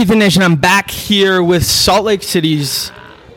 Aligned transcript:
Ethan 0.00 0.18
Nation, 0.18 0.42
I'm 0.42 0.56
back 0.56 0.90
here 0.90 1.42
with 1.42 1.62
Salt 1.62 2.06
Lake 2.06 2.22
City's 2.22 2.90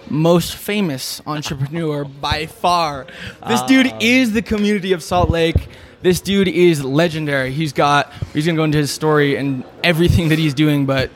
most 0.09 0.55
famous 0.55 1.21
entrepreneur 1.27 2.05
by 2.05 2.45
far. 2.45 3.03
This 3.45 3.59
ah. 3.59 3.67
dude 3.67 3.93
is 3.99 4.31
the 4.31 4.41
community 4.41 4.93
of 4.93 5.03
Salt 5.03 5.29
Lake. 5.29 5.67
This 6.03 6.21
dude 6.21 6.47
is 6.47 6.81
legendary. 6.81 7.51
He's 7.51 7.73
got, 7.73 8.13
he's 8.31 8.45
gonna 8.45 8.55
go 8.55 8.63
into 8.63 8.77
his 8.77 8.91
story 8.91 9.35
and 9.35 9.65
everything 9.83 10.29
that 10.29 10.39
he's 10.39 10.53
doing, 10.53 10.85
but 10.85 11.11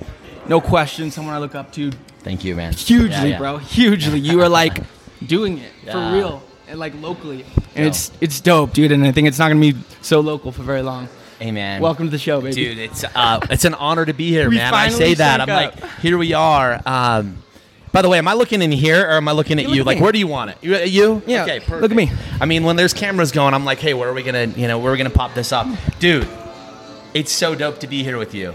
no 0.49 0.59
question, 0.59 1.11
someone 1.11 1.33
I 1.33 1.37
look 1.37 1.55
up 1.55 1.71
to 1.73 1.91
Thank 2.23 2.43
you, 2.43 2.53
man. 2.53 2.73
hugely, 2.73 3.09
Yeah, 3.09 3.23
yeah. 3.23 3.37
bro. 3.37 3.57
Hugely. 3.57 4.19
You 4.19 4.41
are 4.41 4.49
like 4.49 4.83
doing 5.25 5.59
it 5.59 5.71
Yeah. 5.85 5.93
for 5.93 6.13
real 6.13 6.43
and 6.67 6.77
like 6.77 6.93
locally. 7.01 7.45
And 7.73 7.85
Yo. 7.85 7.87
it's 7.87 8.11
it's 8.19 8.41
dope, 8.41 8.73
dude. 8.73 8.91
And 8.91 9.05
I 9.05 9.13
think 9.13 9.29
it's 9.29 9.39
not 9.39 9.47
gonna 9.47 9.61
be 9.61 9.75
so 10.01 10.19
local 10.19 10.51
for 10.51 10.63
very 10.63 10.81
long. 10.81 11.07
Hey, 11.39 11.51
man. 11.51 11.81
Welcome 11.81 12.05
to 12.07 12.11
the 12.11 12.17
show, 12.17 12.41
baby. 12.41 12.53
dude. 12.55 12.77
It's 12.79 13.03
uh, 13.03 13.39
it's 13.51 13.65
an 13.65 13.75
honor 13.75 14.05
to 14.05 14.13
be 14.13 14.29
here, 14.29 14.49
We 14.49 14.55
man. 14.55 14.73
I 14.73 14.89
say 14.89 15.13
that. 15.15 15.39
I'm 15.41 15.49
up. 15.49 15.81
like, 15.81 15.91
here 15.99 16.17
we 16.17 16.33
are. 16.33 16.81
Um, 16.85 17.43
by 17.91 18.01
the 18.01 18.09
way, 18.09 18.17
am 18.17 18.27
I 18.27 18.33
looking 18.33 18.61
in 18.63 18.71
here 18.71 19.01
or 19.07 19.11
am 19.13 19.27
I 19.27 19.33
looking 19.33 19.59
at 19.59 19.63
You 19.63 19.69
look 19.69 19.75
you? 19.75 19.81
at 19.81 19.85
Like, 19.87 19.97
me. 19.97 20.03
where 20.03 20.11
do 20.11 20.19
you 20.19 20.27
want 20.27 20.51
it? 20.51 20.57
You? 20.61 20.77
you? 20.79 21.21
Yeah, 21.27 21.43
Okay. 21.43 21.59
Perfect. 21.59 21.81
look 21.81 21.91
at 21.91 21.97
me. 21.97 22.11
I 22.41 22.45
mean, 22.45 22.63
when 22.63 22.75
there's 22.75 22.93
cameras 22.93 23.31
going, 23.31 23.53
I'm 23.53 23.65
like, 23.65 23.79
hey, 23.79 23.93
where 23.93 24.09
are 24.09 24.13
we 24.13 24.23
gonna, 24.23 24.45
you 24.45 24.67
know, 24.67 24.79
where 24.79 24.89
are 24.89 24.93
we 24.93 24.97
gonna 24.97 25.09
pop 25.11 25.35
this 25.35 25.51
up, 25.51 25.67
dude? 25.99 26.27
It's 27.13 27.31
so 27.31 27.53
dope 27.55 27.79
to 27.79 27.87
be 27.87 28.03
here 28.03 28.17
with 28.17 28.33
you. 28.33 28.53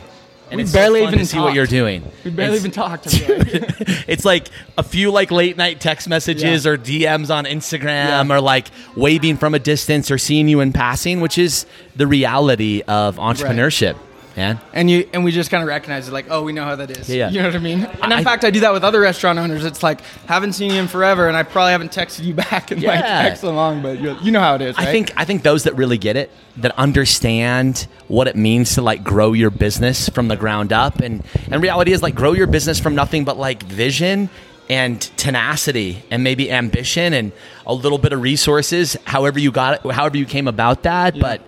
And 0.52 0.58
We 0.62 0.70
barely 0.70 1.00
so 1.00 1.06
even 1.08 1.18
to 1.18 1.26
see 1.26 1.38
what 1.38 1.54
you're 1.54 1.66
doing. 1.66 2.04
We 2.24 2.30
barely 2.30 2.58
It's- 2.58 2.60
even 2.60 2.70
talked. 2.70 3.06
It's 4.08 4.24
like 4.24 4.48
a 4.76 4.82
few 4.82 5.10
like 5.10 5.30
late 5.30 5.56
night 5.56 5.80
text 5.80 6.08
messages 6.08 6.64
Yeah. 6.64 6.70
or 6.72 6.76
DMs 6.76 7.30
on 7.34 7.44
Instagram 7.46 8.28
Yeah. 8.28 8.34
or 8.36 8.40
like 8.40 8.66
waving 8.96 9.36
from 9.38 9.54
a 9.54 9.58
distance 9.58 10.10
or 10.10 10.18
seeing 10.18 10.48
you 10.48 10.60
in 10.60 10.72
passing, 10.72 11.20
which 11.20 11.38
is 11.38 11.64
the 11.96 12.06
reality 12.06 12.82
of 12.86 13.16
entrepreneurship, 13.16 13.96
man. 14.36 14.60
and 14.72 14.90
you 14.90 15.08
and 15.12 15.24
we 15.24 15.32
just 15.32 15.50
kind 15.50 15.62
of 15.62 15.68
recognize 15.68 16.08
it, 16.08 16.12
like, 16.12 16.26
oh, 16.30 16.42
we 16.42 16.52
know 16.52 16.64
how 16.64 16.76
that 16.76 16.90
is. 16.90 17.08
Yeah. 17.08 17.30
You 17.30 17.40
know 17.40 17.48
what 17.48 17.56
I 17.56 17.60
mean? 17.60 17.84
And 17.84 18.04
in 18.12 18.18
I- 18.18 18.24
fact, 18.24 18.44
I 18.44 18.50
do 18.50 18.60
that 18.60 18.72
with 18.72 18.84
other 18.84 19.00
restaurant 19.00 19.38
owners. 19.38 19.64
It's 19.64 19.82
like 19.82 20.00
haven't 20.26 20.52
seen 20.54 20.72
you 20.72 20.80
in 20.80 20.88
forever, 20.88 21.28
and 21.28 21.36
I 21.36 21.42
probably 21.42 21.72
haven't 21.72 21.92
texted 21.92 22.24
you 22.24 22.34
back 22.50 22.72
in 22.72 22.78
like 22.82 23.00
Yeah. 23.00 23.22
X 23.30 23.42
long, 23.42 23.82
but 23.82 23.98
you, 24.00 24.16
you 24.22 24.30
know 24.32 24.40
how 24.40 24.54
it 24.54 24.62
is, 24.62 24.76
right? 24.76 24.88
I 24.88 24.92
think 24.92 25.12
I 25.16 25.24
think 25.24 25.42
those 25.42 25.64
that 25.64 25.74
really 25.76 25.98
get 25.98 26.16
it, 26.16 26.30
that 26.58 26.72
understand 26.78 27.86
what 28.08 28.26
it 28.28 28.36
means 28.36 28.74
to 28.74 28.82
like 28.82 29.04
grow 29.04 29.32
your 29.32 29.50
business 29.50 30.08
from 30.08 30.28
the 30.28 30.36
ground 30.36 30.72
up, 30.72 31.00
and 31.00 31.22
and 31.50 31.62
reality 31.62 31.92
is 31.92 32.02
like 32.02 32.14
grow 32.14 32.32
your 32.32 32.46
business 32.46 32.78
from 32.80 32.94
nothing 32.94 33.24
but 33.24 33.36
like 33.38 33.62
vision 33.62 34.28
and 34.72 35.00
tenacity 35.16 36.02
and 36.10 36.18
maybe 36.24 36.50
ambition 36.50 37.12
and 37.12 37.32
a 37.66 37.74
little 37.74 37.98
bit 37.98 38.12
of 38.12 38.20
resources, 38.22 38.96
however 39.04 39.38
you 39.38 39.50
got 39.52 39.70
it, 39.84 39.92
however 39.92 40.16
you 40.16 40.24
came 40.26 40.48
about 40.48 40.82
that. 40.84 41.18
But 41.18 41.40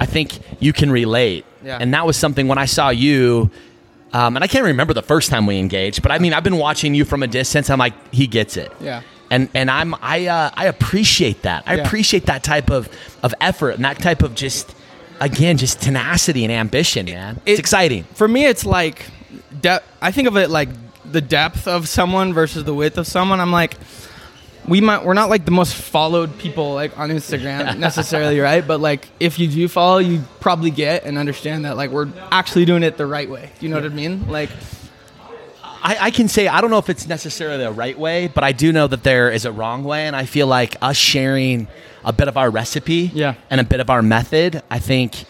I 0.00 0.06
think 0.06 0.38
you 0.60 0.72
can 0.72 0.90
relate, 0.90 1.44
Yeah. 1.64 1.78
and 1.80 1.94
that 1.94 2.04
was 2.06 2.16
something 2.16 2.48
when 2.48 2.58
I 2.58 2.66
saw 2.66 2.88
you. 2.90 3.50
Um, 4.12 4.36
and 4.36 4.44
I 4.44 4.48
can't 4.48 4.64
remember 4.64 4.92
the 4.94 5.02
first 5.12 5.30
time 5.30 5.46
we 5.46 5.56
engaged, 5.58 6.02
but 6.02 6.12
I 6.12 6.18
mean, 6.18 6.34
I've 6.34 6.44
been 6.44 6.58
watching 6.58 6.94
you 6.94 7.04
from 7.06 7.22
a 7.22 7.26
distance. 7.26 7.70
I'm 7.70 7.78
like, 7.78 7.94
he 8.12 8.26
gets 8.26 8.56
it 8.58 8.70
Yeah. 8.80 9.00
and 9.30 9.48
and 9.54 9.70
I'm 9.70 9.94
I 10.02 10.26
uh, 10.26 10.50
I 10.62 10.66
appreciate 10.66 11.42
that. 11.42 11.62
I 11.66 11.76
Yeah. 11.76 11.84
appreciate 11.86 12.26
that 12.26 12.42
type 12.42 12.68
of 12.70 12.88
of 13.22 13.32
effort 13.40 13.70
and 13.76 13.84
that 13.84 13.98
type 14.00 14.22
of 14.22 14.34
just 14.34 14.74
again 15.20 15.56
just 15.56 15.80
tenacity 15.80 16.42
and 16.44 16.52
ambition, 16.52 17.06
man. 17.06 17.32
it- 17.46 17.52
it's 17.52 17.60
exciting. 17.60 18.02
for 18.14 18.28
me, 18.28 18.44
it's 18.52 18.66
like, 18.66 19.06
de- 19.62 19.80
I 20.02 20.10
think 20.10 20.26
of 20.28 20.36
it 20.36 20.50
like 20.50 20.68
the 21.12 21.20
depth 21.20 21.68
of 21.68 21.88
someone 21.88 22.32
versus 22.32 22.64
the 22.64 22.74
width 22.74 22.98
of 22.98 23.06
someone. 23.06 23.40
I'm 23.40 23.52
like, 23.52 23.76
we 24.66 24.80
might 24.80 25.04
we're 25.04 25.14
not 25.14 25.28
like 25.28 25.44
the 25.44 25.50
most 25.50 25.74
followed 25.74 26.38
people 26.38 26.74
like 26.74 26.96
on 26.98 27.10
Instagram 27.10 27.78
necessarily, 27.78 28.38
right? 28.40 28.66
But 28.66 28.80
like 28.80 29.08
if 29.20 29.38
you 29.38 29.48
do 29.48 29.66
follow, 29.68 29.98
you 29.98 30.22
probably 30.40 30.70
get 30.70 31.04
and 31.04 31.18
understand 31.18 31.64
that 31.64 31.76
like 31.76 31.90
we're 31.90 32.08
actually 32.30 32.64
doing 32.64 32.82
it 32.82 32.96
the 32.96 33.06
right 33.06 33.28
way. 33.28 33.50
Do 33.58 33.66
you 33.66 33.70
know 33.70 33.80
what 33.80 33.90
I 33.90 33.94
mean? 33.94 34.28
Like, 34.28 34.50
I, 35.84 35.96
I 36.00 36.10
can 36.12 36.28
say 36.28 36.46
I 36.46 36.60
don't 36.60 36.70
know 36.70 36.78
if 36.78 36.88
it's 36.88 37.08
necessarily 37.08 37.64
the 37.64 37.72
right 37.72 37.98
way, 37.98 38.28
but 38.28 38.44
I 38.44 38.52
do 38.52 38.72
know 38.72 38.86
that 38.86 39.02
there 39.02 39.30
is 39.30 39.44
a 39.44 39.52
wrong 39.52 39.82
way, 39.84 40.06
and 40.06 40.14
I 40.14 40.26
feel 40.26 40.46
like 40.46 40.76
us 40.80 40.96
sharing 40.96 41.66
a 42.04 42.12
bit 42.12 42.28
of 42.28 42.36
our 42.36 42.50
recipe 42.50 43.10
Yeah. 43.14 43.34
and 43.50 43.60
a 43.60 43.64
bit 43.64 43.80
of 43.80 43.90
our 43.90 44.02
method, 44.02 44.62
I 44.70 44.78
think 44.78 45.24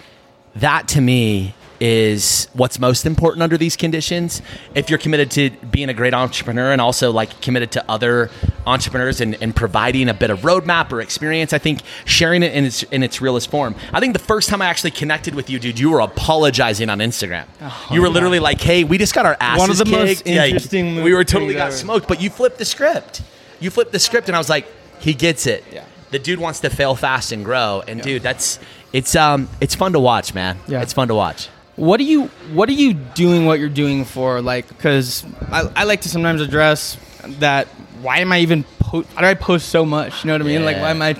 that 0.56 0.88
to 0.88 1.00
me 1.00 1.54
is 1.84 2.47
what's 2.53 2.78
most 2.78 3.04
important 3.06 3.43
under 3.43 3.59
these 3.59 3.75
conditions. 3.76 4.41
If 4.72 4.88
you're 4.88 5.00
committed 5.00 5.32
to 5.32 5.50
being 5.50 5.88
a 5.88 5.94
great 5.94 6.15
entrepreneur 6.15 6.70
and 6.70 6.81
also 6.81 7.10
like 7.10 7.41
committed 7.41 7.72
to 7.72 7.84
other 7.91 8.31
entrepreneurs 8.69 9.20
and, 9.20 9.34
and 9.43 9.54
providing 9.54 10.09
a 10.09 10.15
bit 10.15 10.31
of 10.31 10.43
roadmap 10.43 10.93
or 10.93 11.00
experience, 11.00 11.53
I 11.53 11.59
think 11.59 11.81
sharing 12.04 12.44
it 12.44 12.53
in 12.54 12.66
its 12.66 12.84
in 12.84 13.03
its 13.03 13.20
realest 13.20 13.50
form. 13.50 13.75
I 13.93 13.98
think 13.98 14.12
the 14.12 14.20
first 14.20 14.48
time 14.48 14.62
I 14.62 14.66
actually 14.66 14.93
connected 14.93 15.34
with 15.34 15.50
you, 15.50 15.59
dude, 15.59 15.76
you 15.81 15.91
were 15.91 15.98
apologizing 15.98 16.88
on 16.88 17.00
Instagram. 17.00 17.47
you 17.91 18.00
were 18.00 18.09
literally 18.09 18.38
like, 18.38 18.60
"Hey, 18.60 18.84
we 18.84 18.97
just 18.97 19.12
got 19.12 19.26
our 19.26 19.37
asses 19.41 19.59
One 19.59 19.70
of 19.70 19.78
the 19.78 19.84
most 19.87 20.19
kicked." 20.19 20.28
Yeah, 20.28 20.44
interesting 20.44 21.03
we 21.03 21.12
were 21.12 21.25
totally 21.25 21.54
got 21.54 21.69
ever. 21.69 21.76
smoked, 21.76 22.06
but 22.06 22.20
you 22.20 22.31
flipped 22.31 22.59
the 22.59 22.64
script. 22.64 23.22
You 23.59 23.70
flipped 23.70 23.91
the 23.91 23.99
script, 23.99 24.28
and 24.28 24.37
I 24.37 24.38
was 24.38 24.49
like, 24.49 24.69
"He 25.00 25.14
gets 25.14 25.49
it." 25.49 25.64
Yeah. 25.72 25.82
The 26.12 26.20
dude 26.20 26.38
wants 26.38 26.60
to 26.60 26.70
fail 26.70 26.94
fast 26.94 27.32
and 27.32 27.44
grow, 27.44 27.82
and 27.88 28.00
dude, 28.00 28.22
that's 28.22 28.60
it's 28.93 29.16
um 29.16 29.49
it's 29.60 29.75
fun 29.75 29.94
to 29.94 29.99
watch, 29.99 30.32
man. 30.32 30.59
Yeah. 30.69 30.82
it's 30.82 30.93
fun 30.93 31.09
to 31.09 31.14
watch. 31.16 31.49
What 31.76 32.00
are 32.00 32.04
you 32.04 32.26
What 32.52 32.68
are 32.68 32.72
you 32.72 32.94
doing? 32.94 33.46
What 33.46 33.58
you're 33.58 33.68
doing 33.68 34.04
for? 34.04 34.40
Like, 34.42 34.68
because 34.68 35.24
I, 35.50 35.70
I 35.74 35.84
like 35.84 36.02
to 36.02 36.08
sometimes 36.08 36.40
address 36.40 36.96
that. 37.38 37.66
Why 38.02 38.18
am 38.18 38.32
I 38.32 38.40
even? 38.40 38.64
Po- 38.78 39.02
why 39.02 39.20
do 39.22 39.26
I 39.26 39.34
post 39.34 39.68
so 39.68 39.84
much? 39.86 40.22
You 40.24 40.28
know 40.28 40.34
what 40.34 40.42
I 40.42 40.44
mean? 40.44 40.64
Like, 40.64 40.76
Yeah. 40.76 40.82
why 40.82 40.90
am 40.90 41.00
I? 41.02 41.14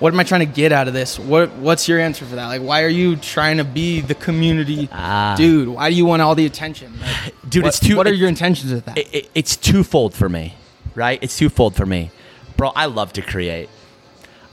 What 0.00 0.12
am 0.12 0.20
I 0.20 0.24
trying 0.24 0.40
to 0.40 0.52
get 0.52 0.72
out 0.72 0.88
of 0.88 0.94
this? 0.94 1.18
What 1.18 1.52
What's 1.52 1.88
your 1.88 2.00
answer 2.00 2.24
for 2.26 2.34
that? 2.34 2.46
Like, 2.46 2.60
why 2.62 2.82
are 2.82 2.88
you 2.88 3.16
trying 3.16 3.56
to 3.58 3.64
be 3.64 4.00
the 4.00 4.14
community 4.14 4.88
Ah. 4.92 5.34
dude? 5.38 5.68
Why 5.68 5.88
do 5.88 5.96
you 5.96 6.04
want 6.04 6.20
all 6.20 6.34
the 6.34 6.44
attention? 6.44 6.92
Like, 7.00 7.34
Dude, 7.48 7.62
what, 7.62 7.68
it's 7.68 7.80
too- 7.80 7.96
What 7.96 8.06
are 8.06 8.12
it- 8.12 8.18
your 8.18 8.28
intentions 8.28 8.72
with 8.72 8.84
that? 8.86 8.98
It, 8.98 9.14
it, 9.14 9.30
it's 9.34 9.56
twofold 9.56 10.12
for 10.12 10.28
me, 10.28 10.54
right? 10.94 11.18
It's 11.22 11.36
twofold 11.38 11.76
for 11.76 11.86
me, 11.86 12.10
bro. 12.56 12.72
I 12.74 12.86
love 12.86 13.12
to 13.14 13.22
create. 13.22 13.70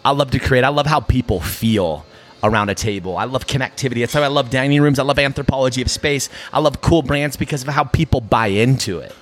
I 0.05 0.11
love 0.11 0.31
to 0.31 0.39
create. 0.39 0.63
I 0.63 0.69
love 0.69 0.85
how 0.85 0.99
people 1.01 1.39
feel 1.41 2.05
around 2.43 2.69
a 2.69 2.75
table. 2.75 3.17
I 3.17 3.25
love 3.25 3.47
connectivity. 3.47 3.99
That's 4.01 4.13
why 4.15 4.21
I 4.21 4.27
love 4.27 4.49
dining 4.49 4.81
rooms. 4.81 4.99
I 4.99 5.03
love 5.03 5.19
anthropology 5.19 5.81
of 5.81 5.89
space. 5.91 6.29
I 6.51 6.59
love 6.59 6.81
cool 6.81 7.01
brands 7.01 7.37
because 7.37 7.61
of 7.63 7.69
how 7.69 7.83
people 7.83 8.21
buy 8.21 8.47
into 8.47 8.99
it. 8.99 9.13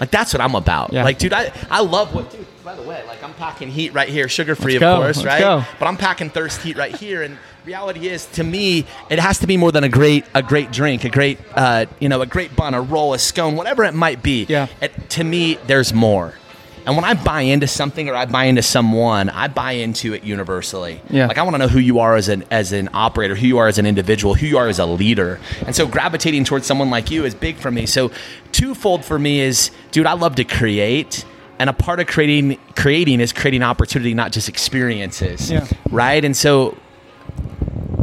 Like 0.00 0.10
that's 0.10 0.32
what 0.34 0.40
I'm 0.40 0.54
about. 0.54 0.92
Yeah. 0.92 1.04
Like, 1.04 1.18
dude, 1.18 1.32
I, 1.32 1.52
I 1.70 1.80
love 1.80 2.14
what 2.14 2.30
dude, 2.30 2.46
by 2.64 2.74
the 2.74 2.82
way, 2.82 3.02
like 3.06 3.22
I'm 3.22 3.34
packing 3.34 3.70
heat 3.70 3.94
right 3.94 4.08
here, 4.08 4.28
sugar 4.28 4.54
free 4.56 4.74
of 4.76 4.80
go. 4.80 4.96
course, 4.96 5.18
Let's 5.18 5.26
right? 5.26 5.40
go. 5.40 5.64
But 5.78 5.86
I'm 5.86 5.96
packing 5.96 6.30
thirst 6.30 6.62
heat 6.62 6.76
right 6.76 6.94
here 6.94 7.22
and 7.22 7.38
reality 7.64 8.08
is 8.08 8.26
to 8.26 8.44
me 8.44 8.84
it 9.08 9.18
has 9.18 9.38
to 9.38 9.46
be 9.46 9.56
more 9.56 9.72
than 9.72 9.84
a 9.84 9.88
great 9.88 10.24
a 10.34 10.42
great 10.42 10.70
drink, 10.72 11.04
a 11.04 11.08
great 11.08 11.38
uh, 11.54 11.86
you 12.00 12.08
know, 12.08 12.20
a 12.22 12.26
great 12.26 12.56
bun, 12.56 12.74
a 12.74 12.82
roll, 12.82 13.14
a 13.14 13.18
scone, 13.18 13.54
whatever 13.56 13.84
it 13.84 13.94
might 13.94 14.22
be. 14.22 14.44
Yeah. 14.48 14.66
It, 14.82 15.10
to 15.10 15.24
me 15.24 15.58
there's 15.66 15.94
more. 15.94 16.34
And 16.86 16.96
when 16.96 17.04
I 17.04 17.14
buy 17.14 17.42
into 17.42 17.66
something 17.66 18.08
or 18.08 18.14
I 18.14 18.26
buy 18.26 18.44
into 18.44 18.62
someone, 18.62 19.30
I 19.30 19.48
buy 19.48 19.72
into 19.72 20.12
it 20.12 20.24
universally. 20.24 21.00
Yeah. 21.08 21.26
Like 21.26 21.38
I 21.38 21.42
want 21.42 21.54
to 21.54 21.58
know 21.58 21.68
who 21.68 21.78
you 21.78 21.98
are 22.00 22.14
as 22.14 22.28
an 22.28 22.44
as 22.50 22.72
an 22.72 22.90
operator, 22.92 23.34
who 23.34 23.46
you 23.46 23.58
are 23.58 23.68
as 23.68 23.78
an 23.78 23.86
individual, 23.86 24.34
who 24.34 24.46
you 24.46 24.58
are 24.58 24.68
as 24.68 24.78
a 24.78 24.86
leader. 24.86 25.40
And 25.66 25.74
so 25.74 25.86
gravitating 25.86 26.44
towards 26.44 26.66
someone 26.66 26.90
like 26.90 27.10
you 27.10 27.24
is 27.24 27.34
big 27.34 27.56
for 27.56 27.70
me. 27.70 27.86
So 27.86 28.10
twofold 28.52 29.04
for 29.04 29.18
me 29.18 29.40
is, 29.40 29.70
dude, 29.92 30.06
I 30.06 30.12
love 30.12 30.34
to 30.36 30.44
create. 30.44 31.24
And 31.58 31.70
a 31.70 31.72
part 31.72 32.00
of 32.00 32.06
creating 32.06 32.58
creating 32.74 33.20
is 33.20 33.32
creating 33.32 33.62
opportunity, 33.62 34.12
not 34.12 34.32
just 34.32 34.48
experiences. 34.48 35.50
Yeah. 35.50 35.66
Right? 35.90 36.22
And 36.24 36.36
so 36.36 36.76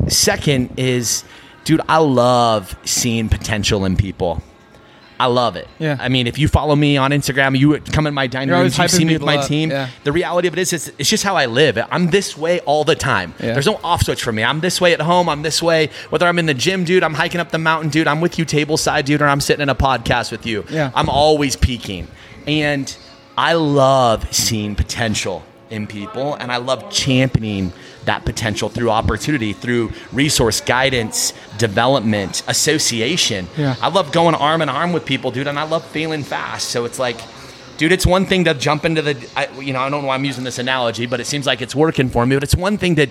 second 0.07 0.79
is, 0.79 1.23
dude, 1.65 1.81
I 1.87 1.97
love 1.97 2.75
seeing 2.85 3.29
potential 3.29 3.85
in 3.85 3.95
people. 3.95 4.41
I 5.21 5.27
love 5.27 5.55
it. 5.55 5.67
Yeah. 5.77 5.97
I 5.99 6.09
mean, 6.09 6.25
if 6.25 6.39
you 6.39 6.47
follow 6.47 6.75
me 6.75 6.97
on 6.97 7.11
Instagram, 7.11 7.55
you 7.55 7.69
would 7.69 7.93
come 7.93 8.07
in 8.07 8.13
my 8.15 8.25
dining 8.25 8.49
room, 8.49 8.63
you 8.65 8.87
see 8.87 9.05
me 9.05 9.13
with 9.13 9.21
my 9.21 9.37
up. 9.37 9.45
team. 9.45 9.69
Yeah. 9.69 9.87
The 10.03 10.11
reality 10.11 10.47
of 10.47 10.55
it 10.55 10.59
is, 10.59 10.73
it's, 10.73 10.87
it's 10.97 11.09
just 11.11 11.23
how 11.23 11.35
I 11.35 11.45
live. 11.45 11.77
I'm 11.91 12.07
this 12.07 12.35
way 12.35 12.59
all 12.61 12.83
the 12.83 12.95
time. 12.95 13.35
Yeah. 13.39 13.53
There's 13.53 13.67
no 13.67 13.79
off 13.83 14.01
switch 14.01 14.23
for 14.23 14.31
me. 14.31 14.43
I'm 14.43 14.61
this 14.61 14.81
way 14.81 14.93
at 14.93 14.99
home. 14.99 15.29
I'm 15.29 15.43
this 15.43 15.61
way. 15.61 15.91
Whether 16.09 16.25
I'm 16.25 16.39
in 16.39 16.47
the 16.47 16.55
gym, 16.55 16.85
dude, 16.85 17.03
I'm 17.03 17.13
hiking 17.13 17.39
up 17.39 17.51
the 17.51 17.59
mountain, 17.59 17.91
dude, 17.91 18.07
I'm 18.07 18.19
with 18.19 18.39
you 18.39 18.45
table 18.45 18.77
side, 18.77 19.05
dude, 19.05 19.21
or 19.21 19.27
I'm 19.27 19.41
sitting 19.41 19.61
in 19.61 19.69
a 19.69 19.75
podcast 19.75 20.31
with 20.31 20.47
you. 20.47 20.65
Yeah. 20.71 20.91
I'm 20.95 21.07
always 21.07 21.55
peaking. 21.55 22.07
And 22.47 22.97
I 23.37 23.53
love 23.53 24.33
seeing 24.33 24.73
potential 24.75 25.43
in 25.69 25.85
people 25.85 26.33
and 26.33 26.51
I 26.51 26.57
love 26.57 26.89
championing 26.91 27.73
that 28.05 28.25
potential 28.25 28.69
through 28.69 28.89
opportunity, 28.89 29.53
through 29.53 29.91
resource 30.11 30.61
guidance, 30.61 31.33
development, 31.57 32.43
association. 32.47 33.47
Yeah. 33.57 33.75
I 33.81 33.89
love 33.89 34.11
going 34.11 34.35
arm 34.35 34.61
in 34.61 34.69
arm 34.69 34.93
with 34.93 35.05
people, 35.05 35.31
dude, 35.31 35.47
and 35.47 35.59
I 35.59 35.63
love 35.63 35.85
feeling 35.85 36.23
fast. 36.23 36.69
So 36.69 36.85
it's 36.85 36.99
like, 36.99 37.19
dude, 37.77 37.91
it's 37.91 38.05
one 38.05 38.25
thing 38.25 38.45
to 38.45 38.53
jump 38.53 38.85
into 38.85 39.01
the, 39.01 39.29
I, 39.35 39.47
you 39.59 39.73
know, 39.73 39.79
I 39.79 39.89
don't 39.89 40.01
know 40.01 40.07
why 40.07 40.15
I'm 40.15 40.25
using 40.25 40.43
this 40.43 40.59
analogy, 40.59 41.05
but 41.05 41.19
it 41.19 41.25
seems 41.25 41.45
like 41.45 41.61
it's 41.61 41.75
working 41.75 42.09
for 42.09 42.25
me. 42.25 42.35
But 42.35 42.43
it's 42.43 42.55
one 42.55 42.77
thing 42.77 42.95
to, 42.95 43.07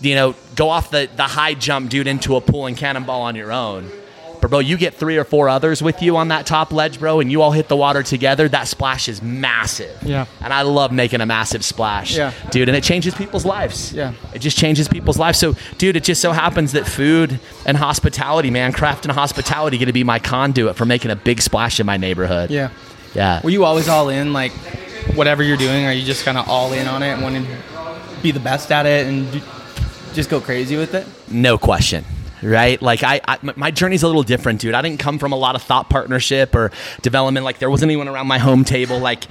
you 0.00 0.14
know, 0.14 0.34
go 0.56 0.68
off 0.68 0.90
the, 0.90 1.08
the 1.16 1.24
high 1.24 1.54
jump, 1.54 1.90
dude, 1.90 2.06
into 2.06 2.36
a 2.36 2.40
pool 2.40 2.66
and 2.66 2.76
cannonball 2.76 3.22
on 3.22 3.36
your 3.36 3.52
own. 3.52 3.90
But 4.42 4.50
bro, 4.50 4.58
you 4.58 4.76
get 4.76 4.94
three 4.94 5.16
or 5.16 5.24
four 5.24 5.48
others 5.48 5.80
with 5.80 6.02
you 6.02 6.16
on 6.16 6.28
that 6.28 6.46
top 6.46 6.72
ledge, 6.72 6.98
bro, 6.98 7.20
and 7.20 7.30
you 7.30 7.42
all 7.42 7.52
hit 7.52 7.68
the 7.68 7.76
water 7.76 8.02
together. 8.02 8.48
That 8.48 8.66
splash 8.66 9.08
is 9.08 9.22
massive. 9.22 10.02
Yeah. 10.02 10.26
And 10.40 10.52
I 10.52 10.62
love 10.62 10.90
making 10.90 11.20
a 11.20 11.26
massive 11.26 11.64
splash. 11.64 12.16
Yeah. 12.16 12.32
Dude, 12.50 12.68
and 12.68 12.76
it 12.76 12.82
changes 12.82 13.14
people's 13.14 13.44
lives. 13.44 13.92
Yeah. 13.92 14.14
It 14.34 14.40
just 14.40 14.58
changes 14.58 14.88
people's 14.88 15.16
lives. 15.16 15.38
So, 15.38 15.54
dude, 15.78 15.94
it 15.94 16.02
just 16.02 16.20
so 16.20 16.32
happens 16.32 16.72
that 16.72 16.88
food 16.88 17.38
and 17.64 17.76
hospitality, 17.76 18.50
man, 18.50 18.72
craft 18.72 19.04
and 19.04 19.12
hospitality, 19.12 19.78
going 19.78 19.86
to 19.86 19.92
be 19.92 20.02
my 20.02 20.18
conduit 20.18 20.74
for 20.74 20.86
making 20.86 21.12
a 21.12 21.16
big 21.16 21.40
splash 21.40 21.78
in 21.78 21.86
my 21.86 21.96
neighborhood. 21.96 22.50
Yeah. 22.50 22.70
Yeah. 23.14 23.40
Were 23.44 23.50
you 23.50 23.64
always 23.64 23.88
all 23.88 24.08
in, 24.08 24.32
like, 24.32 24.50
whatever 25.14 25.44
you're 25.44 25.56
doing? 25.56 25.86
Are 25.86 25.92
you 25.92 26.04
just 26.04 26.24
kind 26.24 26.36
of 26.36 26.48
all 26.48 26.72
in 26.72 26.88
on 26.88 27.04
it 27.04 27.10
and 27.10 27.22
want 27.22 27.36
to 27.36 28.22
be 28.22 28.32
the 28.32 28.40
best 28.40 28.72
at 28.72 28.86
it 28.86 29.06
and 29.06 29.40
just 30.14 30.28
go 30.28 30.40
crazy 30.40 30.76
with 30.76 30.94
it? 30.94 31.06
No 31.30 31.58
question. 31.58 32.04
Right? 32.42 32.80
Like 32.82 33.04
I, 33.04 33.20
I, 33.26 33.38
my 33.56 33.70
journey's 33.70 34.02
a 34.02 34.06
little 34.06 34.24
different, 34.24 34.60
dude. 34.60 34.74
I 34.74 34.82
didn't 34.82 34.98
come 34.98 35.18
from 35.18 35.32
a 35.32 35.36
lot 35.36 35.54
of 35.54 35.62
thought 35.62 35.88
partnership 35.88 36.54
or 36.54 36.72
development. 37.00 37.44
Like 37.44 37.58
there 37.58 37.70
wasn't 37.70 37.90
anyone 37.90 38.08
around 38.08 38.26
my 38.26 38.38
home 38.38 38.64
table, 38.64 38.98
like 38.98 39.24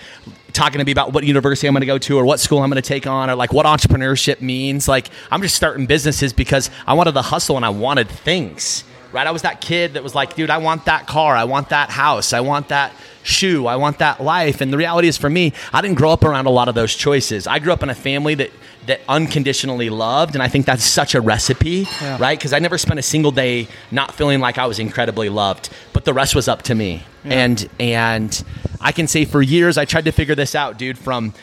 talking 0.54 0.80
to 0.80 0.86
me 0.86 0.92
about 0.92 1.14
what 1.14 1.24
university 1.24 1.68
I'm 1.68 1.74
going 1.74 1.82
to 1.82 1.88
go 1.88 1.98
to 1.98 2.18
or 2.18 2.26
what 2.26 2.40
school 2.40 2.60
I'm 2.60 2.70
going 2.70 2.82
to 2.82 2.88
take 2.88 3.08
on 3.08 3.30
or 3.30 3.36
like 3.36 3.54
what 3.54 3.66
entrepreneurship 3.66 4.42
means. 4.42 4.88
Like 4.88 5.10
I'm 5.30 5.42
just 5.42 5.56
starting 5.56 5.86
businesses 5.86 6.34
because 6.34 6.70
I 6.88 6.94
wanted 6.94 7.14
the 7.14 7.22
hustle 7.22 7.56
and 7.58 7.66
I 7.66 7.70
wanted 7.70 8.10
things. 8.10 8.84
Right? 9.12 9.28
I 9.28 9.32
was 9.32 9.42
that 9.42 9.62
kid 9.62 9.94
that 9.96 10.04
was 10.04 10.16
like, 10.16 10.36
dude, 10.36 10.50
I 10.50 10.58
want 10.58 10.86
that 10.86 11.06
car, 11.08 11.36
I 11.36 11.44
want 11.44 11.70
that 11.70 11.90
house, 11.90 12.34
I 12.34 12.40
want 12.40 12.70
that 12.70 12.94
shoe, 13.24 13.68
I 13.68 13.76
want 13.76 14.00
that 14.00 14.22
life. 14.24 14.62
And 14.62 14.72
the 14.72 14.78
reality 14.78 15.08
is 15.08 15.18
for 15.18 15.30
me, 15.30 15.54
I 15.74 15.82
didn't 15.82 15.98
grow 15.98 16.12
up 16.12 16.24
around 16.24 16.46
a 16.46 16.50
lot 16.50 16.68
of 16.70 16.76
those 16.76 16.96
choices. 16.96 17.46
I 17.46 17.60
grew 17.60 17.74
up 17.74 17.84
in 17.84 17.90
a 17.90 17.96
family 17.96 18.36
that 18.36 18.52
that 18.88 19.00
unconditionally 19.08 19.92
loved 19.92 20.34
and 20.34 20.42
I 20.42 20.48
think 20.48 20.66
that's 20.66 20.84
such 20.84 21.14
a 21.14 21.22
recipe, 21.22 21.88
Yeah. 22.02 22.18
right? 22.20 22.40
Cuz 22.40 22.52
I 22.52 22.58
never 22.58 22.80
spent 22.80 23.00
a 23.00 23.04
single 23.04 23.32
day 23.32 23.68
not 23.92 24.12
feeling 24.16 24.40
like 24.40 24.58
I 24.58 24.66
was 24.66 24.80
incredibly 24.80 25.30
loved, 25.30 25.70
but 25.94 26.04
the 26.06 26.14
rest 26.14 26.34
was 26.34 26.48
up 26.48 26.64
to 26.64 26.74
me. 26.74 27.04
And 27.24 27.70
and 27.80 28.44
I 28.80 28.92
can 28.92 29.08
say 29.08 29.26
for 29.26 29.40
years 29.44 29.78
I 29.78 29.86
tried 29.86 30.06
to 30.06 30.12
figure 30.12 30.34
this 30.34 30.56
out, 30.56 30.80
dude, 30.80 30.98
from 30.98 31.34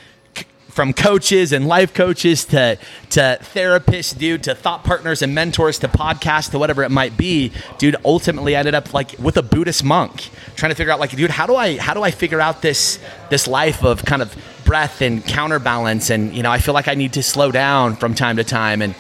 from 0.78 0.92
coaches 0.92 1.52
and 1.52 1.66
life 1.66 1.92
coaches 1.92 2.44
to 2.44 2.78
to 3.10 3.36
therapists, 3.52 4.16
dude, 4.16 4.44
to 4.44 4.54
thought 4.54 4.84
partners 4.84 5.22
and 5.22 5.34
mentors 5.34 5.80
to 5.80 5.88
podcasts 5.88 6.52
to 6.52 6.56
whatever 6.56 6.84
it 6.84 6.88
might 6.88 7.16
be, 7.16 7.50
dude. 7.78 7.96
Ultimately, 8.04 8.54
I 8.54 8.60
ended 8.60 8.76
up 8.76 8.94
like 8.94 9.18
with 9.18 9.36
a 9.36 9.42
Buddhist 9.42 9.82
monk, 9.82 10.30
trying 10.54 10.70
to 10.70 10.76
figure 10.76 10.92
out 10.92 11.00
like, 11.00 11.10
dude, 11.10 11.30
how 11.30 11.46
do 11.46 11.56
I 11.56 11.78
how 11.78 11.94
do 11.94 12.04
I 12.04 12.12
figure 12.12 12.40
out 12.40 12.62
this 12.62 13.00
this 13.28 13.48
life 13.48 13.82
of 13.82 14.04
kind 14.04 14.22
of 14.22 14.32
breath 14.64 15.02
and 15.02 15.26
counterbalance, 15.26 16.10
and 16.10 16.32
you 16.32 16.44
know, 16.44 16.50
I 16.52 16.58
feel 16.58 16.74
like 16.74 16.86
I 16.86 16.94
need 16.94 17.14
to 17.14 17.24
slow 17.24 17.50
down 17.50 17.96
from 17.96 18.14
time 18.14 18.36
to 18.36 18.44
time, 18.44 18.80
and 18.80 18.94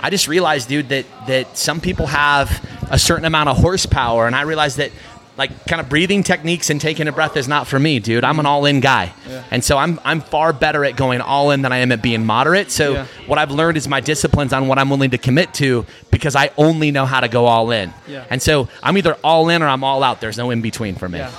I 0.00 0.10
just 0.10 0.28
realized, 0.28 0.68
dude, 0.68 0.90
that 0.90 1.06
that 1.26 1.56
some 1.58 1.80
people 1.80 2.06
have 2.06 2.64
a 2.88 3.00
certain 3.00 3.24
amount 3.24 3.48
of 3.48 3.56
horsepower, 3.56 4.28
and 4.28 4.36
I 4.36 4.42
realized 4.42 4.76
that 4.76 4.92
like 5.38 5.66
kind 5.66 5.80
of 5.80 5.88
breathing 5.88 6.22
techniques 6.22 6.70
and 6.70 6.80
taking 6.80 7.08
a 7.08 7.12
breath 7.12 7.36
is 7.36 7.46
not 7.46 7.66
for 7.66 7.78
me, 7.78 7.98
dude. 7.98 8.24
I'm 8.24 8.38
an 8.38 8.46
all-in 8.46 8.80
guy, 8.80 9.12
and 9.50 9.62
so 9.62 9.76
I'm 9.76 10.00
I'm 10.04 10.20
far 10.22 10.52
better 10.52 10.84
at 10.84 10.96
going 10.96 11.20
all 11.20 11.50
in 11.50 11.60
than 11.62 11.72
I 11.72 11.78
am 11.78 11.92
at 11.92 12.00
being 12.00 12.24
moderate. 12.24 12.70
So 12.70 12.92
Yeah. 12.94 13.06
what 13.26 13.38
I've 13.38 13.50
learned 13.50 13.76
is 13.76 13.86
my 13.86 14.00
disciplines 14.00 14.52
on 14.52 14.66
what 14.66 14.78
I'm 14.78 14.88
willing 14.88 15.10
to 15.10 15.18
commit 15.18 15.52
to 15.54 15.84
because 16.10 16.34
I 16.36 16.50
only 16.56 16.90
know 16.90 17.04
how 17.04 17.20
to 17.20 17.28
go 17.28 17.46
all 17.46 17.70
in. 17.70 17.92
Yeah. 18.08 18.24
And 18.30 18.40
so 18.40 18.68
I'm 18.82 18.96
either 18.96 19.14
all 19.22 19.48
in 19.50 19.62
or 19.62 19.68
I'm 19.68 19.84
all 19.84 20.02
out. 20.02 20.20
There's 20.22 20.38
no 20.38 20.50
in 20.50 20.62
between 20.62 20.94
for 20.94 21.08
me. 21.08 21.18
Yeah. 21.18 21.30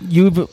You've 0.00 0.48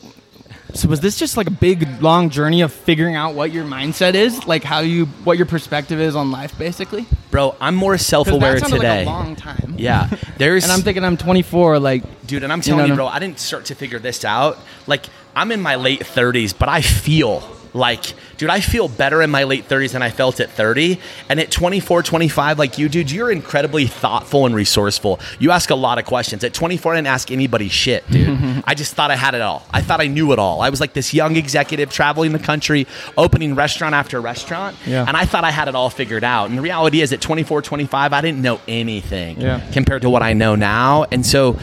so 0.74 0.88
was 0.88 1.00
this 1.00 1.18
just 1.18 1.36
like 1.36 1.46
a 1.46 1.50
big 1.52 2.02
long 2.02 2.28
journey 2.30 2.60
of 2.60 2.72
figuring 2.72 3.14
out 3.14 3.34
what 3.34 3.52
your 3.52 3.64
mindset 3.64 4.14
is, 4.14 4.46
like 4.46 4.62
how 4.64 4.80
you 4.80 5.06
what 5.24 5.36
your 5.38 5.46
perspective 5.46 6.00
is 6.00 6.14
on 6.16 6.30
life, 6.30 6.58
basically? 6.58 7.06
Bro, 7.30 7.56
I'm 7.60 7.74
more 7.74 7.96
self-aware 7.98 8.60
that 8.60 8.68
today. 8.68 9.04
like 9.04 9.06
a 9.06 9.10
long 9.10 9.36
time. 9.36 9.74
yeah. 9.78 10.08
There's 10.38 10.64
And 10.64 10.72
I'm 10.72 10.80
thinking 10.80 11.04
I'm 11.04 11.16
24, 11.16 11.78
like 11.78 12.02
dude 12.26 12.42
and 12.42 12.52
i'm 12.52 12.60
telling 12.60 12.86
you, 12.86 12.88
know- 12.90 12.96
bro 12.96 13.06
i 13.06 13.20
didn't 13.20 13.38
start 13.38 13.66
to 13.66 13.74
figure 13.76 14.00
this 14.00 14.24
out 14.24 14.58
like 14.88 15.06
i'm 15.36 15.52
in 15.52 15.60
my 15.60 15.76
late 15.76 16.00
30s 16.00 16.58
but 16.58 16.68
i 16.68 16.80
feel 16.80 17.38
like 17.76 18.14
dude 18.38 18.50
i 18.50 18.60
feel 18.60 18.88
better 18.88 19.22
in 19.22 19.30
my 19.30 19.44
late 19.44 19.68
30s 19.68 19.92
than 19.92 20.02
i 20.02 20.10
felt 20.10 20.40
at 20.40 20.50
30 20.50 20.98
and 21.28 21.38
at 21.38 21.50
24 21.50 22.02
25 22.02 22.58
like 22.58 22.78
you 22.78 22.88
dude 22.88 23.10
you're 23.10 23.30
incredibly 23.30 23.86
thoughtful 23.86 24.46
and 24.46 24.54
resourceful 24.54 25.20
you 25.38 25.50
ask 25.50 25.70
a 25.70 25.74
lot 25.74 25.98
of 25.98 26.04
questions 26.04 26.42
at 26.42 26.52
24 26.54 26.92
i 26.92 26.96
didn't 26.96 27.06
ask 27.06 27.30
anybody 27.30 27.68
shit 27.68 28.08
dude 28.10 28.62
i 28.66 28.74
just 28.74 28.94
thought 28.94 29.10
i 29.10 29.16
had 29.16 29.34
it 29.34 29.40
all 29.40 29.64
i 29.70 29.80
thought 29.80 30.00
i 30.00 30.06
knew 30.06 30.32
it 30.32 30.38
all 30.38 30.60
i 30.62 30.68
was 30.70 30.80
like 30.80 30.92
this 30.94 31.12
young 31.14 31.36
executive 31.36 31.90
traveling 31.90 32.32
the 32.32 32.38
country 32.38 32.86
opening 33.16 33.54
restaurant 33.54 33.94
after 33.94 34.20
restaurant 34.20 34.76
Yeah. 34.86 35.04
and 35.06 35.16
i 35.16 35.24
thought 35.24 35.44
i 35.44 35.50
had 35.50 35.68
it 35.68 35.74
all 35.74 35.90
figured 35.90 36.24
out 36.24 36.48
and 36.48 36.58
the 36.58 36.62
reality 36.62 37.00
is 37.00 37.12
at 37.12 37.20
24 37.20 37.62
25 37.62 38.12
i 38.12 38.20
didn't 38.20 38.40
know 38.42 38.60
anything 38.66 39.40
Yeah. 39.40 39.60
compared 39.72 40.02
to 40.02 40.10
what 40.10 40.22
I 40.22 40.32
know 40.32 40.54
now. 40.56 41.04
And 41.12 41.24
so 41.24 41.58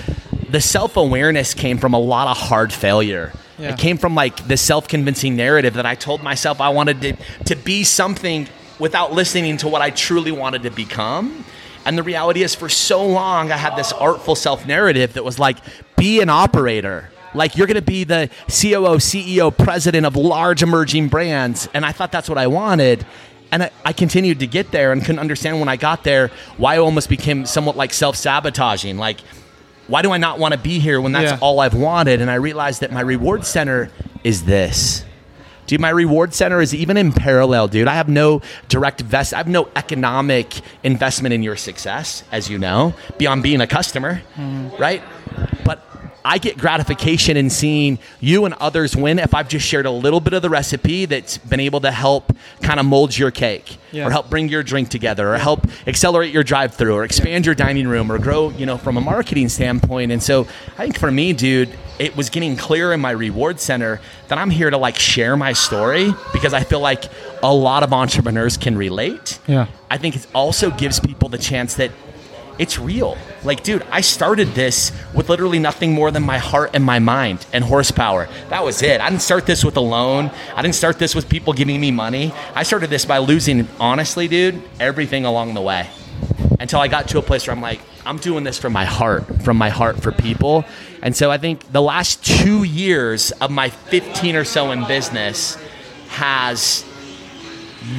the 0.49 0.61
self 0.61 0.95
awareness 0.97 1.53
came 1.53 1.77
from 1.77 1.93
a 1.93 1.99
lot 1.99 2.27
of 2.27 2.37
hard 2.37 2.71
failure. 2.71 3.33
Yeah. 3.57 3.73
It 3.73 3.77
came 3.77 3.97
from 3.97 4.15
like 4.15 4.47
the 4.47 4.57
self 4.57 4.87
convincing 4.87 5.35
narrative 5.35 5.75
that 5.75 5.85
I 5.85 5.95
told 5.95 6.23
myself 6.23 6.59
I 6.59 6.69
wanted 6.69 7.01
to, 7.01 7.17
to 7.45 7.55
be 7.55 7.83
something 7.83 8.47
without 8.79 9.13
listening 9.13 9.57
to 9.57 9.67
what 9.67 9.81
I 9.81 9.91
truly 9.91 10.31
wanted 10.31 10.63
to 10.63 10.71
become. 10.71 11.45
And 11.85 11.97
the 11.97 12.03
reality 12.03 12.43
is, 12.43 12.55
for 12.55 12.69
so 12.69 13.05
long, 13.05 13.51
I 13.51 13.57
had 13.57 13.75
this 13.75 13.91
artful 13.91 14.35
self 14.35 14.65
narrative 14.65 15.13
that 15.13 15.23
was 15.23 15.39
like, 15.39 15.57
be 15.97 16.21
an 16.21 16.29
operator. 16.29 17.09
Like, 17.35 17.57
you're 17.57 17.67
going 17.67 17.75
to 17.75 17.81
be 17.81 18.03
the 18.03 18.29
COO, 18.47 18.97
CEO, 18.97 19.55
president 19.55 20.05
of 20.05 20.15
large 20.15 20.61
emerging 20.61 21.09
brands. 21.09 21.67
And 21.73 21.85
I 21.85 21.91
thought 21.91 22.11
that's 22.11 22.29
what 22.29 22.37
I 22.37 22.47
wanted. 22.47 23.05
And 23.51 23.63
I, 23.63 23.71
I 23.83 23.93
continued 23.93 24.39
to 24.39 24.47
get 24.47 24.71
there 24.71 24.91
and 24.91 25.01
couldn't 25.01 25.19
understand 25.19 25.59
when 25.59 25.67
I 25.67 25.75
got 25.75 26.03
there 26.03 26.31
why 26.57 26.75
I 26.75 26.77
almost 26.77 27.09
became 27.09 27.45
somewhat 27.45 27.75
like 27.75 27.93
self 27.93 28.15
sabotaging. 28.15 28.97
Like, 28.97 29.19
why 29.87 30.01
do 30.01 30.11
I 30.11 30.17
not 30.17 30.39
want 30.39 30.53
to 30.53 30.59
be 30.59 30.79
here 30.79 31.01
when 31.01 31.11
that's 31.11 31.31
Yeah. 31.31 31.37
all 31.41 31.59
I've 31.59 31.73
wanted? 31.73 32.21
And 32.21 32.31
I 32.31 32.35
realized 32.35 32.81
that 32.81 32.91
my 32.91 33.01
reward 33.01 33.45
center 33.45 33.89
is 34.23 34.43
this. 34.43 35.03
Dude, 35.65 35.79
my 35.79 35.89
reward 35.89 36.33
center 36.33 36.61
is 36.61 36.75
even 36.75 36.97
in 36.97 37.13
parallel, 37.13 37.69
dude. 37.69 37.87
I 37.87 37.95
have 37.95 38.09
no 38.09 38.41
direct 38.67 39.01
vest. 39.01 39.33
I 39.33 39.37
have 39.37 39.47
no 39.47 39.69
economic 39.75 40.59
investment 40.83 41.33
in 41.33 41.41
your 41.41 41.55
success, 41.55 42.23
as 42.31 42.49
you 42.49 42.57
know, 42.57 42.93
beyond 43.17 43.43
being 43.43 43.61
a 43.61 43.67
customer, 43.67 44.21
hmm. 44.35 44.69
right? 44.77 45.01
I 46.25 46.37
get 46.37 46.57
gratification 46.57 47.35
in 47.37 47.49
seeing 47.49 47.99
you 48.21 48.45
and 48.45 48.53
others 48.55 48.95
win 48.95 49.19
if 49.19 49.33
I've 49.33 49.49
just 49.49 49.65
shared 49.67 49.85
a 49.85 49.91
little 49.91 50.19
bit 50.21 50.33
of 50.33 50.41
the 50.41 50.49
recipe 50.49 51.05
that's 51.05 51.37
been 51.37 51.59
able 51.59 51.81
to 51.81 51.91
help 51.91 52.33
kind 52.61 52.79
of 52.79 52.85
mold 52.85 53.17
your 53.17 53.29
cake 53.29 53.77
Yeah. 53.91 54.07
or 54.07 54.09
help 54.09 54.29
bring 54.29 54.47
your 54.47 54.63
drink 54.63 54.87
together 54.89 55.33
or 55.33 55.37
help 55.37 55.67
accelerate 55.85 56.33
your 56.33 56.43
drive 56.43 56.73
through 56.75 56.95
or 56.95 57.03
expand 57.03 57.45
your 57.45 57.55
dining 57.55 57.87
room 57.87 58.11
or 58.11 58.17
grow, 58.19 58.49
you 58.51 58.65
know, 58.65 58.77
from 58.77 58.95
a 58.97 59.01
marketing 59.01 59.49
standpoint. 59.49 60.11
And 60.13 60.23
so 60.23 60.47
I 60.77 60.83
think 60.83 60.97
for 60.97 61.11
me, 61.11 61.33
dude, 61.33 61.69
it 61.99 62.15
was 62.15 62.29
getting 62.29 62.55
clear 62.55 62.93
in 62.93 62.99
my 63.01 63.11
reward 63.11 63.59
center 63.59 63.99
that 64.29 64.37
I'm 64.37 64.49
here 64.49 64.69
to 64.69 64.77
like 64.77 64.95
share 64.97 65.35
my 65.37 65.53
story 65.53 66.13
because 66.31 66.53
I 66.53 66.63
feel 66.63 66.79
like 66.79 67.03
a 67.43 67.53
lot 67.53 67.83
of 67.83 67.91
entrepreneurs 67.93 68.57
can 68.57 68.77
relate. 68.77 69.39
Yeah. 69.45 69.67
I 69.91 69.97
think 69.97 70.15
it 70.15 70.25
also 70.33 70.71
gives 70.71 70.99
people 70.99 71.27
the 71.29 71.37
chance 71.37 71.75
that 71.75 71.91
it's 72.59 72.79
real. 72.79 73.17
Like, 73.43 73.63
dude, 73.63 73.83
I 73.91 74.01
started 74.01 74.49
this 74.49 74.91
with 75.13 75.29
literally 75.29 75.59
nothing 75.59 75.93
more 75.93 76.11
than 76.11 76.23
my 76.23 76.37
heart 76.37 76.71
and 76.73 76.83
my 76.83 76.99
mind 76.99 77.45
and 77.51 77.63
horsepower. 77.63 78.29
That 78.49 78.63
was 78.63 78.81
it. 78.81 79.01
I 79.01 79.09
didn't 79.09 79.21
start 79.21 79.45
this 79.45 79.63
with 79.63 79.77
a 79.77 79.81
loan. 79.81 80.31
I 80.55 80.61
didn't 80.61 80.75
start 80.75 80.99
this 80.99 81.15
with 81.15 81.29
people 81.29 81.53
giving 81.53 81.79
me 81.81 81.91
money. 81.91 82.33
I 82.55 82.63
started 82.63 82.89
this 82.89 83.05
by 83.05 83.17
losing, 83.17 83.67
honestly, 83.79 84.27
dude, 84.27 84.61
everything 84.79 85.25
along 85.25 85.53
the 85.53 85.61
way 85.61 85.89
until 86.59 86.79
I 86.79 86.87
got 86.87 87.09
to 87.09 87.17
a 87.17 87.21
place 87.21 87.47
where 87.47 87.55
I'm 87.55 87.61
like, 87.61 87.81
I'm 88.05 88.17
doing 88.17 88.43
this 88.43 88.57
from 88.57 88.73
my 88.73 88.85
heart, 88.85 89.43
from 89.43 89.57
my 89.57 89.69
heart 89.69 90.01
for 90.01 90.11
people. 90.11 90.65
And 91.01 91.15
so 91.15 91.31
I 91.31 91.37
think 91.37 91.71
the 91.71 91.81
last 91.81 92.23
two 92.25 92.63
years 92.63 93.31
of 93.33 93.51
my 93.51 93.69
15 93.69 94.35
or 94.35 94.43
so 94.43 94.71
in 94.71 94.85
business 94.87 95.57
has 96.09 96.85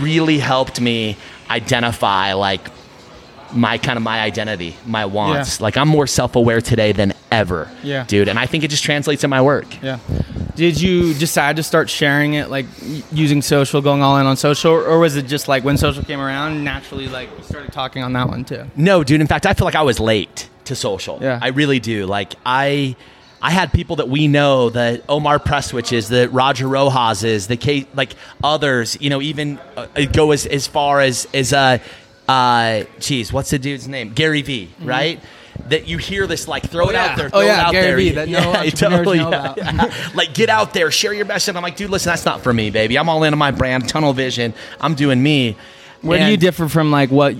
really 0.00 0.38
helped 0.38 0.81
me 0.81 1.17
identify 1.50 2.33
like 2.33 2.74
my 3.53 3.79
kind 3.79 3.97
of 3.97 4.03
my 4.03 4.21
identity, 4.21 4.77
my 4.87 5.05
wants. 5.05 5.59
Yeah. 5.61 5.65
Like 5.65 5.77
I'm 5.77 5.89
more 5.89 6.07
self-aware 6.07 6.61
today 6.61 6.93
than 6.93 7.13
ever, 7.31 7.71
Yeah. 7.83 8.05
dude. 8.07 8.29
And 8.29 8.39
I 8.39 8.47
think 8.47 8.65
it 8.65 8.69
just 8.69 8.85
translates 8.85 9.25
in 9.25 9.31
my 9.31 9.43
work. 9.43 9.67
Yeah. 9.83 9.99
Did 10.55 10.81
you 10.81 11.15
decide 11.15 11.57
to 11.57 11.63
start 11.65 11.91
sharing 11.91 12.35
it, 12.35 12.49
like 12.49 12.67
using 13.11 13.43
social, 13.43 13.81
going 13.81 14.03
all 14.03 14.19
in 14.19 14.27
on 14.27 14.37
social, 14.37 14.73
or 14.73 14.99
was 15.01 15.17
it 15.17 15.27
just 15.27 15.49
like 15.49 15.65
when 15.65 15.77
social 15.77 16.05
came 16.05 16.21
around, 16.21 16.63
naturally, 16.63 17.09
like 17.09 17.29
you 17.37 17.43
started 17.45 17.73
talking 17.73 18.03
on 18.05 18.13
that 18.13 18.29
one 18.29 18.45
too? 18.45 18.65
No, 18.77 19.03
dude. 19.03 19.21
In 19.21 19.27
fact, 19.27 19.47
I 19.47 19.55
feel 19.55 19.65
like 19.65 19.75
I 19.75 19.83
was 19.83 19.99
late 19.99 20.49
to 20.67 20.77
social. 20.77 21.19
Yeah. 21.21 21.41
I 21.43 21.49
really 21.49 21.81
do. 21.81 22.07
Like 22.07 22.35
I, 22.47 22.95
I 23.43 23.51
had 23.51 23.73
people 23.73 23.97
that 23.97 24.09
we 24.09 24.29
know, 24.29 24.71
the 24.71 25.03
Omar 25.09 25.39
Presswiches, 25.41 26.09
the 26.09 26.29
Roger 26.31 26.67
Rojas's, 26.67 27.49
the 27.49 27.57
Kate, 27.57 27.95
like 27.97 28.15
others. 28.43 28.97
You 29.01 29.11
know, 29.11 29.21
even 29.21 29.59
uh, 29.77 29.87
go 30.13 30.31
as 30.31 30.47
as 30.47 30.67
far 30.69 31.01
as 31.01 31.27
as 31.35 31.53
uh, 31.53 31.79
uh, 32.28 32.85
geez, 33.00 33.33
what's 33.33 33.50
the 33.50 33.59
dude's 33.59 33.87
name? 33.88 34.12
Gary 34.12 34.43
V. 34.43 34.71
Right. 34.83 35.21
That 35.69 35.87
you 35.87 35.99
hear 35.99 36.26
this 36.26 36.49
like 36.49 36.69
throw 36.69 36.87
Mm-hmm. 36.88 36.88
Oh, 36.88 36.90
it 36.90 36.95
yeah. 36.95 37.11
out 37.12 37.16
there, 37.16 37.26
Oh, 37.26 37.31
throw 37.31 37.40
yeah, 37.43 37.61
it 37.61 37.66
out 37.66 37.73
Gary 37.73 38.11
there. 38.11 38.26
Vee, 38.26 38.33
that 38.33 38.43
no 38.43 38.54
entrepreneurs 38.54 39.16
know 39.19 39.28
about. 39.28 39.57
yeah. 39.57 40.11
like 40.14 40.35
get 40.35 40.49
out 40.50 40.75
there, 40.75 40.90
share 40.90 41.12
your. 41.14 41.26
And 41.31 41.57
I'm 41.57 41.62
like, 41.62 41.76
dude, 41.76 41.90
listen, 41.90 42.11
that's 42.11 42.25
not 42.25 42.40
for 42.43 42.52
me, 42.52 42.71
baby. 42.71 42.99
I'm 42.99 43.09
all 43.09 43.23
in 43.25 43.33
on 43.33 43.38
my 43.38 43.50
brand, 43.50 43.88
tunnel 43.88 44.12
vision. 44.12 44.52
I'm 44.81 44.95
doing 44.95 45.23
me. 45.23 45.57
Where 46.02 46.19
do 46.23 46.31
you 46.31 46.37
differ 46.37 46.69
from 46.69 46.90
like 46.90 47.11
what 47.11 47.35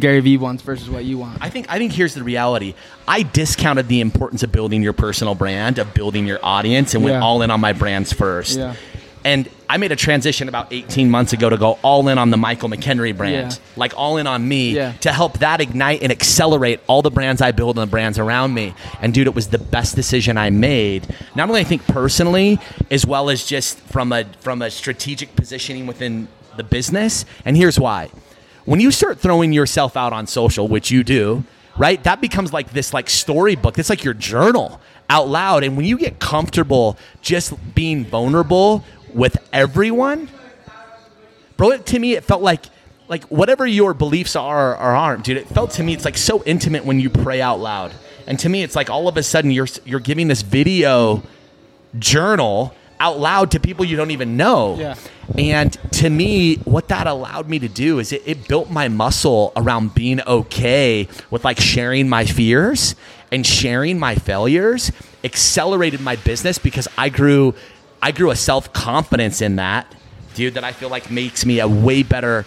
Gary 0.00 0.18
Vee 0.18 0.38
wants 0.38 0.64
versus 0.64 0.90
what 0.90 1.04
you 1.04 1.18
want? 1.18 1.38
I 1.40 1.50
think 1.50 1.66
I 1.70 1.78
think 1.78 1.92
here's 1.92 2.14
the 2.14 2.24
reality. 2.24 2.74
I 3.06 3.22
discounted 3.22 3.86
the 3.86 4.00
importance 4.00 4.42
of 4.42 4.50
building 4.50 4.82
your 4.82 4.92
personal 4.92 5.36
brand, 5.36 5.78
of 5.78 5.94
building 5.94 6.26
your 6.26 6.40
audience, 6.44 6.94
and 6.94 7.04
went 7.04 7.14
Yeah. 7.14 7.20
all 7.22 7.42
in 7.42 7.52
on 7.52 7.60
my 7.60 7.72
brands 7.74 8.12
first. 8.12 8.58
And 9.24 9.48
I 9.68 9.76
made 9.76 9.92
a 9.92 9.96
transition 9.96 10.48
about 10.48 10.72
18 10.72 11.10
months 11.10 11.32
ago 11.32 11.50
to 11.50 11.56
go 11.56 11.78
all 11.82 12.08
in 12.08 12.16
on 12.18 12.30
the 12.30 12.36
Michael 12.36 12.68
McHenry 12.70 13.14
brand, 13.16 13.52
Yeah. 13.52 13.58
like 13.76 13.92
all 13.96 14.16
in 14.16 14.26
on 14.26 14.46
me, 14.48 14.70
Yeah. 14.74 14.92
to 15.00 15.12
help 15.12 15.38
that 15.40 15.60
ignite 15.60 16.02
and 16.02 16.10
accelerate 16.12 16.80
all 16.86 17.02
the 17.02 17.10
brands 17.10 17.42
I 17.42 17.50
build 17.52 17.76
and 17.78 17.86
the 17.86 17.90
brands 17.90 18.18
around 18.18 18.54
me. 18.54 18.74
And 19.02 19.12
dude, 19.12 19.26
it 19.26 19.34
was 19.34 19.48
the 19.48 19.58
best 19.58 19.96
decision 19.96 20.38
I 20.38 20.50
made. 20.50 21.06
Not 21.34 21.48
only 21.48 21.60
I 21.60 21.64
think 21.64 21.86
personally, 21.86 22.58
as 22.90 23.04
well 23.04 23.28
as 23.28 23.44
just 23.44 23.78
from 23.80 24.12
a 24.12 24.24
from 24.40 24.62
a 24.62 24.70
strategic 24.70 25.34
positioning 25.36 25.86
within 25.86 26.28
the 26.56 26.64
business. 26.64 27.24
And 27.44 27.56
here's 27.56 27.78
why: 27.78 28.08
when 28.64 28.80
you 28.80 28.90
start 28.90 29.20
throwing 29.20 29.52
yourself 29.52 29.96
out 29.96 30.12
on 30.12 30.26
social, 30.26 30.68
which 30.68 30.90
you 30.90 31.02
do, 31.04 31.44
right? 31.76 32.02
That 32.04 32.20
becomes 32.20 32.52
like 32.52 32.72
this 32.72 32.94
like 32.94 33.10
storybook. 33.10 33.78
It's 33.78 33.90
like 33.90 34.04
your 34.04 34.14
journal 34.14 34.80
out 35.10 35.26
loud. 35.28 35.64
And 35.64 35.74
when 35.76 35.86
you 35.86 35.96
get 35.96 36.18
comfortable 36.18 36.98
just 37.22 37.54
being 37.74 38.04
vulnerable 38.04 38.84
with 39.14 39.36
everyone, 39.52 40.28
bro, 41.56 41.70
it, 41.70 41.86
to 41.86 41.98
me 41.98 42.14
it 42.14 42.24
felt 42.24 42.42
like 42.42 42.66
like 43.08 43.24
whatever 43.24 43.66
your 43.66 43.94
beliefs 43.94 44.36
are 44.36 44.72
or 44.72 44.94
aren't, 44.94 45.24
dude. 45.24 45.38
It 45.38 45.48
felt 45.48 45.70
to 45.72 45.82
me 45.82 45.94
it's 45.94 46.04
like 46.04 46.18
so 46.18 46.42
intimate 46.44 46.84
when 46.84 47.00
you 47.00 47.10
pray 47.10 47.40
out 47.40 47.58
loud. 47.58 47.92
And 48.26 48.38
to 48.40 48.48
me, 48.50 48.62
it's 48.62 48.76
like 48.76 48.90
all 48.90 49.08
of 49.08 49.16
a 49.16 49.22
sudden 49.22 49.50
you're 49.50 49.68
you're 49.84 50.00
giving 50.00 50.28
this 50.28 50.42
video 50.42 51.22
journal 51.98 52.74
out 53.00 53.18
loud 53.18 53.52
to 53.52 53.60
people 53.60 53.84
you 53.84 53.96
don't 53.96 54.10
even 54.10 54.36
know. 54.36 54.76
Yeah. 54.76 54.96
And 55.38 55.72
to 55.92 56.10
me, 56.10 56.56
what 56.56 56.88
that 56.88 57.06
allowed 57.06 57.48
me 57.48 57.58
to 57.60 57.68
do 57.68 58.00
is 58.00 58.12
it, 58.12 58.22
it 58.26 58.48
built 58.48 58.70
my 58.70 58.88
muscle 58.88 59.52
around 59.56 59.94
being 59.94 60.20
okay 60.22 61.08
with 61.30 61.44
like 61.44 61.60
sharing 61.60 62.08
my 62.08 62.24
fears 62.24 62.96
and 63.30 63.46
sharing 63.46 63.98
my 63.98 64.14
failures, 64.14 64.90
accelerated 65.22 66.00
my 66.00 66.16
business 66.16 66.58
because 66.58 66.88
I 66.98 67.08
grew 67.08 67.54
I 68.00 68.12
grew 68.12 68.30
a 68.30 68.36
self-confidence 68.36 69.40
in 69.40 69.56
that, 69.56 69.92
dude, 70.34 70.54
that 70.54 70.64
I 70.64 70.72
feel 70.72 70.88
like 70.88 71.10
makes 71.10 71.44
me 71.44 71.60
a 71.60 71.68
way 71.68 72.02
better 72.02 72.44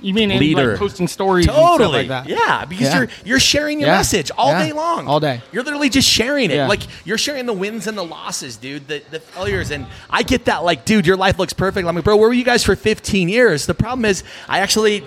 You 0.00 0.12
mean 0.14 0.30
in, 0.30 0.38
leader. 0.38 0.72
like 0.72 0.78
posting 0.78 1.08
stories 1.08 1.46
and 1.46 1.54
stuff 1.54 1.78
Totally. 1.78 2.06
like 2.06 2.08
that? 2.08 2.28
Yeah, 2.28 2.64
because 2.66 2.88
Yeah. 2.88 2.98
you're 2.98 3.08
you're 3.24 3.40
sharing 3.40 3.80
your 3.80 3.88
Yeah. 3.88 3.96
message 3.96 4.30
all 4.36 4.50
Yeah. 4.50 4.66
day 4.66 4.72
long. 4.72 5.08
All 5.08 5.18
day. 5.18 5.40
You're 5.50 5.62
literally 5.62 5.88
just 5.88 6.08
sharing 6.08 6.50
it. 6.50 6.56
Yeah. 6.56 6.68
Like 6.68 6.82
you're 7.04 7.16
sharing 7.18 7.46
the 7.46 7.52
wins 7.54 7.86
and 7.86 7.96
the 7.96 8.04
losses, 8.04 8.56
dude, 8.56 8.86
the, 8.86 9.02
the 9.10 9.20
failures. 9.20 9.70
And 9.70 9.86
I 10.10 10.22
get 10.22 10.44
that, 10.44 10.62
like, 10.62 10.84
dude, 10.84 11.06
your 11.06 11.16
life 11.16 11.38
looks 11.38 11.54
perfect. 11.54 11.88
I'm 11.88 11.94
like, 11.94 12.04
bro, 12.04 12.16
where 12.16 12.28
were 12.28 12.34
you 12.34 12.44
guys 12.44 12.62
for 12.62 12.76
15 12.76 13.28
years? 13.28 13.66
The 13.66 13.74
problem 13.74 14.04
is 14.04 14.22
I 14.48 14.58
actually 14.60 15.04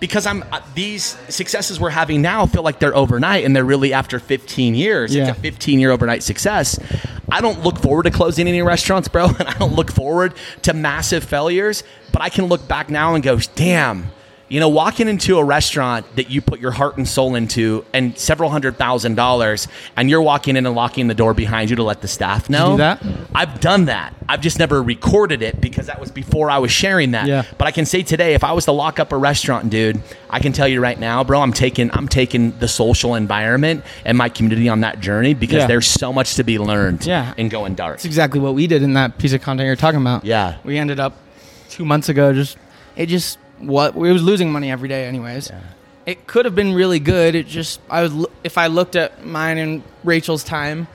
because 0.00 0.26
I'm 0.26 0.42
uh, 0.52 0.60
these 0.74 1.16
successes 1.28 1.80
we're 1.80 1.90
having 1.90 2.22
now 2.22 2.46
feel 2.46 2.62
like 2.62 2.78
they're 2.78 2.96
overnight 2.96 3.44
and 3.44 3.54
they're 3.54 3.64
really 3.64 3.92
after 3.92 4.18
15 4.18 4.74
years. 4.74 5.14
Yeah. 5.14 5.28
It's 5.28 5.38
a 5.38 5.40
15 5.40 5.78
year 5.78 5.90
overnight 5.90 6.22
success. 6.22 6.78
I 7.30 7.40
don't 7.40 7.62
look 7.62 7.78
forward 7.78 8.04
to 8.04 8.10
closing 8.10 8.46
any 8.48 8.62
restaurants, 8.62 9.08
bro, 9.08 9.26
and 9.38 9.48
I 9.48 9.54
don't 9.58 9.74
look 9.74 9.90
forward 9.90 10.34
to 10.62 10.72
massive 10.74 11.24
failures, 11.24 11.82
but 12.12 12.22
I 12.22 12.28
can 12.28 12.46
look 12.46 12.66
back 12.68 12.90
now 12.90 13.14
and 13.14 13.22
go, 13.24 13.38
"Damn, 13.54 14.10
you 14.48 14.60
know, 14.60 14.68
walking 14.68 15.08
into 15.08 15.38
a 15.38 15.44
restaurant 15.44 16.06
that 16.14 16.30
you 16.30 16.40
put 16.40 16.60
your 16.60 16.70
heart 16.70 16.96
and 16.96 17.08
soul 17.08 17.34
into 17.34 17.84
and 17.92 18.16
several 18.16 18.48
hundred 18.48 18.76
thousand 18.76 19.16
dollars, 19.16 19.66
and 19.96 20.08
you're 20.08 20.22
walking 20.22 20.56
in 20.56 20.66
and 20.66 20.74
locking 20.76 21.08
the 21.08 21.14
door 21.14 21.34
behind 21.34 21.68
you 21.68 21.76
to 21.76 21.82
let 21.82 22.00
the 22.00 22.06
staff 22.08 22.48
know. 22.48 22.72
do 22.72 22.76
that? 22.78 23.02
I've 23.34 23.58
done 23.60 23.86
that. 23.86 24.14
I've 24.28 24.40
just 24.40 24.58
never 24.60 24.80
recorded 24.82 25.42
it 25.42 25.60
because 25.60 25.86
that 25.86 26.00
was 26.00 26.10
before 26.12 26.48
I 26.50 26.58
was 26.58 26.70
sharing 26.70 27.10
that. 27.12 27.26
Yeah. 27.26 27.42
But 27.58 27.66
I 27.66 27.70
can 27.72 27.86
say 27.86 28.02
today, 28.04 28.34
if 28.34 28.44
I 28.44 28.52
was 28.52 28.64
to 28.66 28.72
lock 28.72 29.00
up 29.00 29.12
a 29.12 29.16
restaurant, 29.16 29.70
dude, 29.70 30.00
I 30.30 30.38
can 30.38 30.52
tell 30.52 30.68
you 30.68 30.80
right 30.80 30.98
now, 30.98 31.24
bro, 31.24 31.40
I'm 31.40 31.52
taking 31.52 31.90
I'm 31.92 32.06
taking 32.06 32.56
the 32.58 32.68
social 32.68 33.16
environment 33.16 33.84
and 34.04 34.16
my 34.16 34.28
community 34.28 34.68
on 34.68 34.80
that 34.82 35.00
journey 35.00 35.34
because 35.34 35.62
Yeah. 35.62 35.66
there's 35.66 35.86
so 35.88 36.12
much 36.12 36.34
to 36.36 36.44
be 36.44 36.58
learned 36.58 37.04
Yeah. 37.04 37.34
in 37.36 37.48
going 37.48 37.74
dark. 37.74 37.96
That's 37.96 38.04
exactly 38.04 38.38
what 38.38 38.54
we 38.54 38.68
did 38.68 38.82
in 38.84 38.94
that 38.94 39.18
piece 39.18 39.32
of 39.32 39.42
content 39.42 39.66
you're 39.66 39.74
talking 39.76 40.00
about. 40.00 40.24
Yeah. 40.24 40.56
We 40.64 40.78
ended 40.78 41.00
up 41.00 41.14
two 41.68 41.84
months 41.84 42.08
ago 42.08 42.32
just 42.32 42.56
it 42.96 43.06
just 43.06 43.38
what 43.58 43.94
we 43.94 44.12
was 44.12 44.22
losing 44.22 44.50
money 44.52 44.70
every 44.70 44.88
day 44.88 45.06
anyways. 45.06 45.50
It 46.04 46.26
could 46.26 46.44
have 46.44 46.54
been 46.54 46.72
really 46.72 47.00
good. 47.00 47.34
It 47.34 47.46
just 47.46 47.80
I 47.90 48.02
was 48.02 48.26
if 48.44 48.58
I 48.58 48.68
looked 48.68 48.94
at 48.96 49.24
mine 49.24 49.58
and 49.58 49.82
Rachel's 50.04 50.44
time, 50.44 50.86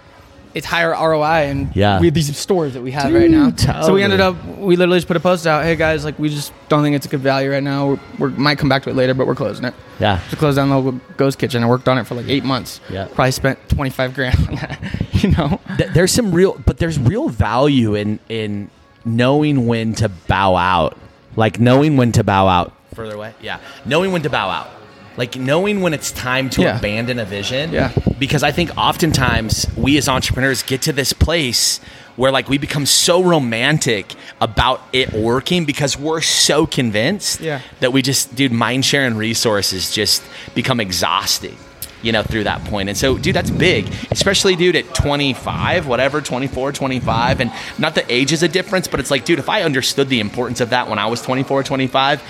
it's 0.53 0.65
higher 0.65 0.91
ROI 0.91 1.47
and 1.49 1.75
Yeah. 1.75 1.99
we 1.99 2.07
have 2.07 2.13
these 2.13 2.35
stores 2.37 2.73
that 2.75 2.81
we 2.81 2.91
have 2.91 3.13
right 3.13 3.29
now. 3.29 3.49
Dude, 3.49 3.59
So 3.83 3.93
we 3.93 4.03
ended 4.03 4.21
up 4.21 4.35
we 4.57 4.75
literally 4.77 4.97
just 4.99 5.07
put 5.07 5.17
a 5.17 5.21
post 5.21 5.45
out, 5.47 5.63
hey 5.65 5.75
guys, 5.75 6.05
like 6.05 6.17
we 6.17 6.29
just 6.29 6.53
don't 6.69 6.81
think 6.83 6.95
it's 6.95 7.05
a 7.05 7.09
good 7.09 7.19
value 7.19 7.51
right 7.51 7.63
now. 7.63 7.99
We're, 8.19 8.29
might 8.29 8.57
come 8.57 8.69
back 8.69 8.83
to 8.83 8.89
it 8.89 8.95
later, 8.95 9.13
but 9.13 9.27
we're 9.27 9.35
closing 9.35 9.65
it. 9.65 9.73
Yeah. 9.99 10.21
To 10.29 10.35
close 10.37 10.55
down 10.55 10.69
the 10.69 10.77
local 10.77 10.99
ghost 11.17 11.37
kitchen. 11.39 11.61
I 11.63 11.67
worked 11.67 11.87
on 11.89 11.97
it 11.97 12.05
for 12.05 12.15
like 12.15 12.27
eight 12.29 12.43
months. 12.45 12.79
Yeah. 12.89 13.07
Probably 13.13 13.31
spent 13.31 13.59
twenty 13.69 13.89
five 13.91 14.13
grand 14.13 14.37
on 14.47 14.55
that. 14.55 14.79
You 15.21 15.29
know? 15.31 15.59
There's 15.93 16.11
some 16.11 16.31
real 16.31 16.59
but 16.65 16.77
there's 16.79 16.97
real 16.97 17.27
value 17.29 17.93
in 17.95 18.19
in 18.29 18.71
knowing 19.05 19.67
when 19.67 19.93
to 19.95 20.09
bow 20.09 20.55
out 20.55 20.97
like 21.35 21.59
knowing 21.59 21.97
when 21.97 22.11
to 22.11 22.23
bow 22.23 22.47
out 22.47 22.73
further 22.93 23.15
away 23.15 23.33
yeah 23.41 23.59
knowing 23.85 24.11
when 24.11 24.21
to 24.21 24.29
bow 24.29 24.49
out 24.49 24.69
like 25.17 25.35
knowing 25.35 25.81
when 25.81 25.93
it's 25.93 26.11
time 26.11 26.49
to 26.49 26.61
Yeah. 26.61 26.77
abandon 26.77 27.19
a 27.19 27.25
vision 27.25 27.71
Yeah. 27.73 27.91
because 28.19 28.43
i 28.43 28.51
think 28.51 28.71
oftentimes 28.77 29.65
we 29.77 29.97
as 29.97 30.07
entrepreneurs 30.09 30.63
get 30.63 30.81
to 30.83 30.93
this 30.93 31.13
place 31.13 31.79
where 32.17 32.31
like 32.31 32.49
we 32.49 32.57
become 32.57 32.85
so 32.85 33.23
romantic 33.23 34.13
about 34.41 34.81
it 34.93 35.13
working 35.13 35.65
because 35.65 35.97
we're 35.97 36.21
so 36.21 36.65
convinced 36.65 37.39
Yeah. 37.41 37.61
that 37.79 37.93
we 37.93 38.01
just 38.01 38.35
dude 38.35 38.51
mind 38.51 38.85
sharing 38.85 39.15
resources 39.15 39.91
just 39.93 40.23
become 40.53 40.79
exhausting 40.79 41.57
you 42.01 42.11
know 42.11 42.23
through 42.23 42.43
that 42.45 42.63
point. 42.65 42.89
And 42.89 42.97
so 42.97 43.17
dude 43.17 43.35
that's 43.35 43.49
big 43.49 43.93
especially 44.09 44.55
dude 44.55 44.75
at 44.75 44.93
25 44.93 45.87
whatever 45.87 46.21
24 46.21 46.71
25 46.71 47.41
and 47.41 47.51
not 47.77 47.95
that 47.95 48.05
age 48.09 48.31
is 48.31 48.43
a 48.43 48.47
difference 48.47 48.87
but 48.87 48.99
it's 48.99 49.11
like 49.11 49.25
dude 49.25 49.39
if 49.39 49.49
i 49.49 49.63
understood 49.63 50.09
the 50.09 50.19
importance 50.19 50.61
of 50.61 50.71
that 50.71 50.87
when 50.89 50.99
i 50.99 51.05
was 51.05 51.21
24 51.21 51.63
25 51.63 52.21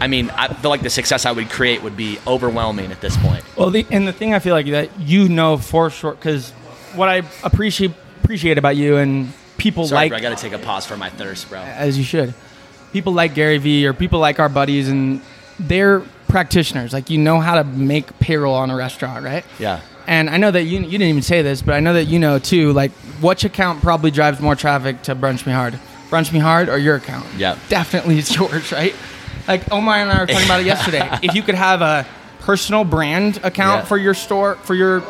i 0.00 0.06
mean 0.06 0.30
i 0.30 0.48
feel 0.48 0.70
like 0.70 0.82
the 0.82 0.90
success 0.90 1.26
i 1.26 1.32
would 1.32 1.48
create 1.50 1.82
would 1.82 1.96
be 1.96 2.18
overwhelming 2.26 2.92
at 2.92 3.00
this 3.00 3.16
point. 3.16 3.44
Well, 3.56 3.70
the, 3.70 3.86
and 3.90 4.06
the 4.06 4.12
thing 4.12 4.34
I 4.34 4.38
feel 4.38 4.54
like 4.54 4.66
that 4.66 5.00
you 5.00 5.28
know 5.28 5.56
for 5.56 5.90
sure, 5.90 6.12
because 6.12 6.50
what 6.94 7.08
I 7.08 7.22
appreciate 7.42 7.92
appreciate 8.22 8.58
about 8.58 8.76
you 8.76 8.96
and 8.96 9.32
people 9.56 9.86
sorry 9.86 10.04
like 10.04 10.10
bro, 10.10 10.18
i 10.18 10.20
gotta 10.20 10.36
take 10.36 10.52
a 10.52 10.58
pause 10.58 10.84
for 10.84 10.96
my 10.96 11.10
thirst 11.10 11.48
bro. 11.48 11.60
As 11.60 11.96
you 11.96 12.04
should, 12.04 12.34
people 12.92 13.12
like 13.12 13.34
Gary 13.34 13.58
Vee 13.58 13.86
or 13.86 13.92
people 13.92 14.18
like 14.18 14.40
our 14.40 14.48
buddies, 14.48 14.88
and 14.88 15.20
they're 15.58 16.02
practitioners. 16.28 16.92
Like 16.92 17.10
you 17.10 17.18
know 17.18 17.40
how 17.40 17.54
to 17.56 17.64
make 17.64 18.18
payroll 18.18 18.54
on 18.54 18.70
a 18.70 18.76
restaurant, 18.76 19.24
right? 19.24 19.44
yeah 19.58 19.80
And 20.06 20.28
I 20.30 20.36
know 20.36 20.50
that 20.50 20.62
you 20.64 20.78
you 20.80 20.90
didn't 20.98 21.08
even 21.08 21.22
say 21.22 21.42
this, 21.42 21.62
but 21.62 21.74
I 21.74 21.80
know 21.80 21.94
that 21.94 22.04
you 22.04 22.18
know 22.18 22.38
too. 22.38 22.72
Like, 22.72 22.92
which 23.20 23.44
account 23.44 23.82
probably 23.82 24.10
drives 24.10 24.40
more 24.40 24.54
traffic 24.56 25.02
to 25.02 25.14
Brunch 25.16 25.46
Me 25.46 25.52
Hard? 25.52 25.78
Brunch 26.10 26.32
Me 26.32 26.38
Hard 26.38 26.68
or 26.68 26.78
your 26.78 26.96
account? 26.96 27.26
Yep. 27.36 27.58
definitely 27.68 28.18
it's 28.18 28.34
yours, 28.34 28.70
right? 28.72 28.94
Like 29.48 29.70
Omar 29.72 29.96
and 29.96 30.10
I 30.10 30.20
were 30.20 30.26
talking 30.26 30.44
about 30.46 30.60
it 30.60 30.66
yesterday. 30.66 31.08
If 31.22 31.34
you 31.34 31.42
could 31.42 31.54
have 31.56 31.80
a 31.82 32.06
personal 32.40 32.84
brand 32.84 33.38
account 33.42 33.80
Yeah. 33.82 33.84
for 33.86 33.96
your 33.98 34.14
store 34.14 34.54
for 34.62 34.74
your 34.74 35.00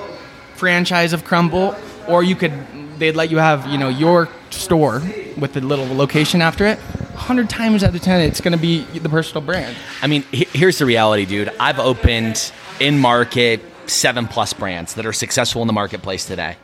franchise 0.55 1.13
of 1.13 1.25
Crumbl, 1.25 1.77
or 2.09 2.23
you 2.23 2.35
could 2.37 2.53
they'd 2.99 3.17
let 3.17 3.31
you 3.31 3.39
have 3.39 3.67
you 3.67 3.77
know 3.79 3.89
your 3.91 4.29
store 4.51 5.03
with 5.37 5.52
the 5.52 5.61
little 5.61 5.87
location 5.97 6.43
after 6.43 6.66
it. 6.66 6.78
Hundred 7.14 7.49
times 7.49 7.83
out 7.83 7.95
of 7.95 8.00
ten, 8.02 8.21
it's 8.21 8.40
going 8.40 8.52
to 8.52 8.59
be 8.59 8.83
the 8.99 9.09
personal 9.09 9.43
brand. 9.43 9.76
I 10.02 10.07
mean, 10.07 10.23
here's 10.31 10.78
the 10.78 10.87
reality, 10.87 11.25
dude. 11.25 11.50
I've 11.59 11.78
opened 11.78 12.52
in 12.78 12.99
market 12.99 13.61
seven 13.87 14.26
plus 14.26 14.52
brands 14.52 14.95
that 14.95 15.07
are 15.07 15.12
successful 15.12 15.62
in 15.62 15.66
the 15.66 15.73
marketplace 15.73 16.26
today. 16.26 16.57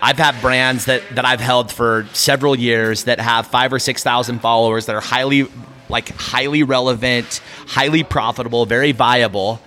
I've 0.00 0.18
had 0.18 0.40
brands 0.40 0.86
that, 0.86 1.02
that 1.14 1.24
I've 1.24 1.40
held 1.40 1.72
for 1.72 2.06
several 2.12 2.56
years 2.56 3.04
that 3.04 3.18
have 3.18 3.46
five 3.46 3.72
or 3.72 3.78
six 3.78 4.02
thousand 4.02 4.40
followers 4.40 4.86
that 4.86 4.94
are 4.94 5.00
highly 5.00 5.48
like 5.88 6.08
highly 6.16 6.62
relevant, 6.62 7.40
highly 7.66 8.02
profitable, 8.02 8.66
very 8.66 8.92
viable. 8.92 9.60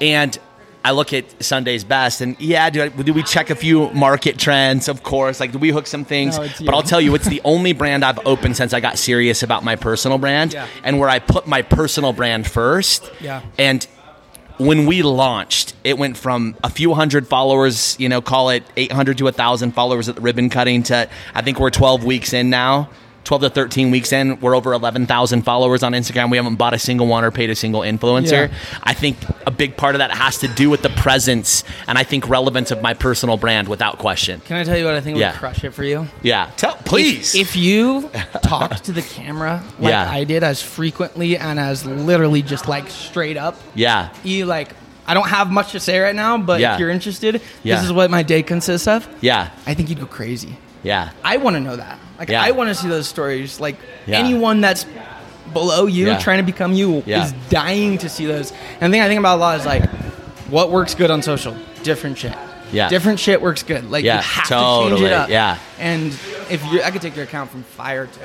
And 0.00 0.36
I 0.84 0.90
look 0.90 1.12
at 1.12 1.42
Sunday's 1.42 1.84
best, 1.84 2.20
and 2.20 2.38
yeah, 2.40 2.68
do, 2.70 2.82
I, 2.82 2.88
do 2.88 3.12
we 3.12 3.22
check 3.22 3.50
a 3.50 3.54
few 3.54 3.90
market 3.90 4.38
trends? 4.38 4.88
Of 4.88 5.02
course. 5.02 5.38
Like, 5.38 5.52
do 5.52 5.58
we 5.58 5.70
hook 5.70 5.86
some 5.86 6.04
things? 6.04 6.36
No, 6.38 6.48
but 6.66 6.74
I'll 6.74 6.82
tell 6.82 7.00
you, 7.00 7.14
it's 7.14 7.28
the 7.36 7.40
only 7.44 7.72
brand 7.72 8.04
I've 8.04 8.18
opened 8.26 8.56
since 8.56 8.72
I 8.72 8.80
got 8.80 8.98
serious 8.98 9.42
about 9.44 9.62
my 9.62 9.76
personal 9.76 10.18
brand, 10.18 10.52
Yeah. 10.52 10.66
and 10.82 10.98
where 10.98 11.08
I 11.08 11.20
put 11.20 11.46
my 11.46 11.62
personal 11.62 12.12
brand 12.12 12.46
first. 12.48 13.08
Yeah. 13.20 13.42
And 13.58 13.86
when 14.58 14.86
we 14.86 15.02
launched, 15.02 15.74
it 15.84 15.98
went 15.98 16.16
from 16.16 16.56
a 16.64 16.70
few 16.70 16.94
hundred 16.94 17.26
followers, 17.26 17.96
you 17.98 18.08
know, 18.08 18.20
call 18.20 18.50
it 18.50 18.64
800 18.76 19.18
to 19.18 19.24
a 19.24 19.26
1,000 19.26 19.72
followers 19.72 20.08
at 20.08 20.16
the 20.16 20.20
ribbon 20.20 20.50
cutting 20.50 20.82
to 20.84 21.08
I 21.34 21.42
think 21.42 21.58
we're 21.60 21.70
12 21.70 22.04
weeks 22.04 22.32
in 22.32 22.50
now. 22.50 22.90
12 23.24 23.42
to 23.42 23.50
13 23.50 23.90
weeks 23.90 24.12
in, 24.12 24.40
we're 24.40 24.56
over 24.56 24.72
11,000 24.72 25.42
followers 25.42 25.82
on 25.82 25.92
Instagram. 25.92 26.30
We 26.30 26.36
haven't 26.36 26.56
bought 26.56 26.74
a 26.74 26.78
single 26.78 27.06
one 27.06 27.24
or 27.24 27.30
paid 27.30 27.50
a 27.50 27.54
single 27.54 27.82
influencer. 27.82 28.48
Yeah. 28.48 28.54
I 28.82 28.94
think 28.94 29.16
a 29.46 29.50
big 29.50 29.76
part 29.76 29.94
of 29.94 30.00
that 30.00 30.10
has 30.10 30.38
to 30.38 30.48
do 30.48 30.68
with 30.70 30.82
the 30.82 30.88
presence 30.90 31.62
and 31.86 31.96
I 31.98 32.02
think 32.04 32.28
relevance 32.28 32.70
of 32.70 32.82
my 32.82 32.94
personal 32.94 33.36
brand 33.36 33.68
without 33.68 33.98
question. 33.98 34.40
Can 34.40 34.56
I 34.56 34.64
tell 34.64 34.76
you 34.76 34.84
what 34.84 34.94
I 34.94 35.00
think 35.00 35.18
Yeah. 35.18 35.32
would 35.32 35.38
crush 35.38 35.62
it 35.62 35.70
for 35.70 35.84
you? 35.84 36.08
Yeah. 36.22 36.50
Tell, 36.56 36.74
please. 36.76 37.34
If, 37.34 37.50
if 37.50 37.56
you 37.56 38.10
talked 38.42 38.84
to 38.84 38.92
the 38.92 39.02
camera 39.02 39.62
like 39.78 39.90
Yeah. 39.92 40.10
I 40.10 40.24
did, 40.24 40.42
as 40.42 40.60
frequently 40.60 41.36
and 41.36 41.60
as 41.60 41.84
literally 41.86 42.42
just 42.42 42.66
like 42.68 42.88
straight 42.90 43.36
up, 43.36 43.56
yeah. 43.74 44.12
you 44.24 44.46
like. 44.46 44.70
I 45.06 45.14
don't 45.14 45.28
have 45.28 45.50
much 45.50 45.72
to 45.72 45.80
say 45.80 45.98
right 45.98 46.14
now, 46.14 46.38
but 46.38 46.60
Yeah. 46.60 46.74
if 46.74 46.80
you're 46.80 46.90
interested, 46.90 47.40
this 47.64 47.82
is 47.84 47.92
what 47.92 48.10
my 48.10 48.22
day 48.22 48.42
consists 48.42 48.86
of. 48.88 49.08
Yeah. 49.20 49.50
I 49.66 49.74
think 49.74 49.88
you'd 49.90 49.98
go 50.00 50.06
crazy. 50.06 50.56
Yeah. 50.84 51.10
I 51.24 51.36
want 51.38 51.54
to 51.54 51.60
know 51.60 51.76
that. 51.76 51.98
Like, 52.18 52.28
Yeah. 52.28 52.42
I 52.42 52.50
want 52.52 52.68
to 52.68 52.74
see 52.74 52.88
those 52.88 53.08
stories. 53.08 53.58
Like, 53.60 53.76
Yeah. 54.06 54.18
anyone 54.18 54.60
that's 54.60 54.86
below 55.52 55.86
you, 55.86 56.06
Yeah. 56.06 56.18
trying 56.18 56.38
to 56.38 56.44
become 56.44 56.72
you, 56.72 57.02
is 57.06 57.32
dying 57.50 57.98
to 57.98 58.08
see 58.08 58.26
those. 58.26 58.52
And 58.80 58.92
the 58.92 58.96
thing 58.96 59.02
I 59.02 59.08
think 59.08 59.18
about 59.18 59.36
a 59.36 59.40
lot 59.40 59.58
is 59.60 59.66
like, 59.66 59.84
what 60.48 60.70
works 60.70 60.94
good 60.94 61.10
on 61.10 61.22
social? 61.22 61.54
Different 61.82 62.18
shit. 62.18 62.34
Yeah. 62.72 62.88
Different 62.88 63.20
shit 63.20 63.42
works 63.42 63.62
good. 63.62 63.90
Like, 63.90 64.04
you 64.04 64.10
have 64.10 64.46
to 64.48 64.88
change 64.88 65.00
it 65.02 65.12
up. 65.12 65.28
yeah. 65.28 65.58
And 65.78 66.06
if 66.50 66.62
you, 66.72 66.82
I 66.82 66.90
could 66.90 67.02
take 67.02 67.14
your 67.16 67.24
account 67.24 67.50
from 67.50 67.64
fire 67.64 68.06
to 68.06 68.18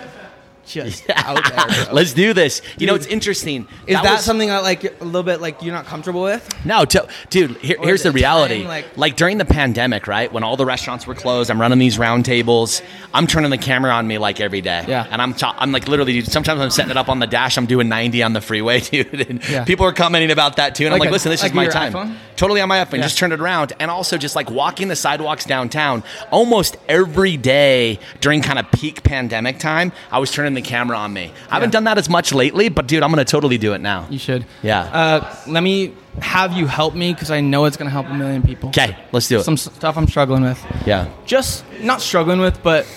just 0.68 1.04
out 1.10 1.44
there. 1.44 1.66
Bro. 1.86 1.94
Let's 1.94 2.14
do 2.14 2.34
this. 2.34 2.62
You 2.78 2.88
know, 2.88 2.96
it's 2.96 3.08
interesting. 3.08 3.68
Is 3.88 3.96
that, 4.02 4.04
was- 4.14 4.22
something 4.24 4.50
that 4.50 4.64
like 4.64 4.84
a 4.84 5.04
little 5.04 5.24
bit 5.24 5.42
like 5.42 5.62
you're 5.62 5.74
not 5.74 5.86
comfortable 5.86 6.22
with? 6.24 6.48
No, 6.66 6.86
to, 6.86 7.08
dude. 7.30 7.58
Here, 7.58 7.78
here's 7.82 8.04
the 8.04 8.12
reality. 8.12 8.60
time, 8.60 8.68
Like, 8.68 8.98
like- 8.98 9.16
during 9.18 9.38
the 9.38 9.46
pandemic, 9.46 10.08
right 10.08 10.32
when 10.32 10.44
all 10.44 10.58
the 10.58 10.66
restaurants 10.66 11.08
were 11.08 11.16
closed, 11.16 11.50
I'm 11.50 11.60
running 11.60 11.80
these 11.80 11.98
round 11.98 12.26
tables. 12.26 12.82
I'm 13.14 13.28
turning 13.28 13.50
the 13.50 13.58
camera 13.58 13.92
on 13.94 14.08
me 14.08 14.18
like 14.18 14.40
every 14.40 14.62
day. 14.62 14.84
Yeah. 14.88 15.08
And 15.10 15.22
I'm 15.22 15.34
ta- 15.34 15.56
I'm 15.58 15.72
like 15.72 15.88
literally, 15.88 16.14
dude. 16.14 16.28
Sometimes 16.32 16.60
I'm 16.62 16.70
setting 16.70 16.92
it 16.92 16.98
up 16.98 17.10
on 17.10 17.20
the 17.20 17.28
dash. 17.28 17.58
I'm 17.58 17.66
doing 17.66 17.90
90 17.90 18.24
on 18.24 18.34
the 18.34 18.42
freeway, 18.42 18.80
dude. 18.82 19.30
And 19.30 19.50
Yeah. 19.50 19.64
people 19.66 19.86
are 19.86 19.94
commenting 19.94 20.32
about 20.32 20.58
that 20.58 20.76
too. 20.76 20.86
And 20.86 20.94
I'm 20.94 21.00
Like 21.00 21.08
like, 21.08 21.10
a- 21.10 21.14
listen, 21.14 21.32
this 21.32 21.42
like 21.42 21.52
is 21.52 21.56
my 21.56 21.68
time. 21.68 21.94
iPhone? 21.94 22.16
Totally 22.36 22.62
on 22.62 22.70
my 22.70 22.84
iPhone. 22.84 22.98
Yeah. 22.98 23.04
Just 23.04 23.18
turn 23.18 23.32
it 23.32 23.40
around. 23.40 23.74
And 23.80 23.90
also 23.90 24.18
just 24.18 24.36
like 24.36 24.52
walking 24.52 24.90
the 24.90 24.96
sidewalks 24.96 25.46
downtown, 25.46 26.04
almost 26.32 26.78
every 26.88 27.38
day 27.38 28.00
during 28.20 28.42
kind 28.42 28.60
of 28.60 28.70
peak 28.72 29.04
pandemic 29.04 29.58
time, 29.60 29.92
I 30.12 30.20
was 30.20 30.32
turning 30.32 30.54
the 30.62 30.68
camera 30.68 30.98
on 30.98 31.14
me. 31.14 31.32
I 31.50 31.56
haven't 31.56 31.72
done 31.72 31.86
that 31.86 31.98
as 31.98 32.10
much 32.10 32.34
lately, 32.34 32.70
but 32.70 32.88
dude, 32.88 33.04
I'm 33.04 33.10
gonna 33.10 33.26
totally 33.26 33.58
do 33.58 33.74
it 33.74 33.80
now. 33.82 34.08
You 34.10 34.20
should. 34.20 34.46
Yeah. 34.64 34.82
Uh, 34.82 35.36
let 35.48 35.64
me 35.64 35.94
have 36.22 36.54
you 36.54 36.66
help 36.68 36.96
me 36.96 37.14
because 37.14 37.30
I 37.32 37.42
know 37.42 37.66
it's 37.66 37.78
going 37.78 37.86
to 37.86 37.92
help 37.92 38.08
a 38.08 38.14
million 38.14 38.42
people. 38.42 38.70
Okay, 38.70 38.98
let's 39.12 39.28
do 39.28 39.38
it. 39.38 39.44
Some 39.44 39.56
stuff 39.56 39.98
I'm 39.98 40.08
struggling 40.08 40.42
with. 40.42 40.60
yeah. 40.86 41.10
Just 41.28 41.64
not 41.82 42.02
struggling 42.02 42.40
with, 42.40 42.64
but 42.64 42.88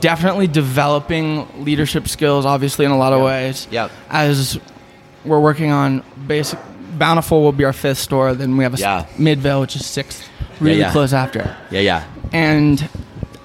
definitely 0.00 0.46
developing 0.46 1.48
leadership 1.64 2.06
skills, 2.06 2.46
obviously, 2.46 2.84
in 2.84 2.92
a 2.92 2.96
lot 2.96 3.12
of 3.12 3.22
ways. 3.22 3.66
Yep. 3.72 3.90
As 4.08 4.60
we're 5.24 5.40
working 5.40 5.72
on 5.72 6.04
basic, 6.28 6.58
Bountiful 6.96 7.42
will 7.42 7.50
be 7.52 7.64
our 7.64 7.72
fifth 7.72 7.98
store. 7.98 8.34
Then 8.34 8.56
we 8.56 8.62
have 8.62 8.74
a 8.74 8.78
Yeah. 8.78 9.06
Midvale, 9.18 9.60
which 9.62 9.74
is 9.74 9.84
sixth, 9.84 10.28
really 10.60 10.78
yeah. 10.80 10.92
close 10.92 11.12
after. 11.12 11.56
Yeah. 11.72 11.80
Yeah. 11.80 12.04
And 12.32 12.88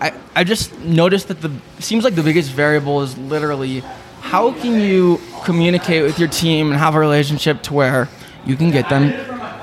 I, 0.01 0.13
I 0.35 0.43
just 0.43 0.77
noticed 0.79 1.29
that 1.29 1.41
the 1.41 1.51
seems 1.79 2.03
like 2.03 2.15
the 2.15 2.23
biggest 2.23 2.51
variable 2.51 3.01
is 3.01 3.17
literally 3.17 3.79
how 4.21 4.51
can 4.53 4.81
you 4.81 5.21
communicate 5.43 6.03
with 6.03 6.19
your 6.19 6.27
team 6.27 6.71
and 6.71 6.79
have 6.79 6.95
a 6.95 6.99
relationship 6.99 7.61
to 7.63 7.73
where 7.73 8.09
you 8.45 8.55
can 8.55 8.71
get 8.71 8.89
them 8.89 9.11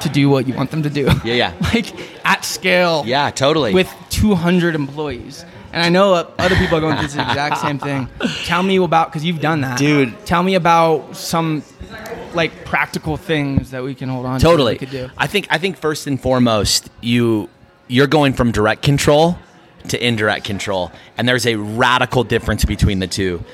to 0.00 0.08
do 0.08 0.28
what 0.28 0.46
you 0.46 0.54
want 0.54 0.70
them 0.70 0.82
to 0.82 0.90
do. 0.90 1.04
Yeah, 1.24 1.34
yeah. 1.34 1.54
like 1.74 2.26
at 2.26 2.44
scale. 2.44 3.04
Yeah, 3.06 3.30
totally. 3.30 3.72
With 3.72 3.92
200 4.10 4.74
employees. 4.74 5.44
And 5.72 5.82
I 5.82 5.88
know 5.88 6.12
other 6.14 6.56
people 6.56 6.76
are 6.76 6.80
going 6.80 6.98
through 6.98 7.08
the 7.08 7.22
exact 7.28 7.58
same 7.58 7.78
thing. 7.78 8.08
Tell 8.44 8.62
me 8.62 8.76
about 8.76 9.08
because 9.08 9.24
you've 9.24 9.40
done 9.40 9.62
that, 9.62 9.78
Dude. 9.78 10.26
Tell 10.26 10.42
me 10.42 10.54
about 10.54 11.16
some 11.16 11.62
like 12.34 12.64
practical 12.64 13.16
things 13.16 13.70
that 13.70 13.82
we 13.82 13.94
can 13.94 14.08
hold 14.08 14.26
on 14.26 14.38
to. 14.38 14.44
totally. 14.44 14.76
could 14.76 14.90
do. 14.90 15.10
I 15.16 15.26
think 15.26 15.46
I 15.50 15.58
think 15.58 15.76
first 15.78 16.06
and 16.06 16.20
foremost, 16.20 16.90
you 17.00 17.48
you're 17.88 18.06
going 18.06 18.32
from 18.32 18.52
direct 18.52 18.82
control 18.82 19.38
to 19.88 20.06
indirect 20.06 20.44
control, 20.44 20.92
and 21.16 21.28
there's 21.28 21.46
a 21.46 21.56
radical 21.56 22.24
difference 22.24 22.64
between 22.64 22.98
the 22.98 23.06
two. 23.06 23.44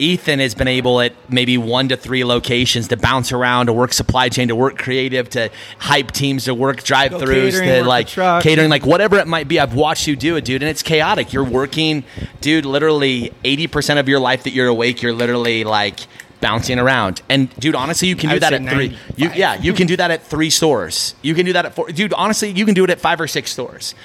Ethan 0.00 0.38
has 0.38 0.54
been 0.54 0.68
able 0.68 1.00
at 1.00 1.12
maybe 1.28 1.58
one 1.58 1.88
to 1.88 1.96
three 1.96 2.22
locations 2.22 2.86
to 2.86 2.96
bounce 2.96 3.32
around, 3.32 3.66
to 3.66 3.72
work 3.72 3.92
supply 3.92 4.28
chain, 4.28 4.46
to 4.46 4.54
work 4.54 4.78
creative, 4.78 5.28
to 5.30 5.50
hype 5.78 6.12
teams, 6.12 6.44
to 6.44 6.54
work 6.54 6.84
drive-throughs, 6.84 7.58
to 7.58 7.84
like 7.84 8.06
catering, 8.40 8.70
like 8.70 8.86
whatever 8.86 9.16
it 9.18 9.26
might 9.26 9.48
be. 9.48 9.58
I've 9.58 9.74
watched 9.74 10.06
you 10.06 10.14
do 10.14 10.36
it, 10.36 10.44
dude, 10.44 10.62
and 10.62 10.70
it's 10.70 10.84
chaotic. 10.84 11.32
You're 11.32 11.42
working, 11.42 12.04
dude. 12.40 12.64
Literally, 12.64 13.32
eighty 13.42 13.66
percent 13.66 13.98
of 13.98 14.08
your 14.08 14.20
life 14.20 14.44
that 14.44 14.52
you're 14.52 14.68
awake, 14.68 15.02
you're 15.02 15.12
literally 15.12 15.64
like 15.64 15.98
bouncing 16.40 16.78
around. 16.78 17.20
And 17.28 17.52
dude, 17.58 17.74
honestly, 17.74 18.06
you 18.06 18.14
can 18.14 18.30
do 18.30 18.38
that 18.38 18.52
at 18.52 18.68
three. 18.72 18.96
You, 19.16 19.30
yeah, 19.34 19.56
you 19.56 19.72
can 19.72 19.88
do 19.88 19.96
that 19.96 20.12
at 20.12 20.22
three 20.22 20.50
stores. 20.50 21.16
You 21.22 21.34
can 21.34 21.44
do 21.44 21.54
that 21.54 21.66
at 21.66 21.74
four. 21.74 21.88
Dude, 21.88 22.12
honestly, 22.12 22.50
you 22.50 22.64
can 22.64 22.74
do 22.74 22.84
it 22.84 22.90
at 22.90 23.00
five 23.00 23.20
or 23.20 23.26
six 23.26 23.50
stores. 23.50 23.96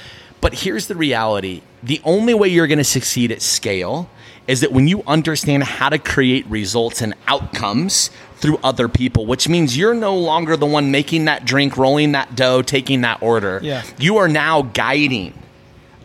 But 0.43 0.53
here's 0.55 0.87
the 0.87 0.95
reality: 0.95 1.61
the 1.81 2.01
only 2.03 2.33
way 2.33 2.49
you're 2.49 2.67
going 2.67 2.77
to 2.79 2.83
succeed 2.83 3.31
at 3.31 3.41
scale 3.41 4.09
is 4.45 4.59
that 4.59 4.73
when 4.73 4.89
you 4.89 5.01
understand 5.07 5.63
how 5.63 5.87
to 5.87 5.97
create 5.97 6.45
results 6.47 7.01
and 7.01 7.13
outcomes 7.27 8.09
through 8.35 8.59
other 8.61 8.89
people, 8.89 9.25
which 9.25 9.47
means 9.47 9.77
you're 9.77 9.93
no 9.93 10.13
longer 10.17 10.57
the 10.57 10.65
one 10.65 10.91
making 10.91 11.23
that 11.25 11.45
drink, 11.45 11.77
rolling 11.77 12.11
that 12.11 12.35
dough, 12.35 12.61
taking 12.61 12.99
that 13.01 13.21
order. 13.21 13.61
Yeah. 13.63 13.83
You 13.97 14.17
are 14.17 14.27
now 14.27 14.63
guiding 14.63 15.33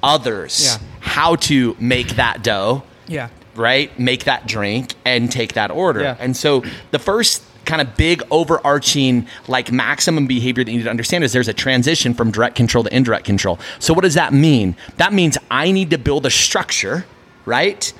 others 0.04 0.64
Yeah. 0.64 0.86
how 1.00 1.34
to 1.34 1.76
make 1.80 2.10
that 2.10 2.44
dough 2.44 2.84
Yeah. 3.08 3.30
right? 3.56 3.90
Make 3.98 4.22
that 4.24 4.46
drink 4.46 4.94
and 5.04 5.32
take 5.32 5.54
that 5.54 5.72
order. 5.72 6.02
Yeah. 6.02 6.16
And 6.20 6.36
so 6.36 6.62
the 6.92 7.00
first 7.00 7.42
kind 7.68 7.83
of 7.83 7.96
big 7.96 8.22
overarching 8.31 9.26
like 9.46 9.70
maximum 9.70 10.26
behavior 10.26 10.64
that 10.64 10.72
you 10.72 10.78
need 10.78 10.85
to 10.85 10.90
understand 10.90 11.22
is 11.22 11.33
there's 11.33 11.48
a 11.48 11.52
transition 11.52 12.14
from 12.14 12.31
direct 12.31 12.57
control 12.57 12.83
to 12.83 12.96
indirect 12.96 13.26
control. 13.26 13.59
So 13.78 13.92
what 13.92 14.02
does 14.02 14.14
that 14.14 14.33
mean? 14.33 14.74
That 14.96 15.12
means 15.12 15.37
I 15.50 15.70
need 15.70 15.90
to 15.90 15.98
build 15.98 16.24
a 16.24 16.31
structure, 16.31 17.04
right? 17.44 17.92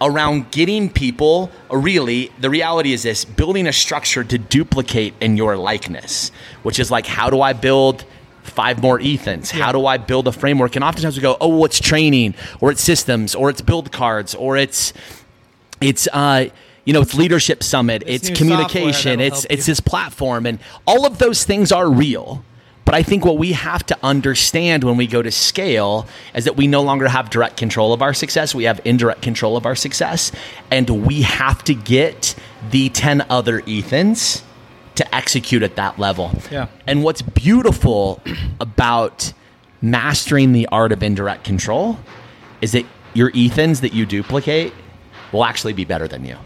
Around 0.00 0.50
getting 0.50 0.90
people, 0.90 1.52
really, 1.70 2.32
the 2.40 2.50
reality 2.50 2.92
is 2.92 3.04
this 3.04 3.24
building 3.24 3.68
a 3.68 3.72
structure 3.72 4.24
to 4.24 4.36
duplicate 4.36 5.14
in 5.20 5.36
your 5.36 5.56
likeness, 5.56 6.32
which 6.64 6.80
is 6.80 6.90
like, 6.90 7.06
how 7.06 7.30
do 7.30 7.40
I 7.40 7.52
build 7.52 8.04
five 8.42 8.82
more 8.82 8.98
Ethans? 8.98 9.52
How 9.52 9.70
do 9.70 9.86
I 9.86 9.98
build 9.98 10.26
a 10.26 10.32
framework? 10.32 10.74
And 10.74 10.84
oftentimes 10.84 11.16
we 11.16 11.22
go, 11.22 11.36
oh, 11.40 11.46
well, 11.46 11.64
it's 11.66 11.78
training, 11.78 12.34
or 12.60 12.72
it's 12.72 12.82
systems, 12.82 13.36
or 13.36 13.50
it's 13.50 13.60
build 13.60 13.92
cards, 13.92 14.34
or 14.34 14.56
it's 14.56 14.92
it's 15.80 16.08
uh 16.12 16.46
you 16.84 16.92
know 16.92 17.00
it's 17.02 17.14
leadership 17.14 17.62
summit 17.62 18.04
This 18.06 18.28
it's 18.28 18.38
communication 18.38 19.20
it's 19.20 19.46
it's 19.50 19.66
you. 19.68 19.72
this 19.72 19.80
platform 19.80 20.46
and 20.46 20.58
all 20.86 21.06
of 21.06 21.18
those 21.18 21.44
things 21.44 21.70
are 21.72 21.88
real 21.88 22.44
but 22.84 22.94
i 22.94 23.02
think 23.02 23.24
what 23.24 23.38
we 23.38 23.52
have 23.52 23.84
to 23.86 23.96
understand 24.02 24.82
when 24.84 24.96
we 24.96 25.06
go 25.06 25.22
to 25.22 25.30
scale 25.30 26.06
is 26.34 26.44
that 26.44 26.56
we 26.56 26.66
no 26.66 26.82
longer 26.82 27.06
have 27.08 27.30
direct 27.30 27.56
control 27.56 27.92
of 27.92 28.02
our 28.02 28.12
success 28.14 28.54
we 28.54 28.64
have 28.64 28.80
indirect 28.84 29.22
control 29.22 29.56
of 29.56 29.64
our 29.66 29.76
success 29.76 30.32
and 30.70 30.88
we 31.06 31.22
have 31.22 31.62
to 31.64 31.74
get 31.74 32.34
the 32.70 32.88
10 32.88 33.24
other 33.30 33.60
ethans 33.62 34.42
to 34.96 35.14
execute 35.14 35.62
at 35.62 35.76
that 35.76 35.98
level 35.98 36.32
Yeah. 36.50 36.66
and 36.86 37.02
what's 37.04 37.22
beautiful 37.22 38.20
about 38.60 39.32
mastering 39.80 40.52
the 40.52 40.66
art 40.70 40.92
of 40.92 41.02
indirect 41.02 41.44
control 41.44 41.98
is 42.60 42.72
that 42.72 42.86
your 43.14 43.30
Ethans 43.32 43.80
that 43.80 43.92
you 43.92 44.06
duplicate 44.06 44.72
will 45.32 45.44
actually 45.44 45.72
be 45.72 45.84
better 45.84 46.06
than 46.06 46.24
you. 46.24 46.36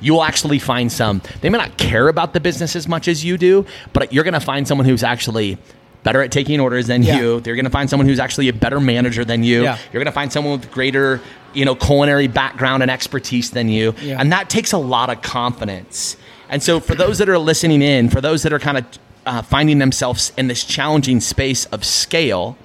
You 0.00 0.14
will 0.14 0.22
actually 0.24 0.58
find 0.58 0.90
some, 0.92 1.22
they 1.40 1.48
may 1.50 1.58
not 1.58 1.76
care 1.76 2.08
about 2.08 2.32
the 2.32 2.40
business 2.40 2.76
as 2.76 2.86
much 2.86 3.08
as 3.08 3.24
you 3.24 3.36
do, 3.36 3.66
but 3.92 4.12
you're 4.12 4.24
going 4.24 4.34
to 4.34 4.40
find 4.40 4.66
someone 4.68 4.86
who's 4.86 5.02
actually 5.02 5.58
better 6.04 6.22
at 6.22 6.30
taking 6.30 6.60
orders 6.60 6.86
than 6.86 7.02
Yeah. 7.02 7.18
you. 7.18 7.40
They're 7.40 7.56
going 7.56 7.64
to 7.64 7.70
find 7.70 7.90
someone 7.90 8.06
who's 8.06 8.20
actually 8.20 8.48
a 8.48 8.52
better 8.52 8.78
manager 8.80 9.24
than 9.24 9.42
you. 9.42 9.64
Yeah. 9.64 9.76
You're 9.92 10.00
going 10.02 10.06
to 10.06 10.12
find 10.12 10.32
someone 10.32 10.60
with 10.60 10.70
greater, 10.70 11.20
you 11.52 11.64
know, 11.64 11.74
culinary 11.74 12.28
background 12.28 12.82
and 12.82 12.90
expertise 12.90 13.50
than 13.50 13.68
you. 13.68 13.94
Yeah. 14.00 14.20
And 14.20 14.30
that 14.32 14.48
takes 14.48 14.72
a 14.72 14.78
lot 14.78 15.10
of 15.10 15.20
confidence. 15.22 16.16
And 16.48 16.62
so 16.62 16.78
for 16.80 16.94
those 16.94 17.18
that 17.18 17.28
are 17.28 17.38
listening 17.38 17.82
in, 17.82 18.08
for 18.08 18.20
those 18.20 18.42
that 18.44 18.52
are 18.52 18.58
kind 18.60 18.78
of 18.78 18.86
uh, 19.26 19.42
finding 19.42 19.78
themselves 19.78 20.32
in 20.38 20.46
this 20.46 20.64
challenging 20.64 21.20
space 21.20 21.66
of 21.66 21.84
scale, 21.84 22.56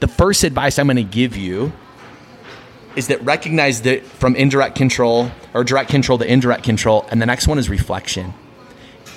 the 0.00 0.08
first 0.08 0.42
advice 0.42 0.78
I'm 0.78 0.86
going 0.86 0.96
to 0.96 1.02
give 1.04 1.36
you 1.36 1.72
is 2.96 3.08
that 3.08 3.22
recognize 3.24 3.82
that 3.82 4.04
from 4.04 4.36
indirect 4.36 4.76
control 4.76 5.30
or 5.52 5.64
direct 5.64 5.90
control 5.90 6.18
to 6.18 6.30
indirect 6.30 6.64
control, 6.64 7.06
and 7.10 7.20
the 7.20 7.26
next 7.26 7.48
one 7.48 7.58
is 7.58 7.68
reflection. 7.68 8.34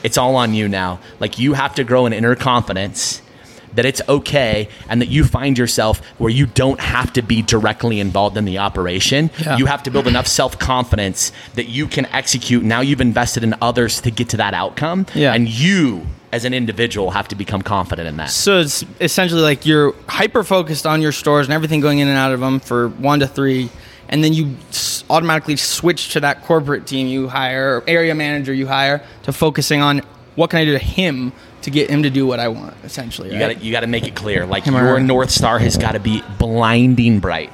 It's 0.04 0.18
all 0.18 0.36
on 0.36 0.54
you 0.54 0.68
now. 0.68 1.00
Like 1.20 1.40
you 1.40 1.54
have 1.54 1.76
to 1.76 1.84
grow 1.84 2.06
an 2.06 2.14
inner 2.14 2.36
confidence 2.36 3.22
that 3.78 3.86
it's 3.86 4.02
okay 4.10 4.70
and 4.90 5.02
that 5.02 5.08
you 5.08 5.24
find 5.24 5.58
yourself 5.58 6.00
where 6.18 6.32
you 6.32 6.48
don't 6.48 6.80
have 6.80 7.14
to 7.14 7.22
be 7.22 7.42
directly 7.42 8.00
involved 8.00 8.36
in 8.36 8.46
the 8.46 8.58
operation. 8.58 9.30
Yeah. 9.40 9.58
You 9.58 9.68
have 9.68 9.84
to 9.84 9.92
build 9.92 10.08
enough 10.08 10.28
self 10.28 10.58
confidence 10.60 11.32
that 11.56 11.68
you 11.68 11.88
can 11.88 12.06
execute. 12.08 12.64
Now 12.64 12.82
you've 12.82 13.02
invested 13.02 13.44
in 13.44 13.56
others 13.62 14.02
to 14.02 14.12
get 14.12 14.30
to 14.30 14.38
that 14.38 14.54
outcome. 14.54 15.06
Yeah. 15.14 15.34
And 15.34 15.48
you, 15.48 16.08
as 16.38 16.46
an 16.46 16.54
individual, 16.54 17.12
have 17.12 17.28
to 17.28 17.36
become 17.36 17.62
confident 17.62 18.08
in 18.08 18.16
that. 18.18 18.30
So 18.30 18.62
it's 18.62 18.86
essentially 19.02 19.42
like 19.42 19.66
you're 19.66 19.94
hyper 20.08 20.44
focused 20.44 20.86
on 20.86 21.02
your 21.02 21.12
stores 21.12 21.48
and 21.48 21.54
everything 21.54 21.82
going 21.82 22.00
in 22.00 22.08
and 22.08 22.18
out 22.18 22.32
of 22.32 22.40
them 22.40 22.62
for 22.62 22.88
one 22.88 23.20
to 23.20 23.28
three, 23.28 23.70
and 24.08 24.24
then 24.24 24.32
you 24.32 24.56
automatically 25.10 25.58
switch 25.58 26.14
to 26.14 26.22
that 26.22 26.44
corporate 26.44 26.88
team 26.88 27.08
you 27.08 27.28
hire, 27.28 27.84
area 27.88 28.16
manager 28.16 28.54
you 28.54 28.68
hire, 28.68 29.04
to 29.24 29.34
focusing 29.34 29.82
on 29.82 30.02
what 30.36 30.50
can 30.50 30.60
I 30.60 30.66
do 30.66 30.72
to 30.74 30.80
him 30.80 31.34
to 31.64 31.72
get 31.72 31.90
him 31.90 32.04
to 32.04 32.10
do 32.10 32.26
what 32.26 32.40
I 32.40 32.48
want, 32.48 32.76
essentially. 32.84 33.30
You 33.30 33.42
right? 33.42 33.54
got 33.56 33.60
to 33.60 33.66
you 33.66 33.72
got 33.72 33.82
to 33.82 33.88
make 33.88 34.08
it 34.08 34.16
clear. 34.16 34.46
Like 34.46 34.64
Him 34.64 34.76
your 34.76 35.00
north 35.00 35.32
star 35.32 35.60
has 35.60 35.76
got 35.76 35.94
to 35.94 36.00
be 36.00 36.24
blinding 36.40 37.20
bright, 37.20 37.52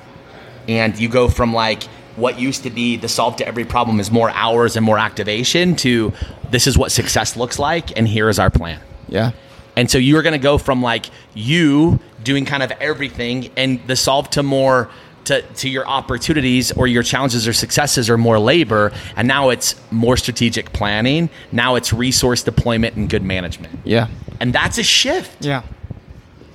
and 0.68 0.98
you 1.00 1.10
go 1.10 1.30
from 1.30 1.54
like 1.54 1.84
what 2.16 2.40
used 2.40 2.64
to 2.64 2.70
be 2.70 2.98
the 2.98 3.08
solve 3.08 3.36
to 3.38 3.48
every 3.48 3.66
problem 3.66 4.00
is 4.00 4.12
more 4.12 4.30
hours 4.32 4.76
and 4.76 4.86
more 4.86 4.98
activation 5.00 5.76
to 5.78 6.14
this 6.52 6.68
is 6.68 6.78
what 6.78 6.92
success 6.92 7.36
looks 7.36 7.58
like, 7.60 7.98
and 7.98 8.08
here 8.08 8.30
is 8.30 8.40
our 8.40 8.50
plan. 8.50 8.80
yeah. 9.08 9.32
And 9.76 9.90
so 9.90 9.98
you 9.98 10.18
are 10.18 10.22
going 10.22 10.34
to 10.34 10.38
go 10.40 10.60
from 10.60 10.84
like 10.84 11.08
you 11.34 12.00
doing 12.24 12.46
kind 12.46 12.62
of 12.62 12.72
everything 12.74 13.50
and 13.58 13.80
the 13.88 13.96
solve 13.96 14.30
to 14.32 14.44
more 14.44 14.88
to, 15.26 15.42
to 15.42 15.68
your 15.68 15.88
opportunities 15.88 16.72
or 16.74 16.86
your 16.86 17.02
challenges 17.02 17.48
or 17.48 17.54
successes 17.54 18.08
or 18.08 18.18
more 18.18 18.38
labor. 18.38 18.92
And 19.16 19.28
now 19.28 19.50
it's 19.50 19.74
more 19.90 20.16
strategic 20.16 20.74
planning. 20.74 21.30
Now 21.52 21.74
it's 21.74 21.92
resource 21.92 22.44
deployment 22.44 22.98
and 22.98 23.10
good 23.10 23.24
management. 23.24 23.80
Yeah. 23.84 24.10
And 24.40 24.54
that's 24.54 24.78
a 24.78 24.84
shift. 24.84 25.44
Yeah. 25.44 25.64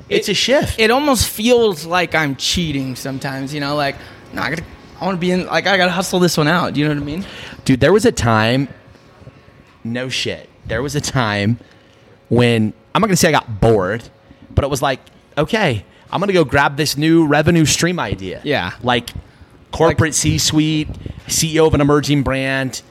It's 0.09 0.29
a 0.29 0.35
shift. 0.35 0.79
It 0.79 0.93
almost 0.93 1.29
feels 1.29 1.85
like 1.85 2.15
I'm 2.15 2.37
cheating 2.37 2.95
sometimes, 2.95 3.53
you 3.53 3.59
know, 3.61 3.75
like, 3.75 3.97
no, 4.33 4.43
I 4.43 4.51
gotta, 4.51 4.65
I 5.01 5.05
want 5.05 5.17
to 5.17 5.21
be 5.21 5.31
in, 5.31 5.47
like, 5.47 5.67
I 5.67 5.77
gotta 5.77 5.93
hustle 5.93 6.19
this 6.19 6.37
one 6.37 6.49
out. 6.49 6.75
Do 6.75 6.81
you 6.81 6.89
know 6.89 6.95
what 6.95 7.03
I 7.03 7.07
mean? 7.07 7.25
Dude, 7.65 7.81
there 7.81 7.93
was 7.93 8.05
a 8.05 8.13
time, 8.13 8.69
no 9.85 10.09
shit. 10.09 10.49
There 10.67 10.83
was 10.83 10.97
a 10.97 11.01
time 11.01 11.59
when 12.29 12.73
I'm 12.95 13.01
not 13.01 13.07
gonna 13.07 13.17
say 13.17 13.29
I 13.29 13.33
got 13.33 13.61
bored, 13.61 14.03
but 14.51 14.65
it 14.65 14.69
was 14.71 14.83
like, 14.83 15.01
okay, 15.37 15.85
I'm 16.11 16.21
gonna 16.21 16.33
go 16.33 16.45
grab 16.45 16.77
this 16.77 16.97
new 16.97 17.27
revenue 17.27 17.65
stream 17.65 18.01
idea. 18.01 18.41
Yeah. 18.45 18.73
Like 18.83 19.11
corporate 19.71 20.15
C 20.15 20.39
suite, 20.39 20.89
CEO 21.27 21.67
of 21.67 21.75
an 21.75 21.81
emerging 21.81 22.23
brand, 22.23 22.83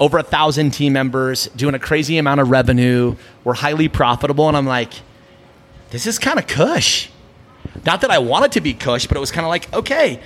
over 0.00 0.18
a 0.18 0.22
thousand 0.22 0.70
team 0.70 0.92
members, 0.92 1.46
doing 1.48 1.74
a 1.74 1.78
crazy 1.78 2.18
amount 2.18 2.40
of 2.40 2.50
revenue. 2.50 3.16
We're 3.44 3.54
highly 3.54 3.88
profitable. 3.88 4.48
And 4.48 4.56
I'm 4.56 4.66
like, 4.66 4.92
this 5.90 6.06
is 6.06 6.18
kind 6.18 6.38
of 6.38 6.46
cush. 6.46 7.10
Not 7.84 8.00
that 8.00 8.10
I 8.10 8.18
wanted 8.18 8.52
to 8.52 8.60
be 8.60 8.74
cush, 8.74 9.06
but 9.06 9.16
it 9.16 9.20
was 9.20 9.30
kind 9.30 9.44
of 9.44 9.50
like, 9.50 9.72
okay, 9.72 10.20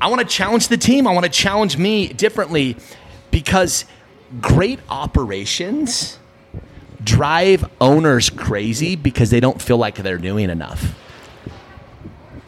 I 0.00 0.08
want 0.08 0.20
to 0.20 0.26
challenge 0.26 0.68
the 0.68 0.76
team. 0.76 1.06
I 1.06 1.12
want 1.12 1.24
to 1.24 1.30
challenge 1.30 1.76
me 1.76 2.08
differently 2.08 2.76
because 3.30 3.84
great 4.40 4.80
operations 4.88 6.18
drive 7.02 7.68
owners 7.80 8.30
crazy 8.30 8.96
because 8.96 9.30
they 9.30 9.40
don't 9.40 9.60
feel 9.60 9.76
like 9.76 9.96
they're 9.96 10.18
doing 10.18 10.50
enough. 10.50 10.98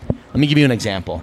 Let 0.09 0.40
me 0.40 0.46
give 0.46 0.59
you 0.59 0.64
an 0.64 0.70
example. 0.70 1.22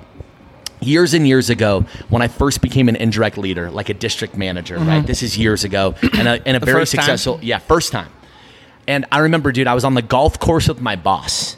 Years 0.79 1.13
and 1.13 1.27
years 1.27 1.49
ago, 1.49 1.85
when 2.09 2.21
I 2.21 2.27
first 2.27 2.61
became 2.61 2.89
an 2.89 2.95
indirect 2.95 3.37
leader, 3.37 3.71
like 3.71 3.89
a 3.89 3.93
district 3.93 4.35
manager, 4.35 4.77
right? 4.77 4.97
Mm-hmm. 4.97 5.05
This 5.05 5.23
is 5.23 5.37
years 5.37 5.63
ago, 5.63 5.95
and 6.13 6.27
a, 6.27 6.45
and 6.47 6.57
a 6.57 6.59
very 6.59 6.81
first 6.81 6.93
time? 6.93 7.03
successful, 7.03 7.39
yeah, 7.41 7.59
first 7.59 7.91
time. 7.91 8.09
And 8.87 9.05
I 9.11 9.19
remember, 9.19 9.51
dude, 9.51 9.67
I 9.67 9.75
was 9.75 9.85
on 9.85 9.93
the 9.93 10.01
golf 10.01 10.39
course 10.39 10.67
with 10.67 10.81
my 10.81 10.95
boss, 10.97 11.55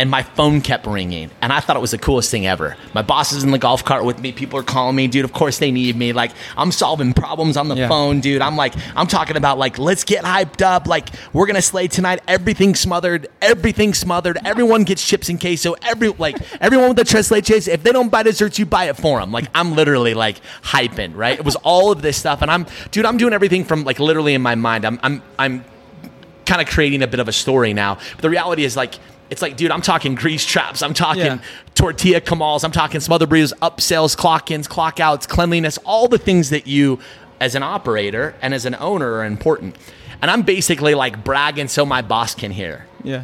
and 0.00 0.10
my 0.10 0.22
phone 0.22 0.62
kept 0.62 0.86
ringing, 0.86 1.30
and 1.42 1.52
I 1.52 1.60
thought 1.60 1.76
it 1.76 1.80
was 1.80 1.90
the 1.90 1.98
coolest 1.98 2.30
thing 2.30 2.46
ever. 2.46 2.74
My 2.94 3.02
boss 3.02 3.32
is 3.32 3.44
in 3.44 3.50
the 3.50 3.58
golf 3.58 3.84
cart 3.84 4.02
with 4.02 4.18
me. 4.18 4.32
People 4.32 4.58
are 4.58 4.62
calling 4.62 4.96
me, 4.96 5.08
dude. 5.08 5.26
Of 5.26 5.34
course 5.34 5.58
they 5.58 5.70
need 5.70 5.94
me. 5.94 6.14
Like 6.14 6.32
I'm 6.56 6.72
solving 6.72 7.12
problems 7.12 7.58
on 7.58 7.68
the 7.68 7.76
Yeah. 7.76 7.88
phone, 7.88 8.20
dude. 8.20 8.40
I'm 8.40 8.56
like, 8.56 8.72
I'm 8.96 9.06
talking 9.06 9.36
about 9.36 9.58
like, 9.58 9.78
let's 9.78 10.04
get 10.04 10.24
hyped 10.24 10.62
up. 10.62 10.86
Like 10.86 11.10
we're 11.34 11.46
gonna 11.46 11.60
slay 11.60 11.86
tonight. 11.86 12.22
Everything 12.26 12.74
smothered. 12.74 13.28
Everything 13.42 13.92
smothered. 13.92 14.38
Everyone 14.42 14.84
gets 14.84 15.06
chips 15.06 15.28
and 15.28 15.38
queso. 15.38 15.74
Every 15.82 16.08
like 16.08 16.38
everyone 16.62 16.88
with 16.88 16.96
the 16.96 17.04
tres 17.04 17.28
leches. 17.28 17.68
If 17.68 17.82
they 17.82 17.92
don't 17.92 18.08
buy 18.08 18.22
desserts, 18.22 18.58
you 18.58 18.64
buy 18.64 18.84
it 18.86 18.96
for 18.96 19.20
them. 19.20 19.32
Like 19.32 19.48
I'm 19.54 19.74
literally 19.74 20.14
like 20.14 20.40
hyping, 20.62 21.14
right? 21.14 21.38
It 21.38 21.44
was 21.44 21.56
all 21.56 21.92
of 21.92 22.00
this 22.00 22.16
stuff, 22.16 22.40
and 22.40 22.50
I'm, 22.50 22.64
dude. 22.90 23.04
I'm 23.04 23.18
doing 23.18 23.34
everything 23.34 23.64
from 23.66 23.84
like 23.84 23.98
literally 23.98 24.32
in 24.32 24.40
my 24.40 24.54
mind. 24.54 24.86
I'm, 24.86 24.98
I'm, 25.02 25.22
I'm 25.38 25.64
kind 26.46 26.62
of 26.62 26.68
creating 26.68 27.02
a 27.02 27.06
bit 27.06 27.20
of 27.20 27.28
a 27.28 27.32
story 27.32 27.74
now. 27.74 27.96
But 28.16 28.22
the 28.22 28.30
reality 28.30 28.64
is 28.64 28.76
like 28.76 28.94
it's 29.30 29.42
like, 29.42 29.56
dude, 29.56 29.70
I'm 29.70 29.82
talking 29.82 30.14
grease 30.14 30.44
traps, 30.44 30.82
I'm 30.82 30.94
talking 30.94 31.24
Yeah. 31.24 31.38
tortilla 31.74 32.20
comals, 32.20 32.64
I'm 32.64 32.72
talking 32.72 33.00
smother 33.00 33.26
burritos, 33.26 33.52
upsells, 33.60 34.16
clock 34.16 34.50
ins, 34.50 34.66
clock 34.68 35.00
outs, 35.00 35.26
cleanliness, 35.26 35.78
all 35.84 36.08
the 36.08 36.18
things 36.18 36.50
that 36.50 36.66
you 36.66 36.98
as 37.40 37.54
an 37.54 37.62
operator 37.62 38.34
and 38.42 38.52
as 38.52 38.66
an 38.66 38.74
owner 38.78 39.12
are 39.14 39.24
important. 39.24 39.76
And 40.20 40.30
I'm 40.30 40.42
basically 40.42 40.94
like 40.94 41.24
bragging 41.24 41.68
so 41.68 41.86
my 41.86 42.02
boss 42.02 42.34
can 42.34 42.50
hear. 42.50 42.86
Yeah. 43.02 43.22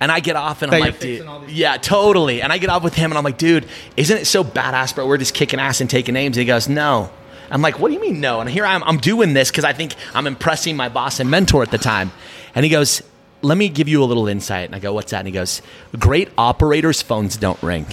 And 0.00 0.12
I 0.12 0.20
get 0.20 0.36
off 0.36 0.62
and 0.62 0.70
That 0.72 0.76
I'm 0.76 0.82
like, 0.82 1.00
dude, 1.00 1.10
fixing 1.18 1.28
all 1.28 1.40
these- 1.40 1.52
yeah, 1.56 1.76
totally. 1.76 2.40
And 2.42 2.52
I 2.52 2.58
get 2.58 2.70
off 2.70 2.82
with 2.82 2.94
him 2.94 3.10
and 3.10 3.18
I'm 3.18 3.24
like, 3.24 3.38
dude, 3.38 3.66
isn't 3.96 4.16
it 4.16 4.26
so 4.26 4.44
badass, 4.44 4.94
bro? 4.94 5.06
We're 5.06 5.18
just 5.18 5.34
kicking 5.34 5.58
ass 5.60 5.80
and 5.80 5.90
taking 5.90 6.14
names. 6.14 6.36
And 6.36 6.42
he 6.42 6.46
goes, 6.46 6.68
no. 6.68 7.10
I'm 7.50 7.62
like, 7.62 7.78
what 7.78 7.88
do 7.88 7.94
you 7.94 8.00
mean 8.00 8.20
no? 8.20 8.40
And 8.40 8.48
here 8.48 8.64
I 8.64 8.74
am, 8.74 8.84
I'm 8.84 8.98
doing 8.98 9.32
this 9.34 9.50
because 9.50 9.64
I 9.64 9.72
think 9.72 9.94
I'm 10.14 10.26
impressing 10.26 10.76
my 10.76 10.88
boss 10.88 11.18
and 11.18 11.30
mentor 11.30 11.62
at 11.62 11.70
the 11.70 11.78
time. 11.78 12.12
And 12.54 12.64
he 12.64 12.70
goes, 12.70 13.02
let 13.42 13.56
me 13.56 13.68
give 13.68 13.88
you 13.88 14.02
a 14.02 14.06
little 14.06 14.28
insight. 14.28 14.66
And 14.66 14.74
I 14.74 14.78
go, 14.78 14.92
what's 14.92 15.10
that? 15.12 15.18
And 15.18 15.28
he 15.28 15.32
goes, 15.32 15.62
great 15.98 16.28
operators' 16.36 17.02
phones 17.02 17.36
don't 17.36 17.62
ring. 17.62 17.86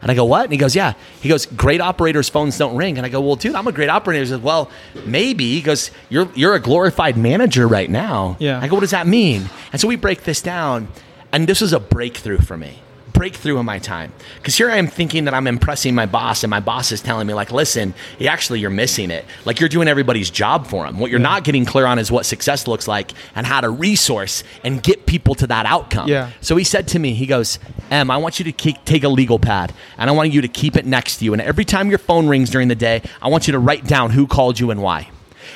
And 0.00 0.10
I 0.10 0.14
go, 0.14 0.24
what? 0.24 0.44
And 0.44 0.52
he 0.52 0.58
goes, 0.58 0.74
yeah. 0.74 0.94
He 1.20 1.28
goes, 1.28 1.46
great 1.46 1.80
operators' 1.80 2.28
phones 2.28 2.58
don't 2.58 2.74
ring. 2.76 2.96
And 2.96 3.06
I 3.06 3.08
go, 3.08 3.20
well, 3.20 3.36
dude, 3.36 3.54
I'm 3.54 3.68
a 3.68 3.72
great 3.72 3.88
operator. 3.88 4.20
He 4.24 4.28
says, 4.30 4.40
well, 4.40 4.68
maybe. 5.06 5.52
He 5.52 5.60
goes, 5.60 5.92
you're, 6.08 6.28
you're 6.34 6.54
a 6.54 6.60
glorified 6.60 7.16
manager 7.16 7.68
right 7.68 7.88
now. 7.88 8.36
Yeah. 8.40 8.58
I 8.60 8.66
go, 8.66 8.74
what 8.74 8.80
does 8.80 8.90
that 8.90 9.06
mean? 9.06 9.48
And 9.70 9.80
so 9.80 9.86
we 9.86 9.94
break 9.94 10.24
this 10.24 10.42
down. 10.42 10.88
And 11.30 11.48
this 11.48 11.60
was 11.60 11.72
a 11.72 11.78
breakthrough 11.78 12.38
for 12.38 12.56
me. 12.56 12.80
Breakthrough 13.12 13.58
in 13.58 13.66
my 13.66 13.78
time. 13.78 14.12
Because 14.36 14.56
here 14.56 14.70
I 14.70 14.76
am 14.76 14.86
thinking 14.86 15.26
that 15.26 15.34
I'm 15.34 15.46
impressing 15.46 15.94
my 15.94 16.06
boss, 16.06 16.42
and 16.42 16.50
my 16.50 16.60
boss 16.60 16.92
is 16.92 17.00
telling 17.00 17.26
me, 17.26 17.34
like, 17.34 17.52
listen, 17.52 17.94
actually, 18.26 18.60
you're 18.60 18.70
missing 18.70 19.10
it. 19.10 19.24
Like, 19.44 19.60
you're 19.60 19.68
doing 19.68 19.88
everybody's 19.88 20.30
job 20.30 20.66
for 20.66 20.84
them. 20.84 20.98
What 20.98 21.10
you're 21.10 21.20
not 21.20 21.44
getting 21.44 21.64
clear 21.64 21.86
on 21.86 21.98
is 21.98 22.10
what 22.10 22.26
success 22.26 22.66
looks 22.66 22.88
like 22.88 23.12
and 23.34 23.46
how 23.46 23.60
to 23.60 23.70
resource 23.70 24.44
and 24.64 24.82
get 24.82 25.06
people 25.06 25.34
to 25.36 25.46
that 25.48 25.66
outcome. 25.66 26.08
Yeah. 26.08 26.30
So 26.40 26.56
he 26.56 26.64
said 26.64 26.88
to 26.88 26.98
me, 26.98 27.14
he 27.14 27.26
goes, 27.26 27.58
Em, 27.90 28.10
I 28.10 28.16
want 28.16 28.38
you 28.38 28.44
to 28.46 28.52
keep, 28.52 28.84
take 28.84 29.04
a 29.04 29.08
legal 29.08 29.38
pad 29.38 29.72
and 29.98 30.08
I 30.08 30.12
want 30.12 30.32
you 30.32 30.40
to 30.40 30.48
keep 30.48 30.76
it 30.76 30.86
next 30.86 31.18
to 31.18 31.24
you. 31.24 31.32
And 31.32 31.42
every 31.42 31.64
time 31.64 31.90
your 31.90 31.98
phone 31.98 32.26
rings 32.26 32.50
during 32.50 32.68
the 32.68 32.74
day, 32.74 33.02
I 33.20 33.28
want 33.28 33.46
you 33.46 33.52
to 33.52 33.58
write 33.58 33.86
down 33.86 34.10
who 34.10 34.26
called 34.26 34.58
you 34.58 34.70
and 34.70 34.82
why. 34.82 35.10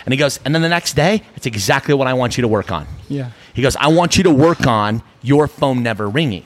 And 0.05 0.12
he 0.12 0.19
goes, 0.19 0.38
and 0.45 0.55
then 0.55 0.62
the 0.62 0.69
next 0.69 0.95
day, 0.95 1.23
it's 1.35 1.47
exactly 1.47 1.95
what 1.95 2.07
I 2.07 2.14
want 2.14 2.37
you 2.37 2.42
to 2.42 2.49
work 2.49 2.71
on. 2.71 2.87
Yeah. 3.09 3.31
He 3.55 3.62
goes, 3.62 3.77
I 3.77 3.88
want 3.88 4.16
you 4.16 4.25
to 4.25 4.31
work 4.31 4.66
on 4.66 5.03
your 5.23 5.49
phone 5.49 5.83
never 5.83 6.09
ringing. 6.09 6.45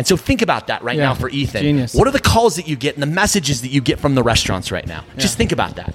And 0.00 0.06
so 0.06 0.16
think 0.16 0.40
about 0.40 0.68
that 0.68 0.82
right 0.82 0.96
Yeah. 0.96 1.08
now 1.08 1.14
for 1.14 1.28
Ethan. 1.28 1.60
Genius. 1.60 1.92
What 1.92 2.08
are 2.08 2.10
the 2.10 2.20
calls 2.20 2.56
that 2.56 2.66
you 2.66 2.74
get 2.74 2.94
and 2.94 3.02
the 3.02 3.06
messages 3.06 3.60
that 3.60 3.68
you 3.68 3.82
get 3.82 4.00
from 4.00 4.14
the 4.14 4.22
restaurants 4.22 4.72
right 4.72 4.86
now? 4.86 5.04
Just 5.18 5.36
think 5.36 5.52
about 5.52 5.76
that. 5.76 5.94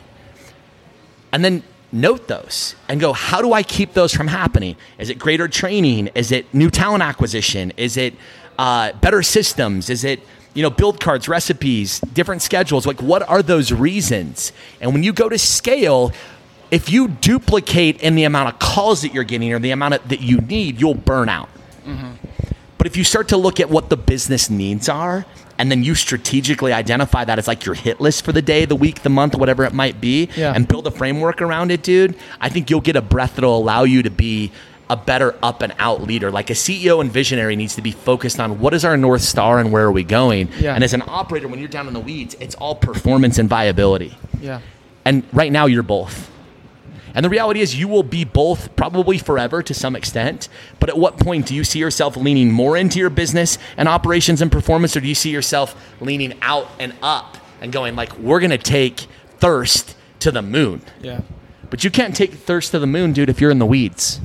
And 1.31 1.43
then 1.43 1.63
note 1.91 2.27
those 2.27 2.75
and 2.87 2.99
go, 3.01 3.13
how 3.13 3.41
do 3.41 3.51
I 3.51 3.63
keep 3.63 3.93
those 3.93 4.13
from 4.13 4.27
happening? 4.27 4.75
Is 4.99 5.09
it 5.09 5.17
greater 5.17 5.47
training? 5.47 6.11
Is 6.13 6.31
it 6.31 6.45
new 6.53 6.69
talent 6.69 7.01
acquisition? 7.01 7.73
Is 7.77 7.97
it 7.97 8.13
uh, 8.59 8.91
better 9.01 9.23
systems? 9.23 9.89
Is 9.89 10.03
it 10.03 10.19
you 10.53 10.61
know 10.61 10.69
build 10.69 10.99
cards, 10.99 11.27
recipes, 11.27 11.99
different 12.13 12.43
schedules? 12.43 12.85
Like 12.85 13.01
what 13.01 13.27
are 13.27 13.41
those 13.41 13.71
reasons? 13.71 14.51
And 14.81 14.93
when 14.93 15.01
you 15.01 15.13
go 15.13 15.29
to 15.29 15.39
scale, 15.39 16.11
if 16.69 16.91
you 16.91 17.07
duplicate 17.07 18.03
in 18.03 18.13
the 18.13 18.25
amount 18.25 18.49
of 18.53 18.59
calls 18.59 19.01
that 19.01 19.15
you're 19.15 19.23
getting 19.23 19.51
or 19.51 19.57
the 19.57 19.71
amount 19.71 19.95
of, 19.95 20.07
that 20.09 20.21
you 20.21 20.37
need, 20.41 20.79
you'll 20.79 20.93
burn 20.93 21.27
out. 21.27 21.49
But 22.77 22.87
if 22.87 22.97
you 22.97 23.03
start 23.03 23.29
to 23.29 23.37
look 23.37 23.59
at 23.59 23.69
what 23.69 23.89
the 23.89 23.97
business 23.97 24.49
needs 24.49 24.89
are, 24.89 25.25
and 25.57 25.71
then 25.71 25.83
you 25.83 25.95
strategically 25.95 26.73
identify 26.73 27.23
that 27.23 27.39
as 27.39 27.47
like 27.47 27.65
your 27.65 27.75
hit 27.75 28.01
list 28.01 28.25
for 28.25 28.31
the 28.33 28.41
day, 28.41 28.65
the 28.65 28.75
week, 28.75 29.03
the 29.03 29.09
month, 29.09 29.35
whatever 29.35 29.63
it 29.63 29.73
might 29.73 30.01
be, 30.01 30.27
Yeah. 30.35 30.51
and 30.53 30.67
build 30.67 30.85
a 30.85 30.91
framework 30.91 31.41
around 31.41 31.71
it, 31.71 31.81
dude, 31.83 32.15
I 32.41 32.49
think 32.49 32.69
you'll 32.69 32.81
get 32.81 32.95
a 32.97 33.01
breath 33.01 33.35
that'll 33.35 33.57
allow 33.57 33.83
you 33.83 34.03
to 34.03 34.09
be 34.09 34.51
a 34.89 34.97
better 34.97 35.33
up 35.41 35.61
and 35.63 35.73
out 35.79 36.03
leader. 36.03 36.29
Like 36.29 36.49
a 36.49 36.53
CEO 36.53 36.99
and 37.01 37.11
visionary 37.11 37.55
needs 37.55 37.73
to 37.75 37.81
be 37.81 37.91
focused 37.91 38.39
on 38.39 38.59
what 38.59 38.73
is 38.73 38.83
our 38.85 38.97
North 38.97 39.21
Star 39.21 39.57
and 39.59 39.71
where 39.71 39.85
are 39.85 39.91
we 39.91 40.03
going. 40.03 40.49
Yeah. 40.59 40.75
And 40.75 40.83
as 40.83 40.93
an 40.93 41.01
operator, 41.07 41.47
when 41.47 41.59
you're 41.59 41.69
down 41.69 41.87
in 41.87 41.93
the 41.93 41.99
weeds, 42.01 42.35
it's 42.39 42.53
all 42.55 42.75
performance 42.75 43.39
and 43.39 43.47
viability. 43.49 44.15
Yeah. 44.41 44.59
And 45.05 45.23
right 45.33 45.51
now, 45.51 45.65
you're 45.65 45.81
both. 45.83 46.29
And 47.15 47.23
the 47.23 47.29
reality 47.29 47.61
is, 47.61 47.79
you 47.79 47.87
will 47.87 48.03
be 48.03 48.25
both 48.25 48.75
probably 48.75 49.17
forever 49.17 49.63
to 49.63 49.73
some 49.73 49.95
extent. 49.95 50.49
But 50.81 50.89
at 50.89 50.97
what 50.97 51.17
point 51.17 51.45
do 51.47 51.55
you 51.55 51.63
see 51.63 51.79
yourself 51.79 52.17
leaning 52.17 52.51
more 52.51 52.75
into 52.75 52.99
your 52.99 53.09
business 53.09 53.57
and 53.77 53.87
operations 53.87 54.41
and 54.41 54.51
performance, 54.51 54.97
or 54.97 54.99
do 54.99 55.07
you 55.07 55.15
see 55.15 55.31
yourself 55.31 55.75
leaning 56.01 56.37
out 56.41 56.69
and 56.77 56.93
up 57.01 57.37
and 57.61 57.71
going, 57.71 57.95
like, 57.95 58.17
we're 58.19 58.41
going 58.41 58.51
to 58.51 58.57
take 58.57 59.07
thirst 59.39 59.95
to 60.19 60.29
the 60.29 60.41
moon? 60.41 60.81
Yeah. 61.01 61.21
But 61.69 61.85
you 61.85 61.89
can't 61.89 62.15
take 62.15 62.33
thirst 62.33 62.71
to 62.71 62.79
the 62.79 62.87
moon, 62.87 63.13
dude, 63.13 63.29
if 63.29 63.39
you're 63.39 63.51
in 63.51 63.59
the 63.59 63.65
weeds. 63.65 64.19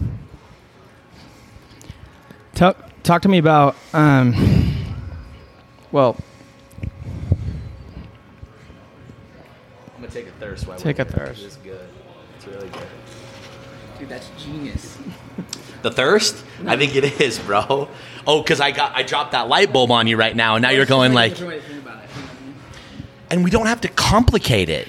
Talk, 2.54 2.76
talk 3.04 3.22
to 3.22 3.28
me 3.28 3.38
about, 3.38 3.76
um, 3.94 4.74
well, 5.92 6.16
I'm 9.94 10.00
going 10.00 10.10
to 10.10 10.14
take 10.14 10.26
a 10.26 10.32
thirst. 10.32 10.66
While 10.66 10.76
Take 10.76 10.98
a 10.98 11.04
thirst. 11.04 11.59
Dude, 14.00 14.08
that's 14.08 14.30
genius. 14.42 14.98
The 15.82 15.90
thirst? 15.90 16.42
I 16.66 16.76
think 16.76 16.96
it 16.96 17.20
is, 17.20 17.38
bro. 17.38 17.88
Oh, 18.26 18.42
because 18.42 18.60
I 18.60 18.70
got 18.70 18.96
I 18.96 19.02
dropped 19.02 19.32
that 19.32 19.48
light 19.48 19.72
bulb 19.72 19.90
on 19.90 20.06
you 20.06 20.16
right 20.16 20.34
now, 20.34 20.56
and 20.56 20.62
now 20.62 20.70
you're 20.70 20.86
going 20.86 21.12
like, 21.12 21.38
and 23.30 23.44
we 23.44 23.50
don't 23.50 23.66
have 23.66 23.82
to 23.82 23.88
complicate 23.88 24.68
it. 24.68 24.88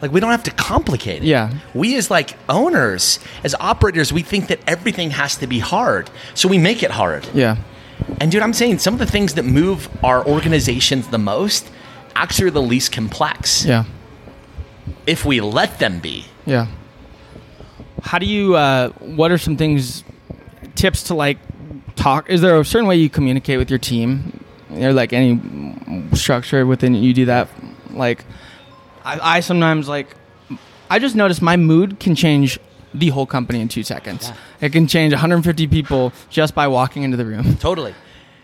Like 0.00 0.12
we 0.12 0.20
don't 0.20 0.32
have 0.32 0.42
to 0.44 0.50
complicate 0.50 1.22
it. 1.22 1.26
Yeah. 1.26 1.54
We 1.74 1.96
as 1.96 2.10
like 2.10 2.36
owners, 2.48 3.20
as 3.44 3.54
operators, 3.58 4.12
we 4.12 4.22
think 4.22 4.48
that 4.48 4.58
everything 4.66 5.10
has 5.10 5.36
to 5.36 5.46
be 5.46 5.60
hard. 5.60 6.10
So 6.34 6.48
we 6.48 6.58
make 6.58 6.82
it 6.82 6.90
hard. 6.90 7.26
Yeah. 7.32 7.56
And 8.20 8.32
dude, 8.32 8.42
I'm 8.42 8.52
saying 8.52 8.78
some 8.80 8.94
of 8.94 9.00
the 9.00 9.06
things 9.06 9.34
that 9.34 9.44
move 9.44 9.88
our 10.04 10.26
organizations 10.26 11.08
the 11.08 11.18
most 11.18 11.70
actually 12.16 12.48
are 12.48 12.50
the 12.50 12.62
least 12.62 12.90
complex. 12.90 13.64
Yeah. 13.64 13.84
If 15.06 15.24
we 15.24 15.40
let 15.40 15.78
them 15.78 16.00
be. 16.00 16.26
Yeah. 16.46 16.66
How 18.02 18.18
do 18.18 18.26
you? 18.26 18.56
Uh, 18.56 18.90
what 18.98 19.30
are 19.30 19.38
some 19.38 19.56
things, 19.56 20.04
tips 20.74 21.04
to 21.04 21.14
like 21.14 21.38
talk? 21.96 22.28
Is 22.28 22.40
there 22.40 22.58
a 22.58 22.64
certain 22.64 22.86
way 22.86 22.96
you 22.96 23.08
communicate 23.08 23.58
with 23.58 23.70
your 23.70 23.78
team? 23.78 24.44
Or 24.70 24.92
like 24.92 25.12
any 25.12 25.40
structure 26.14 26.66
within 26.66 26.94
you 26.94 27.14
do 27.14 27.26
that? 27.26 27.48
Like, 27.90 28.24
I, 29.04 29.36
I 29.36 29.40
sometimes 29.40 29.88
like, 29.88 30.16
I 30.90 30.98
just 30.98 31.14
notice 31.14 31.40
my 31.40 31.56
mood 31.56 32.00
can 32.00 32.14
change 32.14 32.58
the 32.94 33.08
whole 33.08 33.26
company 33.26 33.60
in 33.60 33.68
two 33.68 33.82
seconds. 33.82 34.28
Yeah. 34.28 34.66
It 34.66 34.72
can 34.72 34.86
change 34.86 35.12
150 35.12 35.66
people 35.68 36.12
just 36.28 36.54
by 36.54 36.68
walking 36.68 37.02
into 37.02 37.16
the 37.16 37.24
room. 37.24 37.56
Totally. 37.56 37.94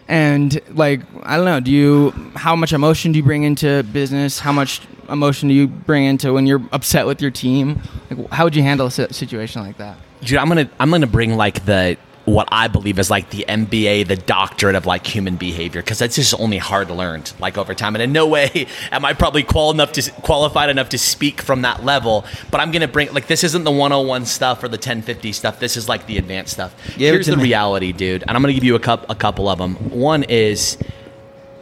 And 0.09 0.61
like, 0.71 1.03
I 1.23 1.37
don't 1.37 1.45
know, 1.45 1.61
do 1.61 1.71
you, 1.71 2.11
how 2.35 2.57
much 2.57 2.73
emotion 2.73 3.13
do 3.13 3.19
you 3.19 3.23
bring 3.23 3.43
into 3.43 3.83
business? 3.93 4.39
How 4.39 4.53
much 4.53 4.81
emotion 5.11 5.49
do 5.49 5.55
you 5.55 5.69
bring 5.69 6.05
into 6.05 6.33
when 6.33 6.47
you're 6.47 6.63
upset 6.73 7.07
with 7.07 7.21
your 7.21 7.31
team? 7.31 7.81
Like, 8.11 8.31
how 8.31 8.45
would 8.45 8.57
you 8.57 8.63
handle 8.63 8.87
a 8.87 8.91
situation 8.91 9.63
like 9.63 9.77
that? 9.77 9.99
Dude, 10.23 10.39
I'm 10.39 10.49
gonna 10.49 10.69
I'm 10.81 10.91
gonna 10.91 11.07
bring 11.07 11.37
like 11.37 11.65
the 11.65 11.97
what 12.29 12.49
I 12.53 12.69
believe 12.69 12.99
is 12.99 13.11
like 13.11 13.31
the 13.31 13.45
MBA, 13.49 14.07
the 14.07 14.17
doctorate 14.17 14.75
of 14.75 14.87
like 14.87 15.07
human 15.07 15.37
behavior, 15.37 15.83
because 15.83 15.99
that's 15.99 16.17
just 16.17 16.39
only 16.39 16.59
hard 16.59 16.91
learned 16.91 17.33
like 17.39 17.59
over 17.59 17.75
time. 17.75 17.95
And 17.95 18.03
in 18.03 18.13
no 18.13 18.27
way 18.27 18.67
am 18.93 19.05
I 19.05 19.13
probably 19.15 19.43
qual 19.43 19.71
enough 19.71 19.93
to 19.93 20.11
qualified 20.23 20.71
enough 20.71 20.91
to 20.91 20.99
speak 20.99 21.41
from 21.41 21.63
that 21.63 21.85
level. 21.85 22.25
But 22.51 22.61
I'm 22.61 22.71
gonna 22.71 22.89
bring 22.89 23.13
like 23.13 23.27
this 23.27 23.45
isn't 23.45 23.65
the 23.65 23.71
101 23.71 24.27
stuff 24.27 24.63
or 24.63 24.69
the 24.69 24.77
1050 24.77 25.33
stuff. 25.33 25.61
This 25.61 25.77
is 25.77 25.89
like 25.89 26.07
the 26.07 26.19
advanced 26.19 26.53
stuff. 26.53 26.75
Give 26.97 27.15
Here's 27.15 27.27
the 27.27 27.37
me. 27.37 27.45
reality, 27.45 27.93
dude, 27.93 28.23
and 28.23 28.33
I'm 28.33 28.43
gonna 28.43 28.53
give 28.53 28.65
you 28.65 28.75
a, 28.75 28.81
cup, 28.81 29.09
a 29.09 29.15
couple 29.15 29.49
of 29.49 29.59
them. 29.59 29.75
One 29.91 30.23
is 30.25 30.79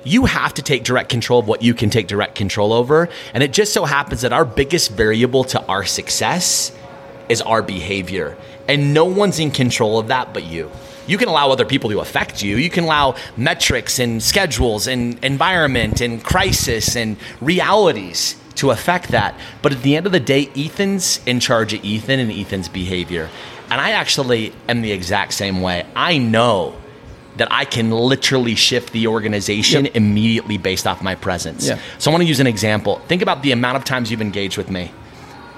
you 0.04 0.24
have 0.24 0.54
to 0.54 0.62
take 0.62 0.84
direct 0.84 1.08
control 1.08 1.40
of 1.40 1.48
what 1.48 1.62
you 1.62 1.74
can 1.74 1.90
take 1.90 2.06
direct 2.06 2.36
control 2.36 2.72
over. 2.72 3.08
And 3.34 3.42
it 3.42 3.52
just 3.52 3.72
so 3.72 3.84
happens 3.84 4.20
that 4.22 4.32
our 4.32 4.44
biggest 4.44 4.92
variable 4.92 5.42
to 5.44 5.64
our 5.66 5.84
success 5.84 6.70
is 7.28 7.42
our 7.42 7.60
behavior. 7.60 8.36
And 8.68 8.92
no 8.94 9.04
one's 9.04 9.38
in 9.38 9.50
control 9.50 9.98
of 9.98 10.08
that 10.08 10.32
but 10.34 10.44
you. 10.44 10.70
You 11.06 11.18
can 11.18 11.28
allow 11.28 11.50
other 11.50 11.64
people 11.64 11.90
to 11.90 12.00
affect 12.00 12.42
you. 12.42 12.56
You 12.56 12.68
can 12.68 12.84
allow 12.84 13.14
metrics 13.36 13.98
and 14.00 14.20
schedules 14.20 14.88
and 14.88 15.24
environment 15.24 16.00
and 16.00 16.22
crisis 16.22 16.96
and 16.96 17.16
realities 17.40 18.34
to 18.56 18.70
affect 18.70 19.10
that. 19.10 19.34
But 19.62 19.72
at 19.72 19.82
the 19.82 19.96
end 19.96 20.06
of 20.06 20.12
the 20.12 20.20
day, 20.20 20.50
Ethan's 20.56 21.20
in 21.26 21.38
charge 21.40 21.72
of 21.74 21.84
Ethan 21.84 22.18
and 22.18 22.32
Ethan's 22.32 22.68
behavior. 22.68 23.28
And 23.70 23.80
I 23.80 23.90
actually 23.90 24.52
am 24.68 24.80
the 24.82 24.92
exact 24.92 25.32
same 25.34 25.60
way. 25.60 25.86
I 25.94 26.18
know 26.18 26.74
that 27.36 27.48
I 27.52 27.66
can 27.66 27.90
literally 27.90 28.54
shift 28.54 28.92
the 28.92 29.06
organization 29.08 29.84
Yep. 29.84 29.96
immediately 29.96 30.56
based 30.56 30.86
off 30.86 31.02
my 31.02 31.14
presence. 31.14 31.66
Yeah. 31.68 31.78
So 31.98 32.10
I 32.10 32.12
want 32.12 32.22
to 32.22 32.28
use 32.28 32.40
an 32.40 32.46
example. 32.46 33.00
Think 33.08 33.20
about 33.22 33.42
the 33.42 33.52
amount 33.52 33.76
of 33.76 33.84
times 33.84 34.10
you've 34.10 34.22
engaged 34.22 34.56
with 34.56 34.70
me. 34.70 34.90